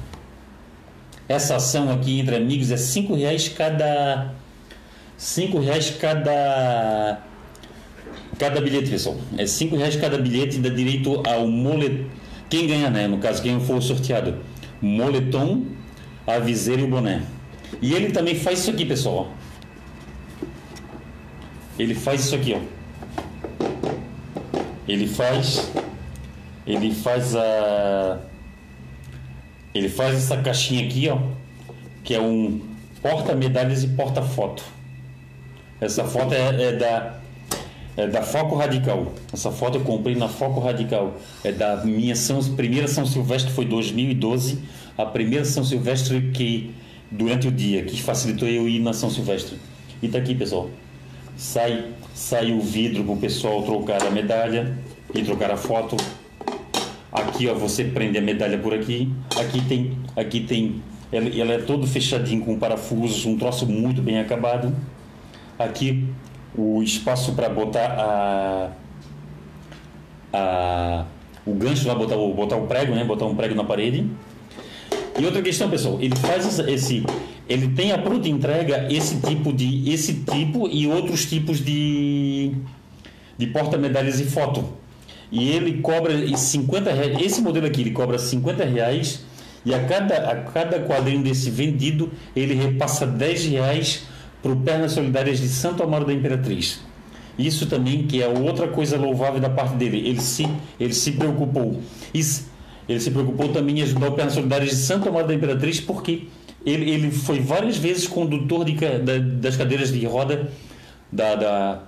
essa 1.28 1.56
ação 1.56 1.92
aqui 1.92 2.20
entre 2.20 2.36
amigos 2.36 2.72
é 2.72 2.78
cinco 2.78 3.16
reais 3.16 3.50
cada, 3.50 4.34
cinco 5.18 5.60
reais 5.60 5.90
cada, 5.90 7.20
cada 8.38 8.62
bilhete, 8.62 8.92
pessoal. 8.92 9.18
É 9.38 9.46
cinco 9.48 9.76
reais 9.76 9.96
cada 9.96 10.18
bilhete 10.20 10.58
e 10.58 10.60
dá 10.60 10.70
direito 10.70 11.24
ao 11.28 11.48
moletom. 11.48 12.06
Quem 12.48 12.68
ganha, 12.68 12.92
né? 12.92 13.08
No 13.08 13.18
caso, 13.18 13.42
quem 13.42 13.60
for 13.60 13.82
sorteado, 13.82 14.38
moletom, 14.80 15.66
a 16.28 16.38
viseira 16.38 16.82
e 16.82 16.86
o 16.86 16.88
boné. 16.88 17.24
E 17.82 17.94
ele 17.94 18.12
também 18.12 18.36
faz 18.36 18.60
isso 18.60 18.70
aqui, 18.70 18.86
pessoal. 18.86 19.32
Ele 21.78 21.96
faz 21.96 22.24
isso 22.24 22.36
aqui, 22.36 22.54
ó. 22.54 22.75
Ele 24.88 25.08
faz 25.08 25.72
ele 26.66 26.94
faz 26.94 27.36
a 27.36 28.20
ele 29.74 29.90
faz 29.90 30.16
essa 30.16 30.38
caixinha 30.38 30.86
aqui, 30.86 31.10
ó, 31.10 31.18
que 32.04 32.16
é 32.16 32.22
um 32.22 32.62
porta 33.02 33.36
medalhas 33.36 33.84
e 33.84 33.90
porta 33.90 34.22
foto. 34.22 34.64
Essa 35.82 36.06
foto 36.06 36.34
é, 36.34 36.70
é 36.70 36.72
da 36.72 37.20
é 37.98 38.08
da 38.08 38.22
Foco 38.22 38.56
Radical. 38.56 39.14
Essa 39.32 39.52
foto 39.52 39.78
eu 39.78 39.82
comprei 39.82 40.16
na 40.16 40.28
Foco 40.28 40.60
Radical. 40.60 41.16
É 41.44 41.52
da 41.52 41.78
minha 41.78 42.16
São, 42.16 42.44
primeira 42.56 42.90
São 42.90 43.06
Silvestre, 43.06 43.52
foi 43.52 43.66
2012. 43.66 44.60
A 44.98 45.06
primeira 45.06 45.46
São 45.46 45.64
Silvestre 45.64 46.32
que, 46.34 46.74
durante 47.10 47.48
o 47.48 47.52
dia, 47.52 47.84
que 47.86 48.02
facilitou 48.02 48.50
eu 48.50 48.68
ir 48.68 48.80
na 48.80 48.92
São 48.92 49.10
Silvestre. 49.10 49.58
E 50.02 50.10
tá 50.10 50.18
aqui, 50.18 50.36
pessoal 50.36 50.70
sai, 51.38 51.86
sai 52.16 52.54
o 52.54 52.62
vidro 52.62 53.04
para 53.04 53.14
o 53.14 53.18
pessoal 53.18 53.62
trocar 53.62 54.02
a 54.02 54.10
medalha 54.10 54.74
e 55.14 55.22
trocar 55.22 55.52
a 55.52 55.58
foto. 55.58 55.98
Aqui 57.12 57.48
ó, 57.50 57.54
você 57.54 57.84
prende 57.84 58.18
a 58.18 58.22
medalha 58.22 58.58
por 58.58 58.74
aqui. 58.74 59.12
Aqui 59.38 59.62
tem, 59.66 59.98
aqui 60.16 60.40
tem, 60.40 60.82
ela, 61.12 61.28
ela 61.28 61.54
é 61.54 61.58
todo 61.58 61.86
fechadinho 61.86 62.44
com 62.44 62.58
parafusos, 62.58 63.26
um 63.26 63.38
troço 63.38 63.68
muito 63.68 64.02
bem 64.02 64.18
acabado. 64.18 64.74
Aqui 65.60 66.08
o 66.58 66.82
espaço 66.82 67.34
para 67.34 67.50
botar 67.50 67.92
a, 68.00 68.72
a, 70.32 71.06
o 71.46 71.54
gancho 71.54 71.86
lá, 71.86 71.96
botar 71.96 72.16
o, 72.16 72.34
botar 72.34 72.56
o 72.56 72.66
prego, 72.66 72.96
né? 72.96 73.04
Botar 73.04 73.26
um 73.26 73.36
prego 73.36 73.56
na 73.56 73.66
parede. 73.66 74.10
E 75.18 75.26
outra 75.26 75.42
questão, 75.42 75.70
pessoal, 75.70 75.98
ele 76.02 76.16
faz 76.16 76.60
esse, 76.60 77.06
ele 77.48 77.70
tem 77.70 77.92
a 77.92 77.98
pronta 77.98 78.28
entrega 78.28 78.88
esse 78.92 79.18
tipo 79.22 79.54
de 79.54 79.90
esse 79.90 80.14
tipo 80.14 80.68
e 80.68 80.88
outros 80.88 81.26
tipos 81.26 81.64
de 81.64 82.52
de 83.38 83.48
porta 83.48 83.78
medalhas 83.78 84.20
e 84.20 84.26
foto. 84.26 84.66
E 85.32 85.50
ele 85.50 85.82
cobra 85.82 86.36
50 86.36 86.92
reais, 86.92 87.22
esse 87.22 87.42
modelo 87.42 87.66
aqui 87.66 87.82
ele 87.82 87.92
cobra 87.92 88.18
50 88.18 88.64
reais 88.66 89.24
e 89.66 89.74
a 89.74 89.84
cada, 89.86 90.16
a 90.30 90.36
cada 90.36 90.80
quadrinho 90.82 91.24
desse 91.24 91.50
vendido 91.50 92.12
ele 92.36 92.54
repassa 92.54 93.08
10 93.08 93.46
reais 93.46 94.04
para 94.42 94.52
o 94.52 94.58
Pernas 94.58 94.92
Solidárias 94.92 95.40
de 95.40 95.48
Santo 95.48 95.82
Amaro 95.82 96.06
da 96.06 96.14
Imperatriz. 96.14 96.80
Isso 97.38 97.66
também 97.66 98.04
que 98.04 98.22
é 98.22 98.28
outra 98.28 98.68
coisa 98.68 98.98
louvável 98.98 99.40
da 99.40 99.50
parte 99.50 99.76
dele. 99.76 100.08
Ele 100.08 100.22
se, 100.22 100.48
ele 100.80 100.94
se 100.94 101.14
preocupou. 101.14 101.82
Isso, 102.14 102.46
ele 102.88 103.00
se 103.00 103.12
preocupou 103.12 103.50
também 103.50 103.80
em 103.80 103.82
ajudar 103.84 104.10
o 104.10 104.12
Pernas 104.14 104.34
Solidárias 104.34 104.70
de 104.72 104.78
Santo 104.78 105.10
Amaro 105.10 105.28
da 105.28 105.34
Imperatriz 105.34 105.80
porque 105.80 106.28
ele, 106.66 106.90
ele 106.90 107.12
foi 107.12 107.40
várias 107.40 107.78
vezes 107.78 108.08
condutor 108.08 108.66
de, 108.66 108.74
da, 108.74 109.18
das 109.18 109.56
cadeiras 109.56 109.92
de 109.92 110.06
roda 110.06 110.52
da, 111.12 111.36
da 111.36 111.84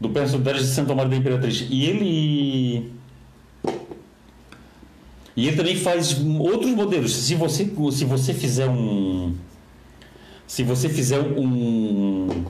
do 0.00 0.08
Pernas 0.08 0.30
Solidárias 0.30 0.66
de 0.66 0.70
Santo 0.70 0.92
Amaro 0.92 1.08
da 1.08 1.16
Imperatriz. 1.16 1.66
E 1.70 1.84
ele 1.84 2.92
e 5.40 5.46
ele 5.46 5.56
também 5.56 5.76
faz 5.76 6.20
outros 6.38 6.72
modelos. 6.72 7.14
Se 7.14 7.34
você, 7.34 7.70
se 7.92 8.04
você 8.04 8.34
fizer 8.34 8.68
um. 8.68 9.34
Se 10.46 10.62
você 10.62 10.88
fizer 10.88 11.20
um. 11.20 12.44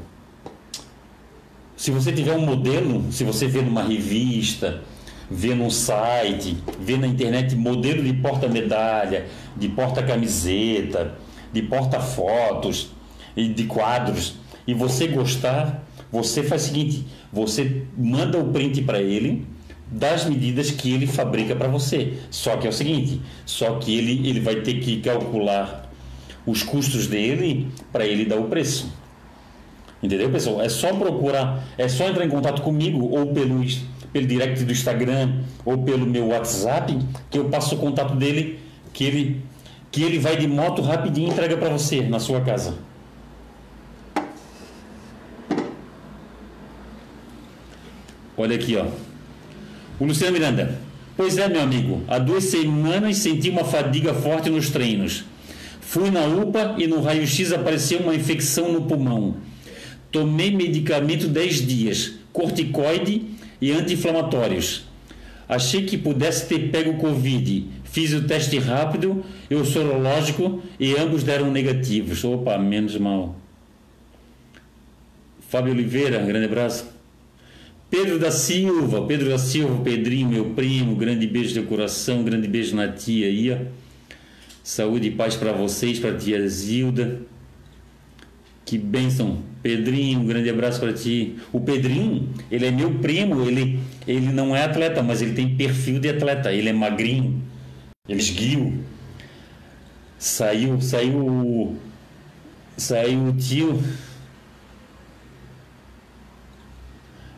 Se 1.77 1.91
você 1.91 2.13
tiver 2.13 2.35
um 2.35 2.45
modelo, 2.45 3.05
se 3.13 3.25
você 3.25 3.47
vê 3.47 3.63
numa 3.63 3.83
revista, 3.83 4.83
vê 5.31 5.55
num 5.55 5.71
site, 5.71 6.57
vê 6.81 6.97
na 6.97 7.07
internet 7.07 7.55
modelo 7.55 8.03
de 8.03 8.13
porta-medalha, 8.15 9.27
de 9.57 9.69
porta-camiseta, 9.69 11.15
de 11.53 11.63
porta-fotos 11.63 12.91
e 13.37 13.49
de 13.49 13.65
quadros, 13.65 14.35
e 14.67 14.75
você 14.75 15.07
gostar, 15.07 15.87
você 16.11 16.43
faz 16.43 16.65
o 16.65 16.67
seguinte: 16.67 17.07
você 17.33 17.85
manda 17.97 18.39
o 18.39 18.53
print 18.53 18.83
para 18.83 19.01
ele 19.01 19.47
das 19.91 20.25
medidas 20.25 20.71
que 20.71 20.93
ele 20.93 21.07
fabrica 21.07 21.57
para 21.57 21.69
você. 21.69 22.15
Só 22.31 22.57
que 22.57 22.67
é 22.67 22.71
o 22.71 22.73
seguinte, 22.73 23.21
só 23.45 23.79
que 23.79 23.97
ele, 23.97 24.29
ele 24.29 24.41
vai 24.41 24.57
ter 24.57 24.75
que 24.81 25.01
calcular 25.01 25.91
os 26.47 26.63
custos 26.63 27.07
dele 27.07 27.69
para 27.93 28.07
ele 28.07 28.25
dar 28.25 28.37
o 28.37 28.45
preço. 28.45 28.93
Entendeu, 30.03 30.31
pessoal? 30.31 30.63
É 30.63 30.69
só 30.69 30.95
procurar, 30.95 31.63
é 31.77 31.87
só 31.87 32.09
entrar 32.09 32.25
em 32.25 32.31
contato 32.31 32.63
comigo 32.63 33.05
ou 33.11 33.27
pelo, 33.35 33.63
pelo 34.13 34.27
direct 34.27 34.65
do 34.65 34.73
Instagram 34.73 35.43
ou 35.65 35.79
pelo 35.79 36.07
meu 36.07 36.29
WhatsApp 36.29 36.99
que 37.31 37.39
eu 37.39 37.47
passo 37.47 37.75
o 37.75 37.79
contato 37.79 38.15
dele 38.17 38.59
que 38.93 39.05
ele 39.05 39.43
que 39.91 40.03
ele 40.03 40.19
vai 40.19 40.37
de 40.37 40.47
moto 40.47 40.83
rapidinho 40.83 41.29
e 41.29 41.31
entrega 41.33 41.57
para 41.57 41.71
você 41.71 42.03
na 42.03 42.21
sua 42.21 42.41
casa. 42.41 42.75
Olha 48.37 48.57
aqui, 48.57 48.77
ó. 48.77 48.87
O 49.99 50.07
Luciano 50.07 50.33
Miranda. 50.33 50.79
Pois 51.17 51.37
é, 51.37 51.49
meu 51.49 51.61
amigo. 51.61 52.03
Há 52.09 52.19
duas 52.19 52.45
semanas 52.45 53.19
senti 53.19 53.51
uma 53.51 53.65
fadiga 53.65 54.15
forte 54.15 54.49
nos 54.49 54.71
treinos. 54.71 55.25
Fui 55.81 56.11
na 56.11 56.25
UPA 56.25 56.77
e 56.79 56.87
no 56.87 57.03
raio-x 57.03 57.53
apareceu 57.53 57.99
uma 57.99 58.15
infecção 58.15 58.73
no 58.73 58.83
pulmão. 58.83 59.37
Tomei 60.11 60.51
medicamento 60.51 61.29
10 61.29 61.67
dias, 61.67 62.13
corticoide 62.33 63.30
e 63.61 63.73
anti-inflamatórios. 63.73 64.85
Achei 65.49 65.85
que 65.85 65.99
pudesse 65.99 66.47
ter 66.47 66.71
pego 66.71 66.99
Covid. 66.99 67.67
Fiz 67.85 68.13
o 68.13 68.23
teste 68.23 68.57
rápido 68.59 69.25
e 69.51 69.55
o 69.57 69.65
sorológico 69.65 70.63
e 70.79 70.95
ambos 70.97 71.25
deram 71.25 71.51
negativos. 71.51 72.23
Opa, 72.23 72.57
menos 72.57 72.97
mal. 72.97 73.37
Fábio 75.49 75.73
Oliveira, 75.73 76.21
grande 76.21 76.47
abraço. 76.47 76.87
Pedro 77.91 78.21
da 78.21 78.31
Silva, 78.31 79.05
Pedro 79.05 79.29
da 79.29 79.39
Silva, 79.39 79.83
Pedrinho, 79.83 80.29
meu 80.29 80.45
primo, 80.51 80.95
grande 80.95 81.27
beijo 81.27 81.53
de 81.53 81.63
coração, 81.67 82.23
grande 82.23 82.47
beijo 82.47 82.77
na 82.77 82.87
tia 82.87 83.57
ó. 83.57 83.65
Saúde 84.63 85.09
e 85.09 85.11
paz 85.11 85.35
para 85.35 85.53
vocês, 85.53 85.99
para 85.99 86.17
tia 86.17 86.49
Zilda. 86.49 87.21
Que 88.65 88.79
bênção. 88.79 89.43
Pedrinho, 89.63 90.21
um 90.21 90.27
grande 90.27 90.49
abraço 90.49 90.81
para 90.81 90.93
ti. 90.93 91.37
O 91.53 91.61
Pedrinho, 91.61 92.29
ele 92.51 92.67
é 92.67 92.71
meu 92.71 92.95
primo, 92.95 93.43
ele, 93.47 93.79
ele 94.07 94.33
não 94.33 94.55
é 94.55 94.65
atleta, 94.65 95.03
mas 95.03 95.21
ele 95.21 95.33
tem 95.33 95.57
perfil 95.57 96.01
de 96.01 96.09
atleta. 96.09 96.53
Ele 96.53 96.69
é 96.69 96.73
magrinho, 96.73 97.43
ele 98.09 98.21
esguio. 98.21 98.85
Saiu, 100.19 100.81
saiu, 100.81 101.77
saiu 102.77 103.29
o 103.29 103.33
tio 103.33 103.83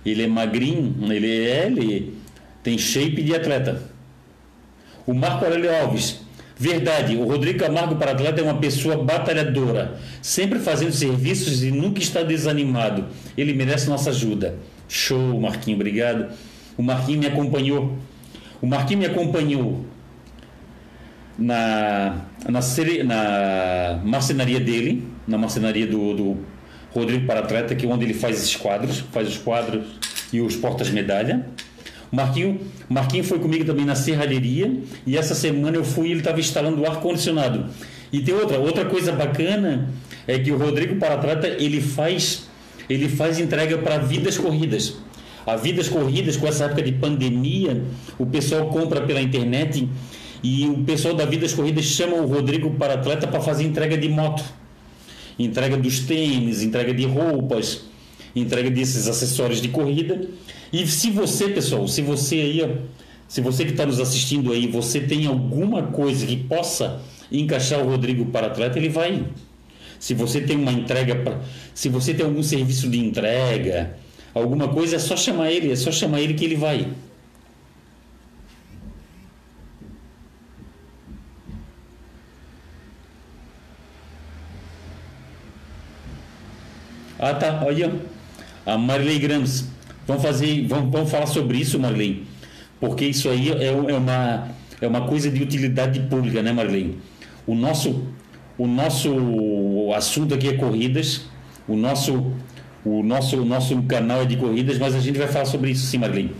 Ele 0.04 0.24
é 0.24 0.26
magrinho, 0.26 1.12
ele 1.12 1.46
é, 1.46 1.66
ele 1.66 2.18
tem 2.62 2.76
shape 2.76 3.22
de 3.22 3.34
atleta. 3.34 3.90
O 5.06 5.14
Marco 5.14 5.44
Aurélio 5.44 5.74
Alves, 5.74 6.20
verdade, 6.56 7.16
o 7.16 7.24
Rodrigo 7.24 7.58
Camargo 7.58 7.96
para 7.96 8.12
atleta 8.12 8.40
é 8.40 8.44
uma 8.44 8.58
pessoa 8.58 9.02
batalhadora, 9.02 9.98
sempre 10.20 10.58
fazendo 10.58 10.92
serviços 10.92 11.62
e 11.62 11.70
nunca 11.70 12.00
está 12.00 12.22
desanimado. 12.22 13.06
Ele 13.36 13.52
merece 13.52 13.88
nossa 13.88 14.10
ajuda. 14.10 14.56
Show, 14.88 15.40
Marquinho, 15.40 15.76
obrigado. 15.76 16.32
O 16.76 16.82
Marquinho 16.82 17.18
me 17.18 17.26
acompanhou. 17.26 17.96
O 18.60 18.66
Marquinho 18.66 19.00
me 19.00 19.06
acompanhou 19.06 19.84
na, 21.38 22.22
na, 22.48 22.60
na 23.04 24.00
marcenaria 24.04 24.60
dele, 24.60 25.08
na 25.26 25.38
marcenaria 25.38 25.86
do, 25.86 26.14
do 26.14 26.36
Rodrigo 26.92 27.26
para 27.26 27.40
Atleta, 27.40 27.74
que 27.74 27.86
é 27.86 27.88
onde 27.88 28.04
ele 28.04 28.14
faz 28.14 28.36
esses 28.36 28.54
quadros, 28.54 29.00
faz 29.12 29.28
os 29.28 29.38
quadros 29.38 29.84
e 30.32 30.40
os 30.40 30.56
portas-medalha. 30.56 31.46
Marquinho, 32.12 32.60
Marquinho 32.88 33.24
foi 33.24 33.38
comigo 33.38 33.64
também 33.64 33.86
na 33.86 33.94
serralheria 33.94 34.70
e 35.06 35.16
essa 35.16 35.34
semana 35.34 35.76
eu 35.76 35.84
fui 35.84 36.10
ele 36.10 36.20
estava 36.20 36.38
instalando 36.38 36.82
o 36.82 36.86
ar-condicionado. 36.86 37.66
E 38.12 38.20
tem 38.20 38.34
outra, 38.34 38.58
outra 38.58 38.84
coisa 38.84 39.10
bacana 39.12 39.88
é 40.26 40.38
que 40.38 40.52
o 40.52 40.58
Rodrigo 40.58 40.96
para 40.96 41.14
Atleta 41.14 41.48
ele 41.48 41.80
faz, 41.80 42.46
ele 42.88 43.08
faz 43.08 43.38
entrega 43.38 43.78
para 43.78 43.98
vidas 43.98 44.36
corridas. 44.36 44.96
A 45.46 45.56
vidas 45.56 45.88
corridas, 45.88 46.36
com 46.36 46.46
essa 46.46 46.66
época 46.66 46.82
de 46.82 46.92
pandemia, 46.92 47.82
o 48.18 48.26
pessoal 48.26 48.66
compra 48.68 49.00
pela 49.00 49.20
internet 49.20 49.88
e 50.42 50.66
o 50.66 50.84
pessoal 50.84 51.14
da 51.14 51.24
Vidas 51.24 51.52
Corridas 51.52 51.84
chama 51.84 52.16
o 52.16 52.26
Rodrigo 52.26 52.70
para 52.72 52.98
para 52.98 53.40
fazer 53.40 53.64
entrega 53.64 53.96
de 53.96 54.08
moto 54.08 54.44
entrega 55.38 55.76
dos 55.76 56.00
tênis, 56.00 56.62
entrega 56.62 56.92
de 56.92 57.04
roupas, 57.06 57.84
entrega 58.34 58.70
desses 58.70 59.08
acessórios 59.08 59.60
de 59.60 59.68
corrida. 59.68 60.28
E 60.72 60.86
se 60.86 61.10
você, 61.10 61.48
pessoal, 61.48 61.86
se 61.86 62.02
você 62.02 62.36
aí, 62.36 62.78
se 63.28 63.40
você 63.40 63.64
que 63.64 63.72
está 63.72 63.86
nos 63.86 64.00
assistindo 64.00 64.52
aí, 64.52 64.66
você 64.66 65.00
tem 65.00 65.26
alguma 65.26 65.82
coisa 65.84 66.26
que 66.26 66.36
possa 66.36 67.00
encaixar 67.30 67.80
o 67.80 67.88
Rodrigo 67.88 68.26
para 68.26 68.48
atleta, 68.48 68.78
ele 68.78 68.88
vai. 68.88 69.24
Se 69.98 70.14
você 70.14 70.40
tem 70.40 70.56
uma 70.56 70.72
entrega, 70.72 71.14
pra, 71.16 71.40
se 71.74 71.88
você 71.88 72.12
tem 72.12 72.26
algum 72.26 72.42
serviço 72.42 72.88
de 72.88 72.98
entrega, 72.98 73.96
alguma 74.34 74.68
coisa, 74.68 74.96
é 74.96 74.98
só 74.98 75.16
chamar 75.16 75.50
ele, 75.50 75.70
é 75.70 75.76
só 75.76 75.92
chamar 75.92 76.20
ele 76.20 76.34
que 76.34 76.44
ele 76.44 76.56
vai. 76.56 76.88
Ah, 87.22 87.34
tá. 87.34 87.62
Olha, 87.64 87.92
a 88.64 88.78
Marilei 88.78 89.18
Grams. 89.18 89.64
Vamos 90.06 90.22
fazer, 90.22 90.66
vamos, 90.66 90.90
vamos 90.90 91.10
falar 91.10 91.26
sobre 91.26 91.58
isso, 91.58 91.78
Marilei, 91.78 92.24
porque 92.80 93.04
isso 93.04 93.28
aí 93.28 93.50
é, 93.50 93.66
é, 93.66 93.72
uma 93.72 94.48
é 94.80 94.86
uma 94.86 95.02
coisa 95.02 95.30
de 95.30 95.40
utilidade 95.42 96.00
pública, 96.00 96.42
né, 96.42 96.52
Marilei? 96.52 96.98
O 97.46 97.54
nosso 97.54 98.06
o 98.58 98.66
nosso 98.66 99.10
assunto 99.94 100.34
aqui 100.34 100.48
é 100.48 100.54
corridas, 100.54 101.22
o 101.68 101.76
nosso 101.76 102.32
o 102.84 103.02
nosso 103.02 103.36
o 103.36 103.44
nosso 103.44 103.80
canal 103.82 104.22
é 104.22 104.24
de 104.24 104.36
corridas, 104.36 104.78
mas 104.78 104.94
a 104.94 105.00
gente 105.00 105.18
vai 105.18 105.28
falar 105.28 105.44
sobre 105.44 105.70
isso 105.70 105.86
sim, 105.86 105.98
Marilei. 105.98 106.32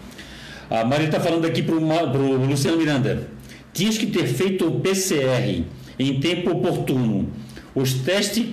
A 0.69 0.85
Marilei 0.85 1.07
está 1.07 1.21
falando 1.21 1.45
aqui 1.45 1.63
para 1.63 1.75
o 1.75 2.47
Luciano 2.47 2.77
Miranda. 2.77 3.29
Tinhas 3.73 3.97
que 3.97 4.07
ter 4.07 4.27
feito 4.27 4.67
o 4.67 4.81
PCR 4.81 5.65
em 5.99 6.21
tempo 6.21 6.51
oportuno. 6.51 7.31
Os 7.75 7.95
testes 7.95 8.47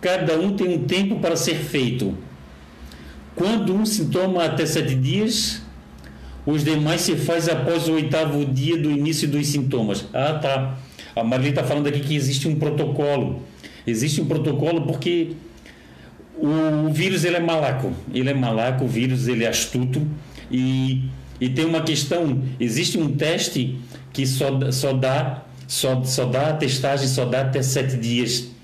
cada 0.00 0.38
um 0.38 0.54
tem 0.54 0.68
um 0.68 0.84
tempo 0.84 1.20
para 1.20 1.36
ser 1.36 1.54
feito. 1.54 2.16
Quando 3.36 3.74
um 3.74 3.84
sintoma 3.84 4.44
até 4.46 4.64
sete 4.64 4.94
dias, 4.94 5.60
os 6.46 6.64
demais 6.64 7.02
se 7.02 7.14
faz 7.16 7.50
após 7.50 7.86
o 7.86 7.92
oitavo 7.92 8.44
dia 8.46 8.78
do 8.78 8.90
início 8.90 9.28
dos 9.28 9.46
sintomas. 9.46 10.06
Ah, 10.12 10.38
tá. 10.40 10.78
A 11.14 11.22
Maria 11.22 11.50
está 11.50 11.62
falando 11.62 11.86
aqui 11.86 12.00
que 12.00 12.16
existe 12.16 12.48
um 12.48 12.56
protocolo. 12.56 13.42
Existe 13.86 14.22
um 14.22 14.24
protocolo 14.24 14.86
porque 14.86 15.32
o, 16.38 16.90
vírus 16.90 17.24
ele 17.24 17.36
é 17.36 17.40
malaco. 17.40 17.92
Ele 18.12 18.30
é 18.30 18.34
malaco, 18.34 18.84
o 18.84 18.88
vírus 18.88 19.28
ele 19.28 19.44
é 19.44 19.48
astuto 19.48 20.00
e, 20.50 21.04
e 21.38 21.50
tem 21.50 21.66
uma 21.66 21.82
questão. 21.82 22.42
Existe 22.58 22.96
um 22.96 23.14
teste 23.16 23.78
que 24.14 24.26
só, 24.26 24.70
só 24.72 24.94
dá 24.94 25.42
só, 25.68 26.02
só 26.04 26.24
dá 26.24 26.50
a 26.50 26.52
testagem 26.54 27.06
só 27.06 27.26
dá 27.26 27.42
até 27.42 27.60
sete 27.60 27.96
dias 27.96 28.55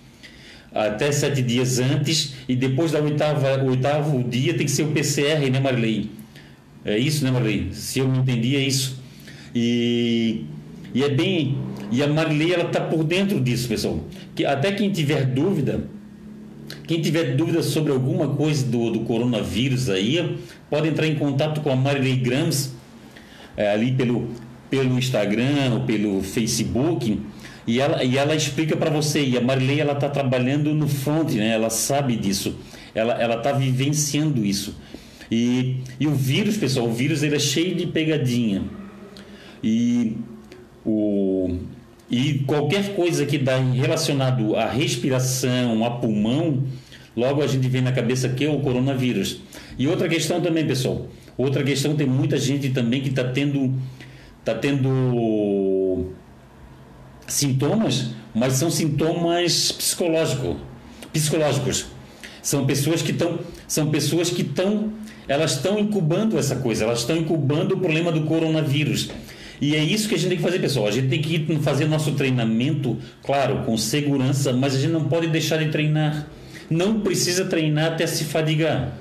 até 0.74 1.12
sete 1.12 1.42
dias 1.42 1.78
antes 1.78 2.34
e 2.48 2.56
depois 2.56 2.92
da 2.92 3.00
oitava, 3.00 3.62
oitavo 3.64 4.22
dia 4.24 4.54
tem 4.54 4.66
que 4.66 4.72
ser 4.72 4.84
o 4.84 4.88
PCR, 4.88 5.50
né, 5.50 5.60
Marilei? 5.60 6.10
É 6.84 6.98
isso, 6.98 7.24
né, 7.24 7.30
Marilei? 7.30 7.68
Se 7.72 7.98
eu 7.98 8.08
não 8.08 8.22
entendi, 8.22 8.56
é 8.56 8.60
isso. 8.60 9.00
E, 9.54 10.44
e 10.94 11.02
é 11.02 11.08
bem. 11.08 11.58
E 11.90 12.02
a 12.02 12.08
Marilei, 12.08 12.54
ela 12.54 12.64
está 12.64 12.80
por 12.80 13.04
dentro 13.04 13.40
disso, 13.40 13.68
pessoal. 13.68 14.00
Que, 14.34 14.44
até 14.44 14.72
quem 14.72 14.90
tiver 14.90 15.26
dúvida, 15.26 15.84
quem 16.86 17.00
tiver 17.00 17.36
dúvida 17.36 17.62
sobre 17.62 17.92
alguma 17.92 18.28
coisa 18.28 18.64
do, 18.66 18.90
do 18.90 19.00
coronavírus 19.00 19.90
aí, 19.90 20.38
pode 20.70 20.88
entrar 20.88 21.06
em 21.06 21.14
contato 21.14 21.60
com 21.60 21.70
a 21.70 21.76
Marilei 21.76 22.16
Grams, 22.16 22.72
é, 23.56 23.70
ali 23.70 23.92
pelo, 23.92 24.28
pelo 24.70 24.98
Instagram 24.98 25.74
ou 25.74 25.80
pelo 25.80 26.22
Facebook 26.22 27.20
e 27.66 27.80
ela, 27.80 28.02
e 28.02 28.18
ela 28.18 28.34
explica 28.34 28.76
para 28.76 28.90
você, 28.90 29.24
e 29.24 29.36
a 29.36 29.40
Marilei 29.40 29.80
ela 29.80 29.92
está 29.92 30.08
trabalhando 30.08 30.74
no 30.74 30.88
front, 30.88 31.30
né? 31.32 31.48
ela 31.48 31.70
sabe 31.70 32.16
disso, 32.16 32.56
ela 32.94 33.36
está 33.36 33.52
vivenciando 33.52 34.44
isso. 34.44 34.74
E, 35.30 35.76
e 35.98 36.06
o 36.06 36.14
vírus, 36.14 36.58
pessoal, 36.58 36.86
o 36.86 36.92
vírus 36.92 37.22
ele 37.22 37.36
é 37.36 37.38
cheio 37.38 37.74
de 37.74 37.86
pegadinha. 37.86 38.64
E, 39.64 40.18
o, 40.84 41.56
e 42.10 42.40
qualquer 42.40 42.94
coisa 42.94 43.24
que 43.24 43.38
dá 43.38 43.56
relacionado 43.56 44.54
à 44.56 44.68
respiração, 44.68 45.84
a 45.86 45.90
pulmão, 45.90 46.64
logo 47.16 47.42
a 47.42 47.46
gente 47.46 47.66
vem 47.68 47.80
na 47.80 47.92
cabeça 47.92 48.28
que 48.28 48.44
é 48.44 48.50
o 48.50 48.60
coronavírus. 48.60 49.40
E 49.78 49.88
outra 49.88 50.06
questão 50.06 50.40
também, 50.42 50.66
pessoal. 50.66 51.06
Outra 51.38 51.62
questão 51.62 51.96
tem 51.96 52.06
muita 52.06 52.36
gente 52.36 52.68
também 52.68 53.00
que 53.00 53.08
está 53.08 53.24
tendo 53.24 53.72
tá 54.44 54.54
tendo 54.54 54.88
sintomas, 57.32 58.10
mas 58.34 58.54
são 58.54 58.70
sintomas 58.70 59.72
psicológicos, 59.72 60.56
psicológicos. 61.12 61.86
São 62.42 62.66
pessoas 62.66 63.02
que 63.02 63.12
estão 63.12 63.38
são 63.66 63.90
pessoas 63.90 64.28
que 64.28 64.42
estão 64.42 64.92
elas 65.26 65.52
estão 65.52 65.78
incubando 65.78 66.38
essa 66.38 66.56
coisa, 66.56 66.84
elas 66.84 67.00
estão 67.00 67.16
incubando 67.16 67.74
o 67.74 67.78
problema 67.78 68.12
do 68.12 68.22
coronavírus. 68.22 69.10
E 69.60 69.76
é 69.76 69.82
isso 69.82 70.08
que 70.08 70.16
a 70.16 70.18
gente 70.18 70.28
tem 70.28 70.36
que 70.38 70.42
fazer, 70.42 70.58
pessoal. 70.58 70.88
A 70.88 70.90
gente 70.90 71.08
tem 71.08 71.22
que 71.22 71.58
fazer 71.62 71.86
nosso 71.86 72.12
treinamento, 72.12 72.98
claro, 73.22 73.62
com 73.64 73.78
segurança, 73.78 74.52
mas 74.52 74.74
a 74.74 74.78
gente 74.78 74.90
não 74.90 75.04
pode 75.04 75.28
deixar 75.28 75.58
de 75.58 75.70
treinar. 75.70 76.26
Não 76.68 77.00
precisa 77.00 77.44
treinar 77.44 77.92
até 77.92 78.06
se 78.06 78.24
fadigar, 78.24 78.92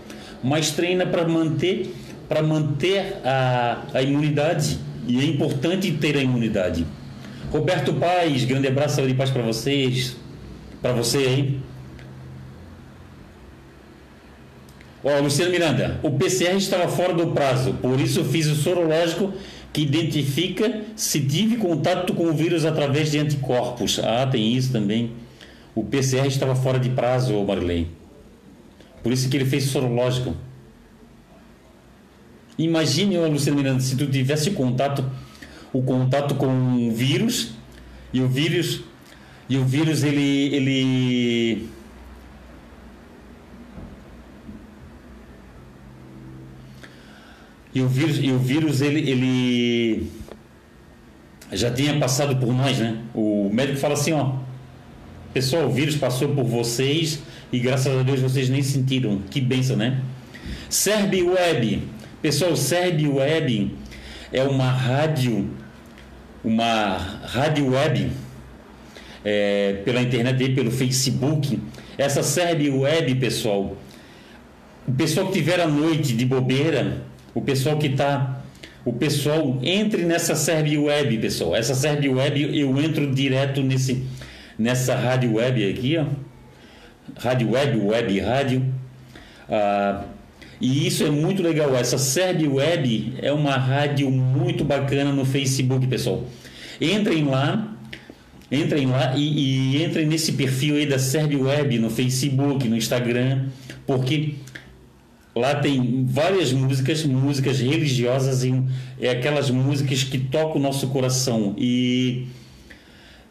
mas 0.44 0.72
treina 0.72 1.06
para 1.06 1.28
manter 1.28 1.94
para 2.30 2.42
manter 2.42 3.18
a, 3.26 3.82
a 3.94 4.02
imunidade. 4.02 4.78
E 5.06 5.20
é 5.20 5.26
importante 5.26 5.92
ter 5.92 6.16
a 6.16 6.22
imunidade. 6.22 6.86
Roberto 7.52 7.94
Paz, 7.96 8.46
grande 8.46 8.70
abraço, 8.70 8.96
saúde 8.96 9.12
e 9.12 9.16
paz 9.16 9.30
para 9.30 9.42
vocês. 9.42 10.16
Para 10.82 10.94
você 10.94 11.18
aí. 11.18 11.60
Ó, 15.04 15.20
Luciano 15.20 15.52
Miranda, 15.52 16.00
o 16.02 16.12
PCR 16.12 16.56
estava 16.56 16.88
fora 16.88 17.14
do 17.14 17.28
prazo, 17.28 17.74
por 17.82 18.00
isso 18.00 18.24
fiz 18.24 18.48
o 18.48 18.56
sorológico 18.56 19.34
que 19.74 19.82
identifica 19.82 20.82
se 20.96 21.20
tive 21.20 21.58
contato 21.58 22.14
com 22.14 22.28
o 22.28 22.34
vírus 22.34 22.66
através 22.66 23.12
de 23.12 23.20
anticorpos. 23.20 24.00
Ah, 24.00 24.26
tem 24.26 24.54
isso 24.54 24.72
também. 24.72 25.12
O 25.76 25.84
PCR 25.84 26.28
estava 26.28 26.56
fora 26.56 26.80
de 26.80 26.90
prazo, 26.90 27.44
Marilei. 27.44 27.88
Por 29.04 29.12
isso 29.12 29.28
que 29.28 29.36
ele 29.36 29.46
fez 29.46 29.66
sorológico. 29.66 30.36
Imagine, 32.58 33.18
Luciano 33.18 33.58
Miranda, 33.58 33.80
se 33.82 33.96
tu 33.98 34.06
tivesse 34.06 34.52
contato, 34.52 35.04
o 35.74 35.82
contato 35.82 36.36
com 36.36 36.48
um 36.48 36.94
vírus 36.94 37.54
e 38.14 38.22
o 38.22 38.28
vírus 38.28 38.82
e 39.48 39.58
o 39.58 39.66
vírus 39.66 40.04
ele 40.04 40.56
ele 40.56 41.70
E 47.74 47.82
o 47.82 47.88
vírus, 47.88 48.20
e 48.22 48.32
o 48.32 48.38
vírus 48.38 48.82
ele, 48.82 49.10
ele 49.10 50.12
já 51.54 51.72
tinha 51.72 51.98
passado 51.98 52.36
por 52.36 52.54
nós, 52.54 52.78
né? 52.78 52.98
O 53.14 53.50
médico 53.52 53.80
fala 53.80 53.94
assim, 53.94 54.12
ó, 54.12 54.34
pessoal, 55.34 55.68
o 55.68 55.72
vírus 55.72 55.96
passou 55.96 56.30
por 56.30 56.44
vocês 56.44 57.22
e 57.52 57.60
graças 57.60 57.98
a 57.98 58.04
Deus 58.04 58.20
vocês 58.20 58.50
nem 58.50 58.62
sentiram. 58.62 59.22
Que 59.30 59.40
benção, 59.40 59.78
né? 59.78 60.02
Serb 60.70 61.14
Web, 61.24 61.84
pessoal, 62.22 62.56
Serb 62.58 63.08
Web 63.08 63.74
é 64.32 64.44
uma 64.44 64.70
rádio, 64.70 65.50
uma 66.44 66.98
rádio 67.24 67.72
web 67.72 68.12
é, 69.24 69.82
pela 69.86 70.02
internet 70.02 70.44
e 70.44 70.56
pelo 70.56 70.72
Facebook. 70.72 71.60
Essa 71.98 72.24
Serb 72.24 72.68
Web, 72.70 73.16
pessoal, 73.16 73.78
o 74.88 74.92
pessoal 74.92 75.28
que 75.28 75.34
tiver 75.34 75.60
a 75.60 75.68
noite 75.68 76.14
de 76.14 76.26
bobeira 76.26 77.12
o 77.34 77.42
pessoal 77.42 77.78
que 77.78 77.88
está. 77.88 78.42
O 78.84 78.94
pessoal 78.94 79.60
entre 79.62 80.04
nessa 80.04 80.36
Serb 80.36 80.76
Web, 80.78 81.18
pessoal. 81.20 81.56
Essa 81.56 81.76
Serb 81.76 82.08
Web 82.10 82.60
eu 82.60 82.80
entro 82.82 83.14
direto 83.14 83.62
nesse, 83.62 84.04
nessa 84.58 84.96
rádio 84.96 85.36
web 85.36 85.70
aqui, 85.70 85.98
ó. 85.98 86.06
Rádio 87.20 87.52
web, 87.52 87.78
web 87.78 88.20
rádio. 88.20 88.66
Ah, 89.48 90.06
e 90.62 90.88
isso 90.88 91.04
é 91.04 91.10
muito 91.10 91.42
legal. 91.42 91.76
Essa 91.76 91.98
Serb 91.98 92.48
Web 92.48 93.14
é 93.22 93.32
uma 93.32 93.58
rádio 93.58 94.10
muito 94.12 94.64
bacana 94.64 95.12
no 95.12 95.26
Facebook, 95.26 95.88
pessoal. 95.88 96.24
Entrem 96.80 97.26
lá, 97.26 97.76
entrem 98.52 98.86
lá 98.86 99.16
e, 99.18 99.78
e 99.78 99.84
entrem 99.84 100.06
nesse 100.06 100.34
perfil 100.34 100.76
aí 100.76 100.86
da 100.86 101.00
Serb 101.00 101.36
Web 101.36 101.80
no 101.80 101.90
Facebook, 101.90 102.68
no 102.68 102.78
Instagram, 102.78 103.48
porque 103.88 104.36
Lá 105.34 105.56
tem 105.56 106.06
várias 106.10 106.52
músicas, 106.52 107.06
músicas 107.06 107.60
religiosas 107.60 108.44
e 108.44 108.54
é 109.00 109.12
aquelas 109.12 109.50
músicas 109.50 110.04
que 110.04 110.18
tocam 110.18 110.58
o 110.58 110.60
nosso 110.60 110.88
coração 110.88 111.56
e 111.58 112.28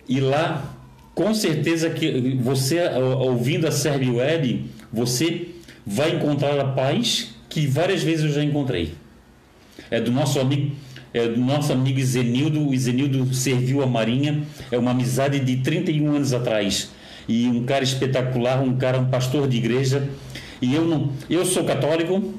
e 0.08 0.18
lá 0.18 0.76
com 1.14 1.34
certeza 1.34 1.90
que 1.90 2.38
você 2.40 2.80
ouvindo 3.18 3.66
a 3.66 3.70
Serb 3.70 4.08
Web, 4.12 4.64
você 4.90 5.48
vai 5.86 6.16
encontrar 6.16 6.58
a 6.58 6.64
paz 6.64 7.34
que 7.48 7.66
várias 7.66 8.02
vezes 8.02 8.24
eu 8.24 8.32
já 8.32 8.42
encontrei. 8.42 8.94
É 9.90 10.00
do 10.00 10.10
nosso 10.10 10.38
amigo 10.38 10.72
é 11.12 11.26
do 11.26 11.40
nosso 11.40 11.72
amigo 11.72 12.00
Zenildo, 12.00 12.68
o 12.68 12.76
Zenildo 12.76 13.34
serviu 13.34 13.82
a 13.82 13.86
Marinha, 13.86 14.44
é 14.70 14.78
uma 14.78 14.92
amizade 14.92 15.40
de 15.40 15.56
31 15.56 16.14
anos 16.14 16.32
atrás. 16.32 16.90
E 17.28 17.48
um 17.48 17.64
cara 17.64 17.82
espetacular, 17.82 18.62
um 18.62 18.76
cara, 18.76 18.98
um 18.98 19.06
pastor 19.06 19.48
de 19.48 19.56
igreja, 19.56 20.08
e 20.62 20.72
eu 20.72 20.84
não, 20.84 21.10
eu 21.28 21.44
sou 21.44 21.64
católico, 21.64 22.32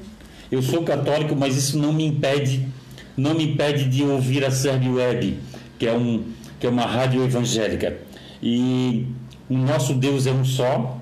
eu 0.50 0.62
sou 0.62 0.82
católico, 0.84 1.36
mas 1.36 1.54
isso 1.56 1.78
não 1.78 1.92
me 1.92 2.06
impede, 2.06 2.66
não 3.14 3.34
me 3.34 3.44
impede 3.44 3.84
de 3.90 4.02
ouvir 4.02 4.42
a 4.42 4.50
Serb 4.50 4.88
Web, 4.88 5.38
que 5.78 5.86
é 5.86 5.92
um 5.92 6.24
que 6.58 6.66
é 6.66 6.70
uma 6.70 6.86
rádio 6.86 7.24
evangélica. 7.24 7.98
E 8.40 9.04
o 9.50 9.56
nosso 9.58 9.94
Deus 9.94 10.28
é 10.28 10.30
um 10.30 10.44
só. 10.44 11.00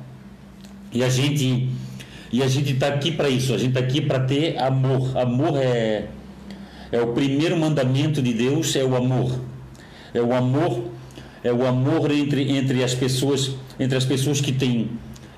E 0.90 1.04
a 1.04 1.08
gente 1.10 1.68
e 2.32 2.42
a 2.42 2.48
gente 2.48 2.72
está 2.72 2.88
aqui 2.88 3.12
para 3.12 3.28
isso. 3.28 3.52
A 3.54 3.58
gente 3.58 3.70
está 3.70 3.80
aqui 3.80 4.00
para 4.00 4.20
ter 4.20 4.58
amor. 4.58 5.16
Amor 5.16 5.56
é 5.56 6.08
é 6.92 7.00
o 7.00 7.12
primeiro 7.12 7.56
mandamento 7.56 8.20
de 8.20 8.32
Deus, 8.32 8.74
é 8.74 8.84
o 8.84 8.96
amor. 8.96 9.40
É 10.12 10.20
o 10.20 10.34
amor, 10.34 10.90
é 11.44 11.52
o 11.52 11.64
amor 11.66 12.10
entre 12.10 12.50
entre 12.50 12.82
as 12.82 12.94
pessoas, 12.94 13.52
entre 13.78 13.96
as 13.96 14.04
pessoas 14.04 14.40
que 14.40 14.50
têm 14.50 14.90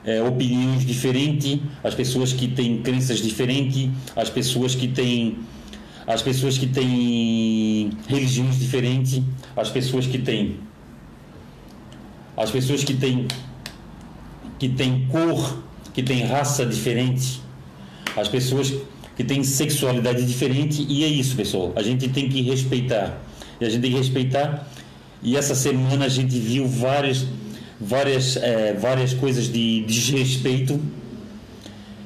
é, 0.04 0.22
opiniões 0.22 0.84
diferentes, 0.84 1.60
as 1.84 1.94
pessoas 1.94 2.32
que 2.32 2.48
têm 2.48 2.82
crenças 2.82 3.18
diferentes, 3.18 3.90
as 4.16 4.30
pessoas 4.30 4.74
que 4.74 4.88
têm 4.88 5.38
as 6.06 6.22
pessoas 6.22 6.58
que 6.58 6.66
têm 6.66 7.90
religiões 8.08 8.58
diferentes, 8.58 9.22
as 9.56 9.68
pessoas 9.68 10.06
que 10.06 10.18
têm 10.18 10.58
as 12.36 12.50
pessoas 12.50 12.82
que 12.82 12.94
têm 12.94 13.28
que 14.58 14.68
têm 14.70 15.06
cor, 15.08 15.62
que 15.92 16.02
têm 16.02 16.24
raça 16.24 16.64
diferente, 16.64 17.40
as 18.16 18.28
pessoas 18.28 18.72
que 19.16 19.24
têm 19.24 19.42
sexualidade 19.42 20.24
diferente 20.24 20.84
e 20.88 21.04
é 21.04 21.08
isso, 21.08 21.36
pessoal. 21.36 21.72
A 21.76 21.82
gente 21.82 22.08
tem 22.08 22.28
que 22.28 22.40
respeitar. 22.42 23.20
E 23.60 23.64
a 23.64 23.68
gente 23.68 23.82
tem 23.82 23.90
que 23.90 23.98
respeitar. 23.98 24.68
E 25.22 25.36
essa 25.36 25.54
semana 25.54 26.06
a 26.06 26.08
gente 26.08 26.38
viu 26.38 26.66
várias 26.66 27.26
várias, 27.82 28.36
é, 28.36 28.74
várias 28.74 29.12
coisas 29.12 29.50
de 29.52 29.82
desrespeito. 29.82 30.80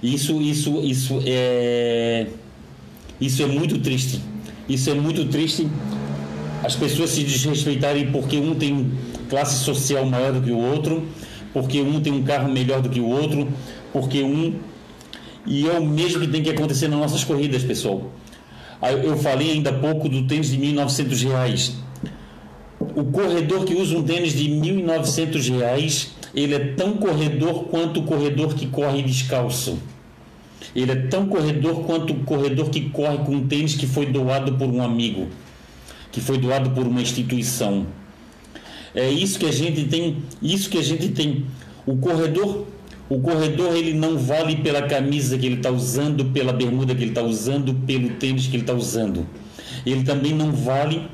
Isso, 0.03 0.41
isso, 0.41 0.80
isso 0.82 1.22
é, 1.26 2.26
isso 3.20 3.43
é 3.43 3.47
muito 3.47 3.78
triste. 3.78 4.20
Isso 4.68 4.91
é 4.91 4.95
muito 4.95 5.26
triste. 5.26 5.68
As 6.64 6.74
pessoas 6.74 7.11
se 7.11 7.22
desrespeitarem 7.22 8.11
porque 8.11 8.39
um 8.39 8.55
tem 8.55 8.91
classe 9.28 9.62
social 9.64 10.05
maior 10.07 10.32
do 10.32 10.41
que 10.41 10.51
o 10.51 10.59
outro, 10.59 11.07
porque 11.53 11.80
um 11.80 12.01
tem 12.01 12.12
um 12.12 12.22
carro 12.22 12.51
melhor 12.51 12.80
do 12.80 12.89
que 12.89 13.01
o 13.01 13.07
outro, 13.07 13.49
porque 13.93 14.22
um. 14.22 14.55
E 15.47 15.68
é 15.68 15.78
o 15.78 15.84
mesmo 15.87 16.20
que 16.20 16.28
tem 16.28 16.43
que 16.43 16.51
acontecer 16.51 16.89
nas 16.89 16.99
nossas 16.99 17.24
corridas, 17.24 17.62
pessoal. 17.62 18.11
Eu 19.03 19.16
falei 19.16 19.53
ainda 19.53 19.70
há 19.70 19.72
pouco 19.72 20.09
do 20.09 20.26
tênis 20.26 20.51
de 20.51 20.59
1.900 20.59 21.28
reais 21.28 21.76
o 22.97 23.05
corredor 23.05 23.64
que 23.66 23.74
usa 23.74 23.97
um 23.97 24.03
tênis 24.03 24.32
de 24.32 24.45
R$ 24.45 24.82
1.900, 24.82 26.09
ele 26.34 26.55
é 26.55 26.59
tão 26.59 26.97
corredor 26.97 27.64
quanto 27.64 28.01
o 28.01 28.03
corredor 28.05 28.55
que 28.55 28.66
corre 28.66 29.03
descalço. 29.03 29.78
Ele 30.74 30.93
é 30.93 30.97
tão 30.97 31.26
corredor 31.26 31.84
quanto 31.84 32.14
o 32.14 32.24
corredor 32.24 32.70
que 32.70 32.89
corre 32.89 33.18
com 33.18 33.32
um 33.32 33.47
tênis 33.47 33.74
que 33.74 33.87
foi 33.87 34.07
doado 34.07 34.55
por 34.55 34.66
um 34.68 34.82
amigo, 34.82 35.28
que 36.11 36.22
foi 36.22 36.39
doado 36.39 36.70
por 36.70 36.87
uma 36.87 37.03
instituição. 37.03 37.87
É 38.95 39.11
isso 39.11 39.39
que 39.39 39.47
a 39.47 39.53
gente 39.53 39.84
tem, 39.84 40.16
isso 40.41 40.70
que 40.70 40.78
a 40.78 40.82
gente 40.82 41.09
tem. 41.09 41.45
O 41.87 41.99
corredor, 41.99 42.66
o 43.09 43.20
corredor 43.20 43.76
ele 43.76 43.94
não 43.94 44.18
vale 44.18 44.57
pela 44.57 44.82
camisa 44.82 45.38
que 45.38 45.46
ele 45.46 45.57
está 45.57 45.70
usando, 45.70 46.24
pela 46.26 46.52
bermuda 46.52 46.94
que 46.94 47.02
ele 47.02 47.11
está 47.11 47.22
usando, 47.22 47.72
pelo 47.86 48.11
tênis 48.11 48.46
que 48.46 48.57
ele 48.57 48.62
está 48.62 48.74
usando. 48.74 49.26
Ele 49.84 50.02
também 50.02 50.32
não 50.32 50.50
vale 50.50 51.07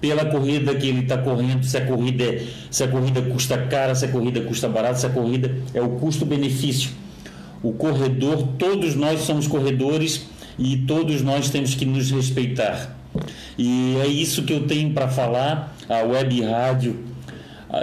pela 0.00 0.24
corrida 0.24 0.74
que 0.74 0.88
ele 0.88 1.00
está 1.00 1.18
correndo, 1.18 1.64
se 1.64 1.76
a 1.76 1.84
corrida, 1.84 2.24
é, 2.24 2.46
se 2.70 2.82
a 2.82 2.88
corrida 2.88 3.20
custa 3.22 3.58
cara, 3.58 3.94
se 3.94 4.04
a 4.04 4.08
corrida 4.08 4.40
custa 4.40 4.68
barato, 4.68 4.98
se 4.98 5.06
a 5.06 5.10
corrida 5.10 5.54
é 5.74 5.80
o 5.80 5.90
custo-benefício. 5.90 6.90
O 7.62 7.72
corredor, 7.72 8.48
todos 8.58 8.94
nós 8.96 9.20
somos 9.20 9.46
corredores 9.46 10.26
e 10.58 10.78
todos 10.78 11.22
nós 11.22 11.50
temos 11.50 11.74
que 11.74 11.84
nos 11.84 12.10
respeitar. 12.10 12.96
E 13.58 13.96
é 14.02 14.06
isso 14.06 14.42
que 14.44 14.52
eu 14.52 14.66
tenho 14.66 14.92
para 14.92 15.08
falar. 15.08 15.76
A 15.88 16.02
web 16.02 16.40
rádio, 16.42 16.96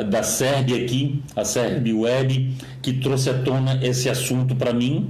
da 0.10 0.22
Sérbia 0.24 0.84
aqui, 0.84 1.22
a 1.36 1.46
Sérbia 1.46 1.96
Web, 1.96 2.54
que 2.82 2.94
trouxe 2.94 3.30
à 3.30 3.34
tona 3.42 3.80
esse 3.82 4.10
assunto 4.10 4.56
para 4.56 4.74
mim. 4.74 5.10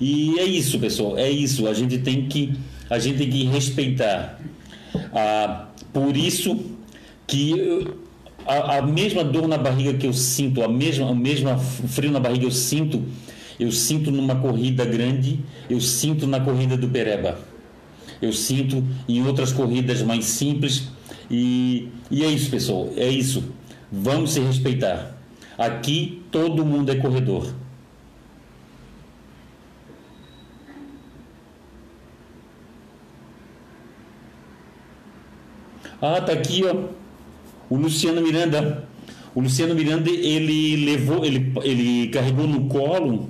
E 0.00 0.38
é 0.38 0.44
isso, 0.44 0.78
pessoal, 0.78 1.16
é 1.16 1.30
isso. 1.30 1.66
A 1.66 1.74
gente 1.74 1.98
tem 1.98 2.26
que, 2.26 2.52
a 2.90 2.98
gente 2.98 3.18
tem 3.18 3.30
que 3.30 3.44
respeitar. 3.44 4.40
Ah, 5.12 5.68
por 5.92 6.16
isso 6.16 6.58
que 7.26 7.86
a, 8.46 8.78
a, 8.78 8.82
mesma 8.82 9.22
dor 9.22 9.46
na 9.46 9.58
barriga 9.58 9.94
que 9.94 10.06
eu 10.06 10.12
sinto, 10.12 10.62
a 10.62 10.68
mesma, 10.68 11.10
a 11.10 11.14
mesma 11.14 11.58
frio 11.58 12.10
na 12.10 12.18
barriga 12.18 12.44
eu 12.46 12.50
sinto, 12.50 13.04
eu 13.58 13.70
sinto 13.70 14.10
numa 14.10 14.36
corrida 14.36 14.84
grande, 14.84 15.40
eu 15.68 15.80
sinto 15.80 16.26
na 16.26 16.40
corrida 16.40 16.76
do 16.76 16.88
Bereba. 16.88 17.38
Eu 18.20 18.32
sinto 18.32 18.82
em 19.08 19.24
outras 19.24 19.52
corridas 19.52 20.02
mais 20.02 20.24
simples. 20.24 20.88
E, 21.30 21.88
e 22.10 22.24
é 22.24 22.28
isso, 22.28 22.50
pessoal, 22.50 22.90
é 22.96 23.08
isso. 23.08 23.44
Vamos 23.90 24.32
se 24.32 24.40
respeitar. 24.40 25.16
Aqui 25.56 26.22
todo 26.30 26.64
mundo 26.64 26.92
é 26.92 26.96
corredor. 26.96 27.52
Ah, 36.00 36.20
tá 36.20 36.32
aqui, 36.32 36.62
ó. 36.64 36.88
O 37.68 37.76
Luciano 37.76 38.22
Miranda. 38.22 38.88
O 39.34 39.40
Luciano 39.40 39.74
Miranda, 39.74 40.10
ele 40.10 40.84
levou, 40.84 41.24
ele, 41.24 41.52
ele 41.62 42.08
carregou 42.08 42.46
no 42.46 42.66
colo 42.66 43.28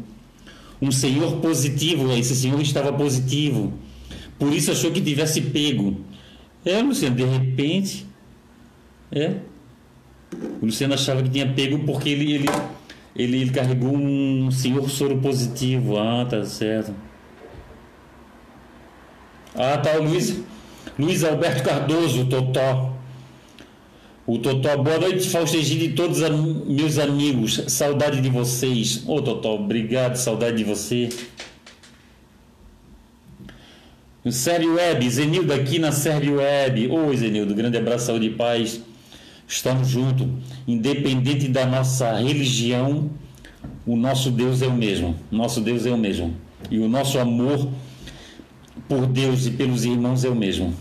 um 0.80 0.90
senhor 0.90 1.36
positivo. 1.36 2.12
Esse 2.12 2.36
senhor 2.36 2.60
estava 2.60 2.92
positivo. 2.92 3.72
Por 4.38 4.52
isso 4.52 4.70
achou 4.70 4.90
que 4.90 5.00
tivesse 5.00 5.40
pego. 5.40 6.00
É, 6.64 6.80
Luciano, 6.82 7.16
de 7.16 7.24
repente. 7.24 8.06
É. 9.10 9.36
O 10.60 10.66
Luciano 10.66 10.94
achava 10.94 11.22
que 11.22 11.30
tinha 11.30 11.46
pego 11.52 11.78
porque 11.80 12.10
ele, 12.10 12.32
ele, 12.32 12.48
ele, 13.16 13.40
ele 13.42 13.50
carregou 13.50 13.96
um 13.96 14.50
senhor 14.50 14.88
soro 14.90 15.18
positivo. 15.18 15.98
Ah, 15.98 16.26
tá 16.28 16.44
certo. 16.44 16.94
Ah, 19.54 19.78
tá 19.78 19.98
o 19.98 20.02
Luiz, 20.02 20.40
Luiz 20.98 21.24
Alberto 21.24 21.62
Cardoso, 21.62 22.26
Totó. 22.26 22.96
O 24.26 24.38
Totó, 24.38 24.76
boa 24.76 24.98
noite, 24.98 25.28
Faustegi 25.30 25.84
e 25.84 25.92
todos 25.94 26.20
meus 26.66 26.98
amigos. 26.98 27.64
Saudade 27.68 28.20
de 28.20 28.28
vocês. 28.28 29.02
Ô, 29.06 29.22
Totó, 29.22 29.54
obrigado, 29.54 30.16
saudade 30.16 30.58
de 30.58 30.64
você. 30.64 31.08
Sério 34.30 34.74
Web, 34.74 35.08
Zenildo 35.08 35.54
aqui 35.54 35.78
na 35.78 35.90
Sério 35.90 36.36
Web. 36.36 36.88
Oi, 36.88 37.16
Zenildo, 37.16 37.54
grande 37.54 37.78
abraço, 37.78 38.06
saúde 38.06 38.26
e 38.26 38.30
paz. 38.30 38.82
Estamos 39.48 39.88
juntos. 39.88 40.28
Independente 40.66 41.48
da 41.48 41.64
nossa 41.64 42.12
religião, 42.18 43.10
o 43.86 43.96
nosso 43.96 44.30
Deus 44.30 44.60
é 44.60 44.66
o 44.66 44.74
mesmo. 44.74 45.16
Nosso 45.30 45.62
Deus 45.62 45.86
é 45.86 45.90
o 45.90 45.96
mesmo. 45.96 46.36
E 46.70 46.78
o 46.78 46.86
nosso 46.86 47.18
amor 47.18 47.70
por 48.86 49.06
Deus 49.06 49.46
e 49.46 49.52
pelos 49.52 49.86
irmãos 49.86 50.22
é 50.22 50.28
o 50.28 50.34
mesmo. 50.34 50.74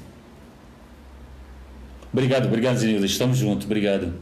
Obrigado, 2.12 2.48
obrigado, 2.48 2.78
Zenildo. 2.78 3.06
Estamos 3.06 3.38
juntos. 3.38 3.66
Obrigado. 3.66 4.14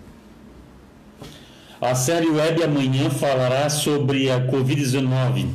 A 1.81 1.95
série 1.95 2.27
web 2.27 2.63
amanhã 2.63 3.09
falará 3.09 3.69
sobre 3.69 4.29
a 4.29 4.39
Covid-19 4.47 5.47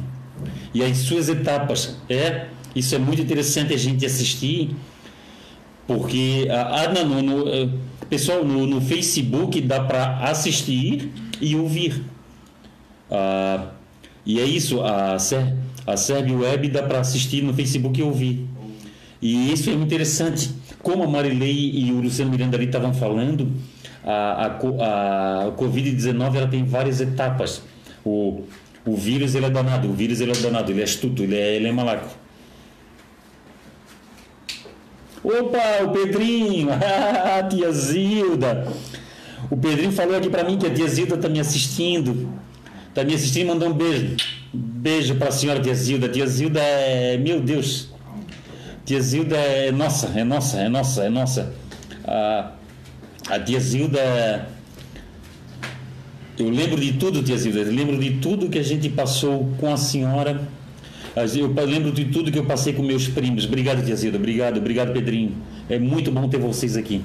e 0.74 0.82
as 0.82 0.98
suas 0.98 1.28
etapas. 1.28 1.96
É, 2.08 2.46
isso 2.74 2.94
é 2.94 2.98
muito 2.98 3.22
interessante 3.22 3.72
a 3.72 3.76
gente 3.76 4.04
assistir, 4.04 4.74
porque 5.86 6.46
no, 7.06 7.22
no, 7.22 7.44
Pessoal, 8.10 8.44
no, 8.44 8.66
no 8.66 8.80
Facebook 8.80 9.60
dá 9.60 9.84
para 9.84 10.18
assistir 10.28 11.12
e 11.40 11.54
ouvir. 11.54 12.02
Ah, 13.08 13.68
e 14.26 14.40
é 14.40 14.44
isso, 14.44 14.80
a, 14.82 15.14
a 15.86 15.96
Serb 15.96 16.32
Web 16.32 16.68
dá 16.70 16.82
para 16.82 16.98
assistir 16.98 17.40
no 17.42 17.54
Facebook 17.54 18.00
e 18.00 18.02
ouvir. 18.02 18.48
E 19.22 19.52
isso 19.52 19.70
é 19.70 19.74
muito 19.74 19.86
interessante. 19.86 20.50
Como 20.82 21.04
a 21.04 21.06
Marilei 21.06 21.70
e 21.72 21.92
o 21.92 22.00
Luciano 22.00 22.32
Miranda 22.32 22.56
ali 22.56 22.66
estavam 22.66 22.92
falando, 22.92 23.52
a, 24.02 24.46
a, 24.46 25.46
a 25.46 25.52
Covid-19 25.52 26.34
ela 26.34 26.48
tem 26.48 26.64
várias 26.64 27.00
etapas. 27.00 27.62
O, 28.04 28.42
o 28.84 28.96
vírus 28.96 29.36
ele 29.36 29.46
é 29.46 29.50
danado, 29.50 29.88
o 29.88 29.92
vírus 29.92 30.20
ele 30.20 30.32
é 30.32 30.34
danado, 30.34 30.72
ele 30.72 30.80
é 30.80 30.84
astuto, 30.84 31.22
ele 31.22 31.36
é, 31.36 31.54
ele 31.54 31.68
é 31.68 31.72
malaco. 31.72 32.19
Opa, 35.22 35.84
o 35.84 35.90
Pedrinho, 35.90 36.68
a 36.72 37.42
tia 37.42 37.70
Zilda. 37.72 38.66
O 39.50 39.56
Pedrinho 39.56 39.92
falou 39.92 40.16
aqui 40.16 40.30
para 40.30 40.44
mim 40.44 40.58
que 40.58 40.66
a 40.66 40.70
tia 40.70 40.88
Zilda 40.88 41.16
está 41.16 41.28
me 41.28 41.38
assistindo. 41.38 42.30
Está 42.88 43.04
me 43.04 43.14
assistindo 43.14 43.42
e 43.42 43.48
mandou 43.48 43.68
um 43.68 43.72
beijo. 43.72 44.16
Beijo 44.52 45.14
para 45.16 45.28
a 45.28 45.32
senhora 45.32 45.60
tia 45.60 45.74
Zilda. 45.74 46.08
Tia 46.08 46.26
Zilda 46.26 46.60
é. 46.60 47.18
Meu 47.18 47.40
Deus. 47.40 47.90
Tia 48.84 49.00
Zilda 49.00 49.36
é 49.36 49.70
nossa, 49.70 50.08
é 50.18 50.24
nossa, 50.24 50.58
é 50.58 50.68
nossa, 50.68 51.04
é 51.04 51.08
nossa. 51.08 51.52
A, 52.04 52.52
a 53.28 53.38
tia 53.38 53.60
Zilda. 53.60 54.48
Eu 56.38 56.48
lembro 56.48 56.80
de 56.80 56.94
tudo, 56.94 57.22
tia 57.22 57.36
Zilda. 57.36 57.60
Eu 57.60 57.72
lembro 57.72 57.98
de 57.98 58.12
tudo 58.16 58.48
que 58.48 58.58
a 58.58 58.62
gente 58.62 58.88
passou 58.88 59.52
com 59.58 59.72
a 59.72 59.76
senhora 59.76 60.40
eu 61.16 61.66
lembro 61.66 61.92
de 61.92 62.06
tudo 62.06 62.30
que 62.30 62.38
eu 62.38 62.44
passei 62.44 62.72
com 62.72 62.82
meus 62.82 63.08
primos. 63.08 63.44
Obrigado, 63.44 63.84
Tia 63.84 63.96
Zilda. 63.96 64.16
Obrigado, 64.16 64.58
obrigado, 64.58 64.92
Pedrinho. 64.92 65.34
É 65.68 65.78
muito 65.78 66.10
bom 66.10 66.28
ter 66.28 66.38
vocês 66.38 66.76
aqui. 66.76 67.02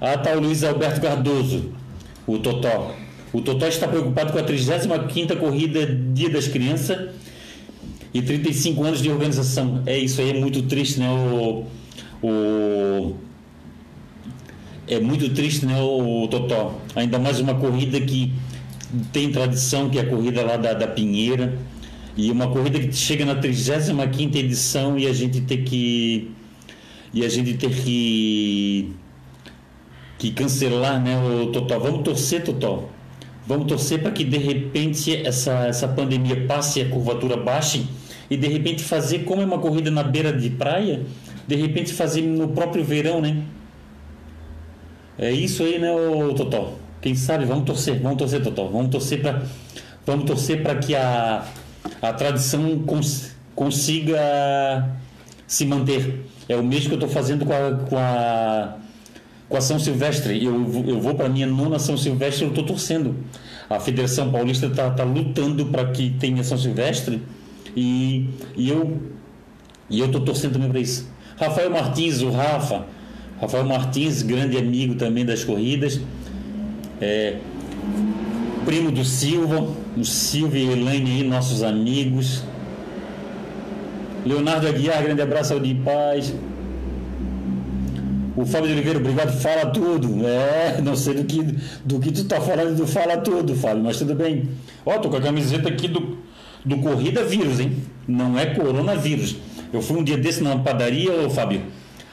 Ah, 0.00 0.16
tá 0.16 0.32
o 0.32 0.40
Luiz 0.40 0.64
Alberto 0.64 1.00
Cardoso, 1.00 1.72
o 2.26 2.38
Totó. 2.38 2.94
O 3.32 3.42
Totó 3.42 3.66
está 3.66 3.86
preocupado 3.86 4.32
com 4.32 4.38
a 4.38 4.42
35ª 4.42 5.36
Corrida 5.36 5.86
Dia 5.86 6.30
das 6.30 6.48
Crianças 6.48 7.10
e 8.12 8.22
35 8.22 8.82
anos 8.82 9.02
de 9.02 9.10
organização. 9.10 9.82
É 9.86 9.98
isso 9.98 10.20
aí, 10.20 10.30
é 10.30 10.40
muito 10.40 10.62
triste, 10.62 10.98
né? 10.98 11.10
O, 11.10 11.66
o, 12.22 13.14
é 14.88 14.98
muito 14.98 15.28
triste, 15.30 15.64
né, 15.64 15.80
o 15.80 16.26
Totó? 16.28 16.80
Ainda 16.96 17.18
mais 17.18 17.38
uma 17.38 17.54
corrida 17.54 18.00
que 18.00 18.32
tem 19.12 19.30
tradição, 19.30 19.88
que 19.88 19.98
é 19.98 20.02
a 20.02 20.06
corrida 20.06 20.42
lá 20.42 20.56
da, 20.56 20.72
da 20.72 20.86
Pinheira, 20.86 21.58
e 22.16 22.30
uma 22.30 22.48
corrida 22.48 22.78
que 22.78 22.92
chega 22.92 23.24
na 23.24 23.36
35 23.36 24.36
edição 24.36 24.98
e 24.98 25.06
a 25.06 25.12
gente 25.12 25.40
tem 25.42 25.64
que 25.64 26.30
e 27.12 27.24
a 27.24 27.28
gente 27.28 27.54
ter 27.54 27.70
que 27.70 28.92
que 30.18 30.30
cancelar, 30.32 31.02
né, 31.02 31.18
o 31.18 31.46
Totó. 31.46 31.78
Vamos 31.78 32.02
torcer, 32.02 32.44
Totó. 32.44 32.88
Vamos 33.46 33.66
torcer 33.66 34.02
para 34.02 34.10
que 34.10 34.22
de 34.22 34.36
repente 34.36 35.16
essa 35.26 35.66
essa 35.66 35.88
pandemia 35.88 36.46
passe, 36.46 36.80
a 36.80 36.88
curvatura 36.88 37.36
baixe 37.36 37.86
e 38.28 38.36
de 38.36 38.46
repente 38.46 38.82
fazer 38.82 39.20
como 39.20 39.42
é 39.42 39.44
uma 39.44 39.58
corrida 39.58 39.90
na 39.90 40.02
beira 40.02 40.32
de 40.32 40.50
praia, 40.50 41.02
de 41.46 41.56
repente 41.56 41.92
fazer 41.92 42.22
no 42.22 42.48
próprio 42.48 42.84
verão, 42.84 43.20
né? 43.20 43.42
É 45.18 45.32
isso 45.32 45.62
aí, 45.62 45.78
né, 45.78 45.90
o 45.92 46.32
Totó. 46.34 46.79
Quem 47.00 47.14
sabe, 47.14 47.44
vamos 47.46 47.64
torcer, 47.64 47.98
vamos 48.00 48.18
torcer, 48.18 48.42
Totó. 48.42 48.66
Vamos 48.66 48.90
torcer 48.90 49.22
para 49.22 49.42
vamos 50.06 50.24
torcer 50.24 50.62
para 50.62 50.76
que 50.76 50.94
a, 50.94 51.44
a 52.02 52.12
tradição 52.12 52.78
cons, 52.80 53.34
consiga 53.54 54.90
se 55.46 55.64
manter. 55.64 56.26
É 56.48 56.56
o 56.56 56.62
mesmo 56.62 56.88
que 56.88 56.94
eu 56.94 56.98
estou 56.98 57.08
fazendo 57.08 57.46
com 57.46 57.52
a, 57.52 57.72
com 57.88 57.96
a, 57.96 58.76
com 59.48 59.56
a 59.56 59.60
São 59.60 59.78
Silvestre. 59.78 60.44
Eu, 60.44 60.54
eu 60.86 61.00
vou 61.00 61.14
para 61.14 61.28
minha 61.28 61.46
nona 61.46 61.78
São 61.78 61.96
Silvestre, 61.96 62.44
eu 62.44 62.50
estou 62.50 62.64
torcendo. 62.64 63.16
A 63.68 63.80
Federação 63.80 64.30
Paulista 64.30 64.66
está 64.66 64.90
tá 64.90 65.04
lutando 65.04 65.66
para 65.66 65.86
que 65.86 66.10
tenha 66.18 66.44
São 66.44 66.58
Silvestre 66.58 67.22
e, 67.76 68.28
e 68.56 68.68
eu 68.68 69.00
e 69.88 69.98
eu 69.98 70.06
estou 70.06 70.20
torcendo 70.20 70.52
também 70.52 70.68
para 70.68 70.80
isso. 70.80 71.08
Rafael 71.36 71.70
Martins, 71.70 72.20
o 72.20 72.30
Rafa, 72.30 72.84
Rafael 73.40 73.64
Martins, 73.64 74.22
grande 74.22 74.56
amigo 74.56 74.94
também 74.94 75.24
das 75.24 75.42
corridas 75.42 76.00
é, 77.00 77.36
primo 78.64 78.90
do 78.90 79.04
Silva, 79.04 79.66
o 79.96 80.04
Silvio 80.04 80.60
e 80.60 80.72
Elaine 80.72 81.24
nossos 81.24 81.62
amigos. 81.62 82.42
Leonardo 84.24 84.66
Aguiar, 84.66 85.02
grande 85.02 85.22
abraço 85.22 85.54
ao 85.54 85.60
de 85.60 85.74
paz. 85.74 86.34
O 88.36 88.44
Fábio 88.44 88.68
de 88.68 88.74
Oliveira, 88.74 88.98
obrigado, 88.98 89.32
fala 89.40 89.66
tudo. 89.66 90.26
É, 90.26 90.80
não 90.80 90.94
sei 90.94 91.14
do 91.14 91.24
que, 91.24 91.42
do 91.84 91.98
que 91.98 92.12
tu 92.12 92.24
tá 92.24 92.40
falando 92.40 92.76
do 92.76 92.86
Fala 92.86 93.16
Tudo, 93.16 93.54
Fábio, 93.54 93.82
mas 93.82 93.98
tudo 93.98 94.14
bem. 94.14 94.48
Ó, 94.86 94.98
tô 94.98 95.10
com 95.10 95.16
a 95.16 95.20
camiseta 95.20 95.68
aqui 95.68 95.88
do, 95.88 96.18
do 96.64 96.78
Corrida 96.78 97.24
Vírus, 97.24 97.60
hein? 97.60 97.76
Não 98.06 98.38
é 98.38 98.46
coronavírus. 98.46 99.36
Eu 99.72 99.82
fui 99.82 99.98
um 99.98 100.04
dia 100.04 100.16
desse 100.16 100.42
na 100.42 100.56
padaria, 100.58 101.12
ô 101.12 101.28
Fábio. 101.28 101.62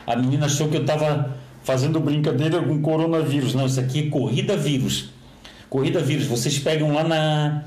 A 0.05 0.15
menina 0.15 0.47
achou 0.47 0.67
que 0.69 0.77
eu 0.77 0.85
tava 0.85 1.36
fazendo 1.67 1.99
brincadeira 1.99 2.63
com 2.63 2.81
coronavírus. 2.81 3.53
Não, 3.53 3.65
isso 3.65 3.77
aqui 3.77 4.07
é 4.07 4.09
corrida 4.09 4.55
vírus. 4.55 5.09
Corrida 5.69 5.99
vírus. 5.99 6.25
Vocês 6.25 6.57
pegam 6.57 6.93
lá 6.93 7.03
na. 7.03 7.63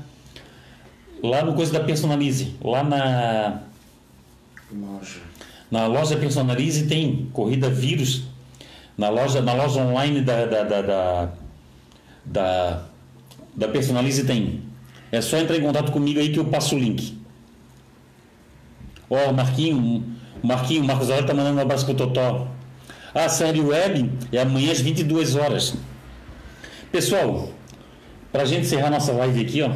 Lá 1.23 1.45
no 1.45 1.53
coisa 1.53 1.71
da 1.71 1.79
Personalize. 1.81 2.55
Lá 2.63 2.83
na. 2.83 3.61
Loja. 4.73 5.19
Na 5.69 5.85
loja 5.85 6.17
Personalize 6.17 6.87
tem 6.87 7.29
corrida 7.31 7.69
vírus. 7.69 8.23
Na 8.97 9.07
loja, 9.09 9.39
na 9.39 9.53
loja 9.53 9.79
online 9.79 10.21
da, 10.21 10.45
da, 10.47 10.63
da, 10.63 10.81
da, 10.81 11.29
da, 12.25 12.83
da 13.55 13.67
Personalize 13.67 14.23
tem. 14.25 14.63
É 15.11 15.21
só 15.21 15.37
entrar 15.37 15.57
em 15.57 15.61
contato 15.61 15.91
comigo 15.91 16.19
aí 16.19 16.33
que 16.33 16.39
eu 16.39 16.45
passo 16.45 16.75
o 16.75 16.79
link. 16.79 17.19
Ó, 19.09 19.29
oh, 19.29 19.33
Marquinho, 19.33 20.03
Marquinho, 20.41 20.83
Marcos 20.83 21.09
Aurélio 21.09 21.27
tá 21.27 21.33
mandando 21.35 21.59
um 21.59 21.61
abraço 21.61 21.85
pro 21.85 21.93
Totó. 21.93 22.47
A 23.13 23.27
série 23.27 23.59
web 23.59 24.09
é 24.31 24.39
amanhã 24.39 24.71
às 24.71 24.79
22 24.79 25.35
horas. 25.35 25.75
Pessoal, 26.91 27.51
para 28.31 28.43
a 28.43 28.45
gente 28.45 28.61
encerrar 28.61 28.89
nossa 28.89 29.11
live 29.11 29.41
aqui, 29.41 29.61
ó, 29.61 29.71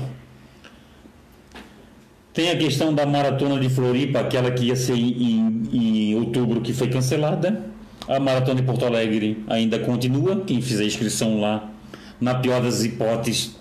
tem 2.33 2.51
a 2.51 2.57
questão 2.57 2.93
da 2.93 3.05
maratona 3.05 3.59
de 3.59 3.69
Floripa, 3.69 4.19
aquela 4.19 4.51
que 4.51 4.65
ia 4.65 4.75
ser 4.75 4.95
em, 4.95 5.63
em 5.71 6.15
outubro, 6.15 6.61
que 6.61 6.73
foi 6.73 6.89
cancelada. 6.89 7.63
A 8.07 8.19
maratona 8.19 8.61
de 8.61 8.63
Porto 8.63 8.85
Alegre 8.85 9.43
ainda 9.47 9.79
continua. 9.79 10.41
Quem 10.45 10.61
fizer 10.61 10.85
inscrição 10.85 11.39
lá, 11.39 11.69
na 12.19 12.35
pior 12.35 12.61
das 12.61 12.83
hipóteses, 12.83 13.55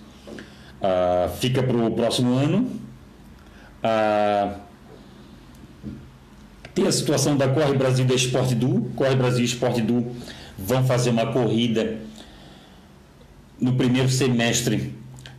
ah, 0.82 1.28
fica 1.40 1.62
para 1.62 1.76
o 1.76 1.90
próximo 1.92 2.34
ano. 2.34 2.70
Ah, 3.82 4.56
tem 6.74 6.86
a 6.86 6.92
situação 6.92 7.36
da 7.36 7.48
Corre 7.48 7.74
Brasil 7.74 8.04
da 8.04 8.14
Esporte 8.14 8.54
Du. 8.54 8.90
Corre 8.96 9.14
Brasil 9.14 9.42
e 9.42 9.44
Esporte 9.44 9.80
Du 9.80 10.04
vão 10.58 10.84
fazer 10.84 11.10
uma 11.10 11.26
corrida 11.26 11.98
no 13.60 13.74
primeiro 13.74 14.08
semestre, 14.08 14.92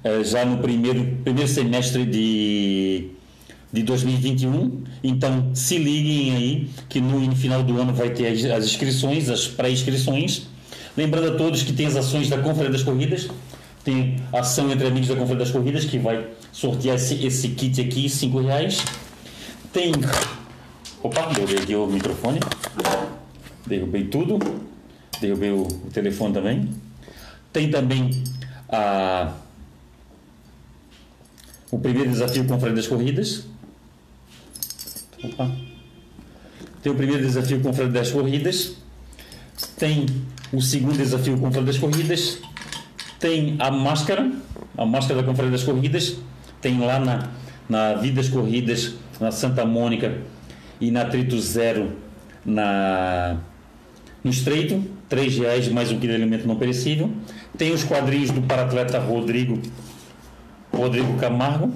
eh, 0.03 0.23
já 0.23 0.45
no 0.45 0.57
primeiro, 0.59 1.17
primeiro 1.23 1.49
semestre 1.49 2.05
de, 2.05 3.09
de 3.71 3.83
2021. 3.83 4.83
Então 5.03 5.51
se 5.53 5.77
liguem 5.77 6.35
aí 6.35 6.69
que 6.87 7.01
no 7.01 7.35
final 7.35 7.61
do 7.63 7.79
ano 7.81 7.93
vai 7.93 8.09
ter 8.11 8.27
as, 8.27 8.65
inscrições, 8.65 9.29
as 9.29 9.45
pré-inscrições. 9.45 10.43
Lembrando 10.95 11.33
a 11.33 11.37
todos 11.37 11.63
que 11.63 11.73
tem 11.73 11.85
as 11.85 11.97
ações 11.97 12.29
da 12.29 12.37
Conferência 12.37 12.71
das 12.71 12.83
Corridas. 12.83 13.27
Tem 13.83 14.15
ação 14.31 14.71
entre 14.71 14.87
amigos 14.87 15.09
da 15.09 15.15
Conferência 15.15 15.45
das 15.45 15.51
Corridas 15.51 15.83
que 15.83 15.99
vai 15.99 16.27
sortear 16.51 16.95
esse, 16.95 17.25
esse 17.25 17.49
kit 17.49 17.79
aqui, 17.81 18.07
5 18.07 18.39
reais. 18.39 18.83
Tem 19.73 19.91
Opa, 21.05 21.27
derrubei 21.27 21.57
aqui 21.59 21.75
o 21.75 21.85
microfone. 21.85 22.39
Derrubei 23.67 24.05
tudo. 24.05 24.39
Derrubei 25.21 25.51
o, 25.51 25.61
o 25.61 25.89
telefone 25.93 26.33
também. 26.33 26.69
Tem 27.53 27.69
também 27.69 28.23
a, 28.67 29.31
o 31.69 31.77
primeiro 31.77 32.09
desafio 32.09 32.43
com 32.45 32.59
freio 32.59 32.75
das 32.75 32.87
corridas. 32.87 33.45
Opa. 35.23 35.51
Tem 36.81 36.91
o 36.91 36.95
primeiro 36.95 37.21
desafio 37.21 37.61
com 37.61 37.71
freio 37.71 37.91
das 37.91 38.09
corridas. 38.09 38.75
Tem 39.77 40.07
o 40.51 40.59
segundo 40.59 40.97
desafio 40.97 41.37
com 41.37 41.51
freio 41.51 41.67
das 41.67 41.77
corridas. 41.77 42.39
Tem 43.19 43.57
a 43.59 43.69
máscara, 43.69 44.31
a 44.75 44.85
máscara 44.87 45.21
da 45.21 45.27
Conferência 45.27 45.51
das 45.51 45.63
Corridas. 45.63 46.15
Tem 46.59 46.79
lá 46.79 46.99
na, 46.99 47.29
na 47.69 47.93
Vidas 47.93 48.27
Corridas, 48.27 48.95
na 49.19 49.31
Santa 49.31 49.63
Mônica, 49.65 50.19
e 50.79 50.91
na 50.91 51.05
Trito 51.05 51.39
Zero 51.39 51.91
na, 52.45 53.37
no 54.23 54.29
Estreito, 54.29 54.83
R$ 55.09 55.29
reais 55.29 55.67
mais 55.69 55.91
um 55.91 55.99
quilo 55.99 56.13
de 56.13 56.21
alimento 56.21 56.47
não 56.47 56.55
perecível. 56.55 57.09
Tem 57.57 57.71
os 57.71 57.83
quadrinhos 57.83 58.31
do 58.31 58.41
paratleta 58.41 58.99
Rodrigo 58.99 59.59
Rodrigo 60.73 61.17
Camargo, 61.17 61.71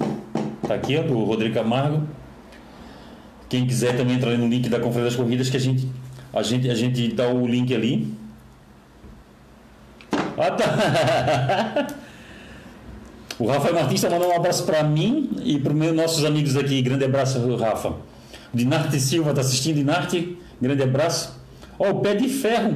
tá 0.66 0.74
aqui, 0.74 0.96
ó, 0.96 1.02
do 1.02 1.24
Rodrigo 1.24 1.54
Camargo. 1.54 2.06
Quem 3.48 3.66
quiser 3.66 3.96
também 3.96 4.16
entrar 4.16 4.36
no 4.36 4.46
link 4.46 4.68
da 4.68 4.78
Conferência 4.78 5.10
das 5.10 5.16
Corridas 5.16 5.50
que 5.50 5.56
a 5.56 5.60
gente 5.60 5.88
a 6.32 6.42
gente 6.42 6.70
a 6.70 6.74
gente 6.74 7.08
dá 7.08 7.28
o 7.28 7.46
link 7.46 7.74
ali. 7.74 8.14
Ah, 10.36 10.50
tá. 10.50 11.86
O 13.40 13.46
Rafael 13.46 13.72
Martins 13.74 13.94
está 14.04 14.10
mandando 14.10 14.34
um 14.34 14.36
abraço 14.36 14.66
para 14.66 14.82
mim 14.82 15.30
e 15.42 15.58
para 15.58 15.72
os 15.72 15.94
nossos 15.94 16.26
amigos 16.26 16.58
aqui. 16.58 16.82
Grande 16.82 17.06
abraço, 17.06 17.56
Rafa. 17.56 17.94
Dinarte 18.52 18.98
Silva 18.98 19.30
está 19.30 19.40
assistindo, 19.42 19.76
Dinarte, 19.76 20.36
grande 20.60 20.82
abraço. 20.82 21.40
Ó, 21.78 21.88
oh, 21.88 21.90
o 21.92 22.00
Pé 22.00 22.14
de 22.14 22.28
Ferro, 22.28 22.74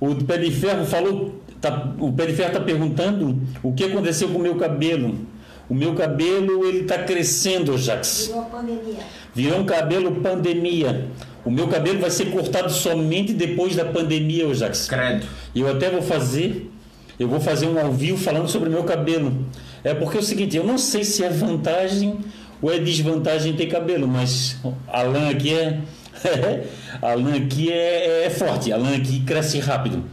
o 0.00 0.14
Pé 0.16 0.38
de 0.38 0.50
Ferro 0.50 0.84
falou, 0.84 1.40
tá, 1.60 1.94
o 1.98 2.12
Pé 2.12 2.26
de 2.26 2.34
Ferro 2.34 2.48
está 2.48 2.60
perguntando 2.60 3.40
o 3.62 3.72
que 3.72 3.84
aconteceu 3.84 4.28
com 4.28 4.38
o 4.38 4.42
meu 4.42 4.56
cabelo. 4.56 5.32
O 5.68 5.74
meu 5.74 5.94
cabelo, 5.94 6.66
ele 6.66 6.80
está 6.80 6.98
crescendo, 6.98 7.78
Jax. 7.78 8.26
Virou 8.26 8.44
pandemia. 8.44 8.96
Virou 9.34 9.60
um 9.60 9.64
cabelo 9.64 10.16
pandemia. 10.16 11.06
O 11.44 11.50
meu 11.50 11.66
cabelo 11.68 11.98
vai 11.98 12.10
ser 12.10 12.26
cortado 12.30 12.70
somente 12.70 13.32
depois 13.32 13.74
da 13.74 13.84
pandemia, 13.84 14.52
Jax. 14.52 14.86
Credo. 14.88 15.26
E 15.54 15.60
eu 15.60 15.70
até 15.70 15.88
vou 15.88 16.02
fazer, 16.02 16.70
eu 17.18 17.26
vou 17.26 17.40
fazer 17.40 17.66
um 17.66 17.78
ao 17.78 17.92
vivo 17.92 18.18
falando 18.18 18.48
sobre 18.48 18.68
o 18.68 18.72
meu 18.72 18.84
cabelo. 18.84 19.46
É 19.82 19.94
porque 19.94 20.18
é 20.18 20.20
o 20.20 20.22
seguinte, 20.22 20.56
eu 20.56 20.64
não 20.64 20.76
sei 20.76 21.04
se 21.04 21.24
é 21.24 21.30
vantagem 21.30 22.18
ou 22.62 22.72
é 22.72 22.78
desvantagem 22.78 23.54
ter 23.54 23.66
cabelo, 23.66 24.06
mas 24.06 24.56
a 24.86 25.02
lã 25.02 25.30
aqui 25.30 25.52
é. 25.52 25.80
a 27.02 27.14
lã 27.14 27.34
aqui 27.34 27.72
é, 27.72 28.26
é, 28.26 28.30
forte, 28.30 28.72
a 28.72 28.76
lã 28.76 28.94
aqui 28.94 29.20
cresce 29.20 29.58
rápido. 29.58 30.04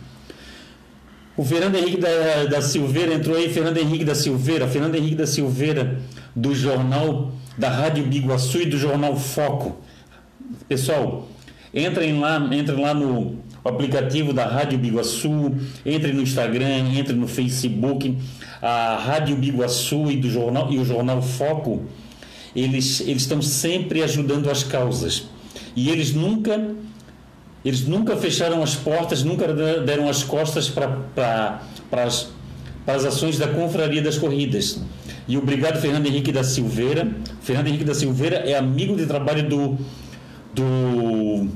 O 1.38 1.46
Fernando 1.46 1.76
Henrique 1.76 1.98
da, 1.98 2.46
da 2.50 2.62
Silveira 2.62 3.14
entrou 3.14 3.38
aí, 3.38 3.48
Fernando 3.48 3.78
Henrique 3.78 4.04
da 4.04 4.16
Silveira, 4.16 4.68
Fernando 4.68 4.96
Henrique 4.96 5.16
da 5.16 5.28
Silveira, 5.28 6.00
do 6.36 6.54
jornal 6.56 7.32
da 7.58 7.70
Rádio 7.70 8.06
Biguaçu 8.06 8.64
e 8.64 8.66
do 8.66 8.78
jornal 8.78 9.16
Foco. 9.16 9.78
Pessoal, 10.68 11.30
entrem 11.74 12.20
lá, 12.20 12.40
entrem 12.52 12.82
lá 12.82 12.94
no 12.94 13.38
aplicativo 13.64 14.34
da 14.34 14.48
Rádio 14.48 14.80
Biguaçu, 14.80 15.56
entrem 15.86 16.14
no 16.14 16.24
Instagram, 16.24 16.90
entrem 16.94 17.18
no 17.18 17.28
Facebook, 17.28 18.18
a 18.62 18.98
Rádio 18.98 19.36
Biguaçu 19.36 20.12
e, 20.12 20.18
do 20.18 20.30
jornal, 20.30 20.72
e 20.72 20.80
o 20.80 20.84
jornal 20.84 21.22
Foco 21.22 21.86
eles, 22.56 23.02
eles 23.02 23.24
estão 23.24 23.42
sempre 23.42 24.04
ajudando 24.04 24.50
as 24.50 24.64
causas. 24.64 25.26
E 25.76 25.90
eles 25.90 26.14
nunca, 26.14 26.76
eles 27.64 27.88
nunca 27.88 28.18
fecharam 28.18 28.64
as 28.64 28.76
portas, 28.76 29.24
nunca 29.24 29.48
deram 29.84 30.10
as 30.10 30.24
costas 30.24 30.70
para 30.70 31.62
as, 31.92 32.30
as 32.86 33.06
ações 33.06 33.38
da 33.38 33.48
Confraria 33.48 34.02
das 34.02 34.18
Corridas. 34.18 34.82
E 35.28 35.38
obrigado, 35.38 35.80
Fernando 35.80 36.08
Henrique 36.08 36.32
da 36.32 36.44
Silveira. 36.44 37.08
Fernando 37.42 37.68
Henrique 37.68 37.84
da 37.84 37.94
Silveira 37.94 38.38
é 38.38 38.58
amigo 38.58 38.96
de 38.96 39.06
trabalho 39.06 39.48
do, 39.48 39.78
do, 40.56 41.48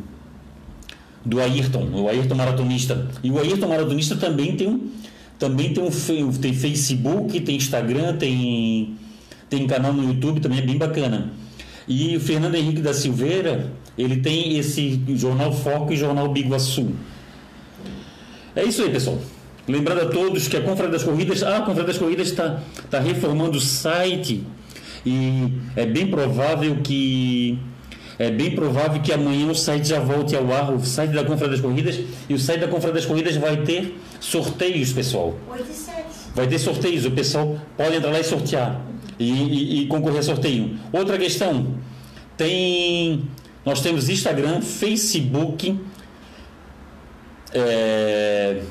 do 1.26 1.41
Ayrton, 1.41 1.89
o 1.91 2.08
Ayrton 2.08 2.36
Maratonista. 2.36 3.08
E 3.24 3.32
o 3.32 3.39
Ayrton 3.39 3.68
Maratonista 3.68 4.16
também 4.16 4.56
tem 4.56 4.68
um, 4.68 4.91
também 5.39 5.74
tem 5.74 5.84
um 5.84 6.32
tem 6.32 6.54
Facebook, 6.54 7.39
tem 7.39 7.56
Instagram, 7.56 8.16
tem 8.18 8.96
tem 9.54 9.68
canal 9.68 9.93
no 9.93 10.04
YouTube 10.04 10.39
também, 10.39 10.58
é 10.58 10.62
bem 10.64 10.78
bacana. 10.78 11.32
E 11.88 12.18
o 12.18 12.20
Fernando 12.20 12.56
Henrique 12.56 12.82
da 12.82 12.93
Silveira, 12.93 13.72
ele 13.95 14.18
tem 14.18 14.58
esse 14.58 14.99
jornal 15.10 15.54
Foco 15.54 15.93
e 15.93 15.95
jornal 15.95 16.28
Biguaçu. 16.30 16.91
É 18.56 18.64
isso 18.64 18.82
aí, 18.82 18.89
pessoal. 18.89 19.20
Lembrando 19.68 20.01
a 20.01 20.06
todos 20.06 20.47
que 20.47 20.58
a 20.58 20.62
Confraria 20.62 20.91
das 20.91 21.04
Corridas, 21.04 21.43
ah, 21.43 21.58
a 21.58 21.62
Confraria 21.62 21.86
das 21.86 21.97
Corridas 21.99 22.30
está 22.30 22.62
tá 22.89 22.99
reformando 22.99 23.58
o 23.58 23.62
site 23.62 24.43
e 25.06 25.54
é 25.76 25.86
bem 25.86 26.08
provável 26.08 26.78
que 26.84 27.60
é 28.18 28.30
bem 28.30 28.51
provável 28.51 29.01
que 29.01 29.12
amanhã 29.12 29.47
o 29.47 29.56
site 29.56 29.88
já 29.89 29.99
volte 29.99 30.36
ao 30.36 30.51
ar, 30.51 30.74
o 30.74 30.84
site 30.84 31.12
da 31.12 31.24
Confraria 31.24 31.51
das 31.51 31.62
Corridas, 31.62 31.99
e 32.28 32.34
o 32.34 32.39
site 32.39 32.62
da 32.62 32.68
Confraria 32.68 32.95
das 32.95 33.06
Corridas 33.06 33.36
vai 33.36 33.58
ter 33.58 33.97
sorteios, 34.20 34.91
pessoal. 34.91 35.36
8 35.49 35.66
e 35.70 35.74
7. 35.74 36.04
Vai 36.36 36.47
ter 36.47 36.60
sorteios, 36.60 37.06
o 37.06 37.12
pessoal 37.12 37.58
pode 37.76 37.95
entrar 37.95 38.12
lá 38.12 38.20
e 38.20 38.24
sortear 38.24 38.93
e, 39.24 39.80
e, 39.80 39.82
e 39.82 39.86
concorrer 39.88 40.19
a 40.19 40.24
sorteio. 40.24 40.78
Outra 40.91 41.17
questão, 41.17 41.76
tem 42.38 43.24
nós 43.65 43.82
temos 43.82 44.09
Instagram, 44.09 44.61
Facebook, 44.61 45.80
é, 47.53 48.61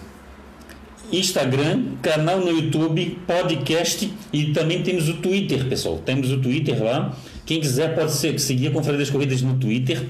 Instagram, 1.10 1.82
canal 2.02 2.40
no 2.40 2.50
YouTube, 2.50 3.18
podcast 3.26 4.12
e 4.32 4.52
também 4.52 4.82
temos 4.82 5.08
o 5.08 5.14
Twitter, 5.14 5.66
pessoal. 5.66 5.98
Temos 5.98 6.30
o 6.30 6.40
Twitter 6.40 6.82
lá. 6.82 7.16
Quem 7.46 7.60
quiser 7.60 7.94
pode 7.94 8.12
ser, 8.12 8.38
seguir 8.38 8.68
a 8.68 8.70
Conferência 8.70 9.06
das 9.06 9.10
Corridas 9.10 9.40
no 9.40 9.56
Twitter. 9.56 10.02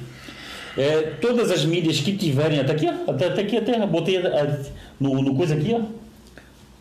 É, 0.76 1.12
todas 1.20 1.51
as 1.51 1.64
mídias 1.64 2.01
que 2.01 2.16
tiverem, 2.16 2.59
até 2.59 2.72
aqui, 2.72 2.86
ó, 2.88 3.11
até, 3.11 3.26
até 3.26 3.43
aqui 3.43 3.57
até 3.59 3.86
botei 3.86 4.16
a, 4.16 4.20
a, 4.20 4.59
no, 4.99 5.22
no 5.22 5.34
coisa 5.34 5.55
aqui, 5.55 5.74
ó, 5.74 5.82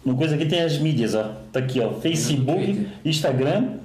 uma 0.03 0.15
coisa 0.15 0.35
aqui 0.35 0.45
tem 0.45 0.61
as 0.61 0.77
mídias, 0.77 1.13
ó. 1.15 1.35
Tá 1.51 1.59
aqui, 1.59 1.79
ó. 1.79 1.93
Facebook, 1.93 2.87
Instagram, 3.05 3.75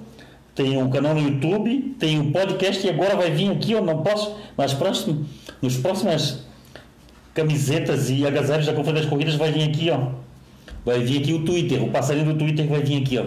tem 0.55 0.77
um 0.77 0.89
canal 0.89 1.15
no 1.15 1.21
YouTube, 1.21 1.95
tem 1.99 2.19
um 2.19 2.33
podcast 2.33 2.87
e 2.87 2.91
agora 2.91 3.15
vai 3.15 3.31
vir 3.31 3.51
aqui, 3.51 3.75
ó. 3.75 3.81
Não 3.81 4.03
posso, 4.03 4.37
nas 4.57 4.73
próximas, 4.73 5.27
nos 5.61 5.77
próximas 5.77 6.45
camisetas 7.35 8.09
e 8.09 8.27
agasalhos 8.27 8.67
da 8.67 8.73
Conferência 8.73 9.03
das 9.03 9.11
Corridas 9.11 9.35
vai 9.35 9.53
vir 9.53 9.65
aqui, 9.65 9.91
ó. 9.91 10.13
Vai 10.85 11.01
vir 11.01 11.21
aqui 11.21 11.35
o 11.35 11.45
Twitter, 11.45 11.83
o 11.83 11.91
passarinho 11.91 12.33
do 12.33 12.39
Twitter 12.39 12.67
vai 12.67 12.83
vir 12.83 13.03
aqui, 13.03 13.19
ó. 13.19 13.27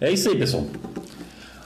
É 0.00 0.10
isso 0.10 0.28
aí, 0.28 0.36
pessoal. 0.36 0.64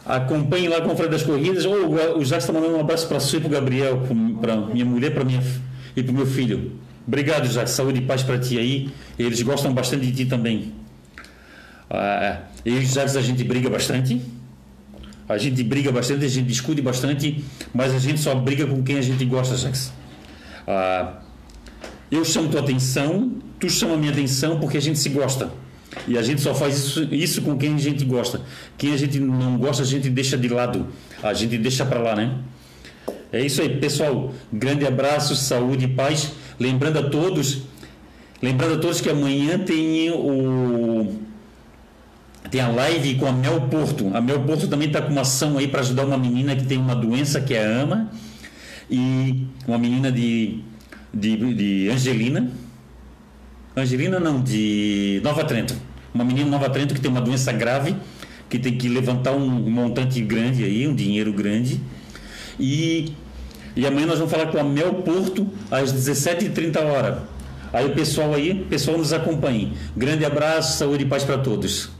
Acompanhe 0.05 0.69
lá 0.69 0.85
o 0.85 0.97
Freio 0.97 1.11
das 1.11 1.23
Corridas. 1.23 1.65
Ou 1.65 1.75
oh, 1.75 2.19
o 2.19 2.25
Jacques 2.25 2.45
está 2.45 2.53
mandando 2.53 2.77
um 2.77 2.81
abraço 2.81 3.07
para 3.07 3.21
você 3.21 3.37
e 3.37 3.41
para 3.41 3.49
o 3.49 3.51
Gabriel, 3.51 4.03
para 4.41 4.57
minha 4.57 4.85
mulher 4.85 5.15
para 5.15 5.25
minha, 5.25 5.43
e 5.97 6.03
para 6.03 6.13
o 6.13 6.15
meu 6.15 6.27
filho. 6.27 6.73
Obrigado, 7.07 7.49
Jacques. 7.49 7.73
Saúde 7.73 7.99
e 7.99 8.03
paz 8.03 8.23
para 8.23 8.39
ti 8.39 8.59
aí. 8.59 8.91
Eles 9.19 9.43
gostam 9.43 9.73
bastante 9.73 10.07
de 10.07 10.13
ti 10.13 10.25
também. 10.27 10.73
Ah, 11.91 12.43
eu 12.65 12.81
e 12.81 12.87
Jacques 12.87 13.17
a 13.17 13.21
gente 13.21 13.45
briga 13.45 13.69
bastante. 13.69 14.21
A 15.29 15.39
gente 15.39 15.63
briga 15.63 15.91
bastante, 15.91 16.25
a 16.25 16.29
gente 16.29 16.47
discute 16.47 16.83
bastante, 16.83 17.43
mas 17.73 17.95
a 17.95 17.99
gente 17.99 18.21
só 18.21 18.35
briga 18.35 18.67
com 18.67 18.83
quem 18.83 18.99
a 18.99 19.03
gente 19.03 19.25
gosta, 19.25 19.57
Jacques. 19.57 19.93
Ah, 20.67 21.21
eu 22.11 22.25
chamo 22.25 22.49
tua 22.49 22.61
atenção, 22.61 23.33
tu 23.59 23.71
chama 23.71 23.97
minha 23.97 24.13
atenção 24.13 24.61
porque 24.61 24.77
a 24.77 24.81
gente 24.81 24.99
se 24.99 25.09
gosta. 25.09 25.51
E 26.09 26.17
a 26.17 26.23
gente 26.23 26.41
só 26.41 26.55
faz 26.55 26.77
isso, 26.77 27.15
isso 27.15 27.43
com 27.43 27.57
quem 27.57 27.75
a 27.75 27.79
gente 27.79 28.05
gosta. 28.05 28.41
Quem 28.79 28.93
a 28.93 28.97
gente 28.97 29.19
não 29.19 29.59
gosta, 29.59 29.83
a 29.83 29.87
gente 29.87 30.09
deixa 30.09 30.37
de 30.37 30.49
lado. 30.49 30.87
A 31.23 31.33
gente 31.35 31.59
deixa 31.59 31.85
para 31.85 32.01
lá, 32.01 32.17
né? 32.17 32.39
É 33.33 33.41
isso 33.41 33.63
aí, 33.63 33.79
pessoal. 33.79 34.33
Grande 34.53 34.87
abraço, 34.87 35.35
saúde 35.35 35.87
e 35.87 35.89
paz. 35.89 36.33
Lembrando 36.61 36.99
a 36.99 37.03
todos, 37.09 37.63
lembrando 38.43 38.75
a 38.75 38.79
todos 38.79 39.01
que 39.01 39.09
amanhã 39.09 39.59
tem 39.59 40.11
o 40.11 41.21
tem 42.51 42.61
a 42.61 42.69
live 42.69 43.15
com 43.15 43.27
a 43.27 43.33
Mel 43.33 43.63
Porto. 43.63 44.11
A 44.13 44.21
Mel 44.21 44.41
Porto 44.41 44.69
também 44.69 44.89
está 44.89 45.01
com 45.01 45.11
uma 45.11 45.23
ação 45.23 45.57
aí 45.57 45.67
para 45.67 45.81
ajudar 45.81 46.05
uma 46.05 46.19
menina 46.19 46.55
que 46.55 46.65
tem 46.65 46.77
uma 46.77 46.95
doença 46.95 47.41
que 47.41 47.55
é 47.55 47.65
ama 47.65 48.11
e 48.91 49.47
uma 49.67 49.79
menina 49.79 50.13
de, 50.13 50.61
de, 51.15 51.55
de 51.55 51.89
Angelina. 51.89 52.51
Angelina 53.75 54.21
não, 54.21 54.43
de 54.43 55.19
Nova 55.25 55.45
Trento. 55.45 55.75
Uma 56.13 56.25
menina 56.25 56.51
Nova 56.51 56.69
Trento 56.69 56.93
que 56.93 57.01
tem 57.01 57.11
uma 57.11 57.23
doença 57.23 57.51
grave, 57.53 57.97
que 58.51 58.59
tem 58.59 58.77
que 58.77 58.87
levantar 58.87 59.33
um 59.33 59.49
montante 59.49 60.21
grande 60.21 60.63
aí, 60.63 60.87
um 60.87 60.95
dinheiro 60.95 61.33
grande. 61.33 61.81
E, 62.59 63.15
e 63.75 63.87
amanhã 63.87 64.07
nós 64.07 64.19
vamos 64.19 64.33
falar 64.33 64.47
com 64.47 64.59
a 64.59 64.65
Mel 64.65 64.95
Porto 64.95 65.47
às 65.71 65.93
17h30 65.93 66.83
horas. 66.85 67.19
Aí 67.73 67.87
o 67.87 67.95
pessoal 67.95 68.35
aí, 68.35 68.67
pessoal 68.69 68.99
nos 68.99 69.13
acompanhe. 69.13 69.73
Grande 69.97 70.25
abraço, 70.25 70.79
saúde 70.79 71.05
e 71.05 71.07
paz 71.07 71.25
para 71.25 71.39
todos. 71.39 71.91